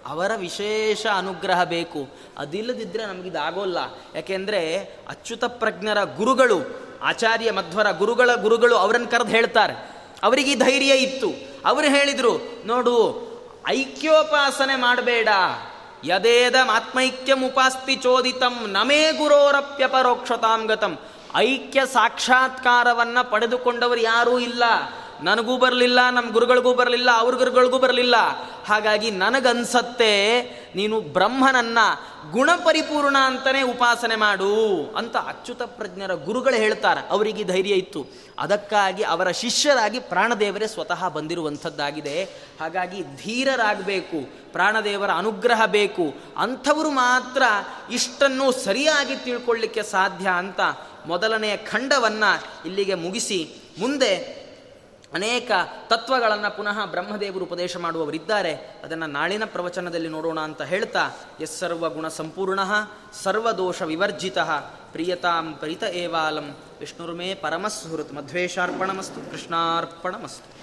[0.05, 2.09] ಅವರ ವಿಶೇಷ ಅನುಗ್ರಹ ಬೇಕು.
[2.37, 3.77] ಅದಿಲ್ಲದಿದ್ದರೆ ನಮಗಿದಾಗೋಲ್ಲ
[4.15, 4.77] ಯಾಕೆಂದರೆ
[5.09, 6.57] ಅಚ್ಯುತ ಪ್ರಜ್ಞರ ಗುರುಗಳು,
[7.03, 9.73] ಆಚಾರ್ಯ ಮಧ್ವರ ಗುರುಗಳ ಗುರುಗಳು ಅವರನ್ನು ಕರೆದು ಹೇಳ್ತಾರೆ.
[10.23, 11.27] ಅವರಿಗೆ ಈ ಧೈರ್ಯ ಇತ್ತು.
[11.65, 13.25] ಅವರು ಹೇಳಿದರು, ನೋಡು,
[13.67, 15.29] ಐಕ್ಯೋಪಾಸನೆ ಮಾಡಬೇಡ.
[16.03, 20.99] ಯದೇದ ಆತ್ಮೈಕ್ಯಂ ಉಪಾಸ್ತಿ ಚೋದಿತಂ, ನಮೇ ಗುರೋರಪ್ಯಪರೋಕ್ಷತಾಂಗತಂ
[21.35, 24.63] ಐಕ್ಯ ಸಾಕ್ಷಾತ್ಕಾರವನ್ನು ಪಡೆದುಕೊಂಡವರು ಯಾರೂ ಇಲ್ಲ.
[25.23, 28.15] ನನಗೂ ಬರಲಿಲ್ಲ ನಮ್ಮ ಗುರುಗಳಿಗೂ ಬರಲಿಲ್ಲ, ಅವ್ರ ಗುರುಗಳಿಗೂ ಬರಲಿಲ್ಲ.
[28.65, 30.41] ಹಾಗಾಗಿ ನನಗನ್ಸತ್ತೆ,
[30.75, 31.77] ನೀನು ಬ್ರಹ್ಮನನ್ನ
[32.31, 37.07] ಗುಣಪರಿಪೂರ್ಣ ಅಂತಲೇ ಉಪಾಸನೆ ಮಾಡು ಅಂತ ಅಚ್ಯುತ ಪ್ರಜ್ಞರ ಗುರುಗಳು ಹೇಳ್ತಾರೆ.
[37.09, 38.05] ಅವರಿಗೆ ಧೈರ್ಯ ಇತ್ತು.
[38.39, 42.23] ಅದಕ್ಕಾಗಿ ಅವರ ಶಿಷ್ಯರಾಗಿ ಪ್ರಾಣದೇವರೇ ಸ್ವತಃ ಬಂದಿರುವಂಥದ್ದಾಗಿದೆ.
[42.59, 46.13] ಹಾಗಾಗಿ ಧೀರರಾಗಬೇಕು, ಪ್ರಾಣದೇವರ ಅನುಗ್ರಹ ಬೇಕು.
[46.37, 47.43] ಅಂಥವರು ಮಾತ್ರ
[47.91, 50.59] ಇಷ್ಟನ್ನು ಸರಿಯಾಗಿ ತಿಳ್ಕೊಳ್ಳಿಕ್ಕೆ ಸಾಧ್ಯ ಅಂತ
[51.07, 53.55] ಮೊದಲನೆಯ ಖಂಡವನ್ನು ಇಲ್ಲಿಗೆ ಮುಗಿಸಿ.
[53.79, 54.44] ಮುಂದೆ
[55.15, 55.51] ಅನೇಕ
[55.87, 58.53] ತತ್ವಗಳನ್ನು ಪುನಃ ಬ್ರಹ್ಮದೇವರು ಉಪದೇಶ ಮಾಡುವವರಿದ್ದಾರೆ.
[58.83, 61.09] ಅದನ್ನು ನಾಳಿನ ಪ್ರವಚನದಲ್ಲಿ ನೋಡೋಣ ಅಂತ ಹೇಳ್ತಾ
[61.39, 62.59] ಎಸ್ ಸರ್ವಗುಣ ಸಂಪೂರ್ಣ
[63.23, 64.37] ಸರ್ವದೋಷ ವಿವರ್ಜಿತ,
[64.91, 70.54] ಪ್ರಿಯತಾಂ ಪರಿತ ಏವಾಲಂ, ವಿಷ್ಣುರ್ಮೇ ಪರಮಸ್ಸುಹೃತ್ ಮಧ್ವೇಶಾರ್ಪಣಮಸ್ತು ಕೃಷ್ಣಾರ್ಪಣಮಸ್ತು.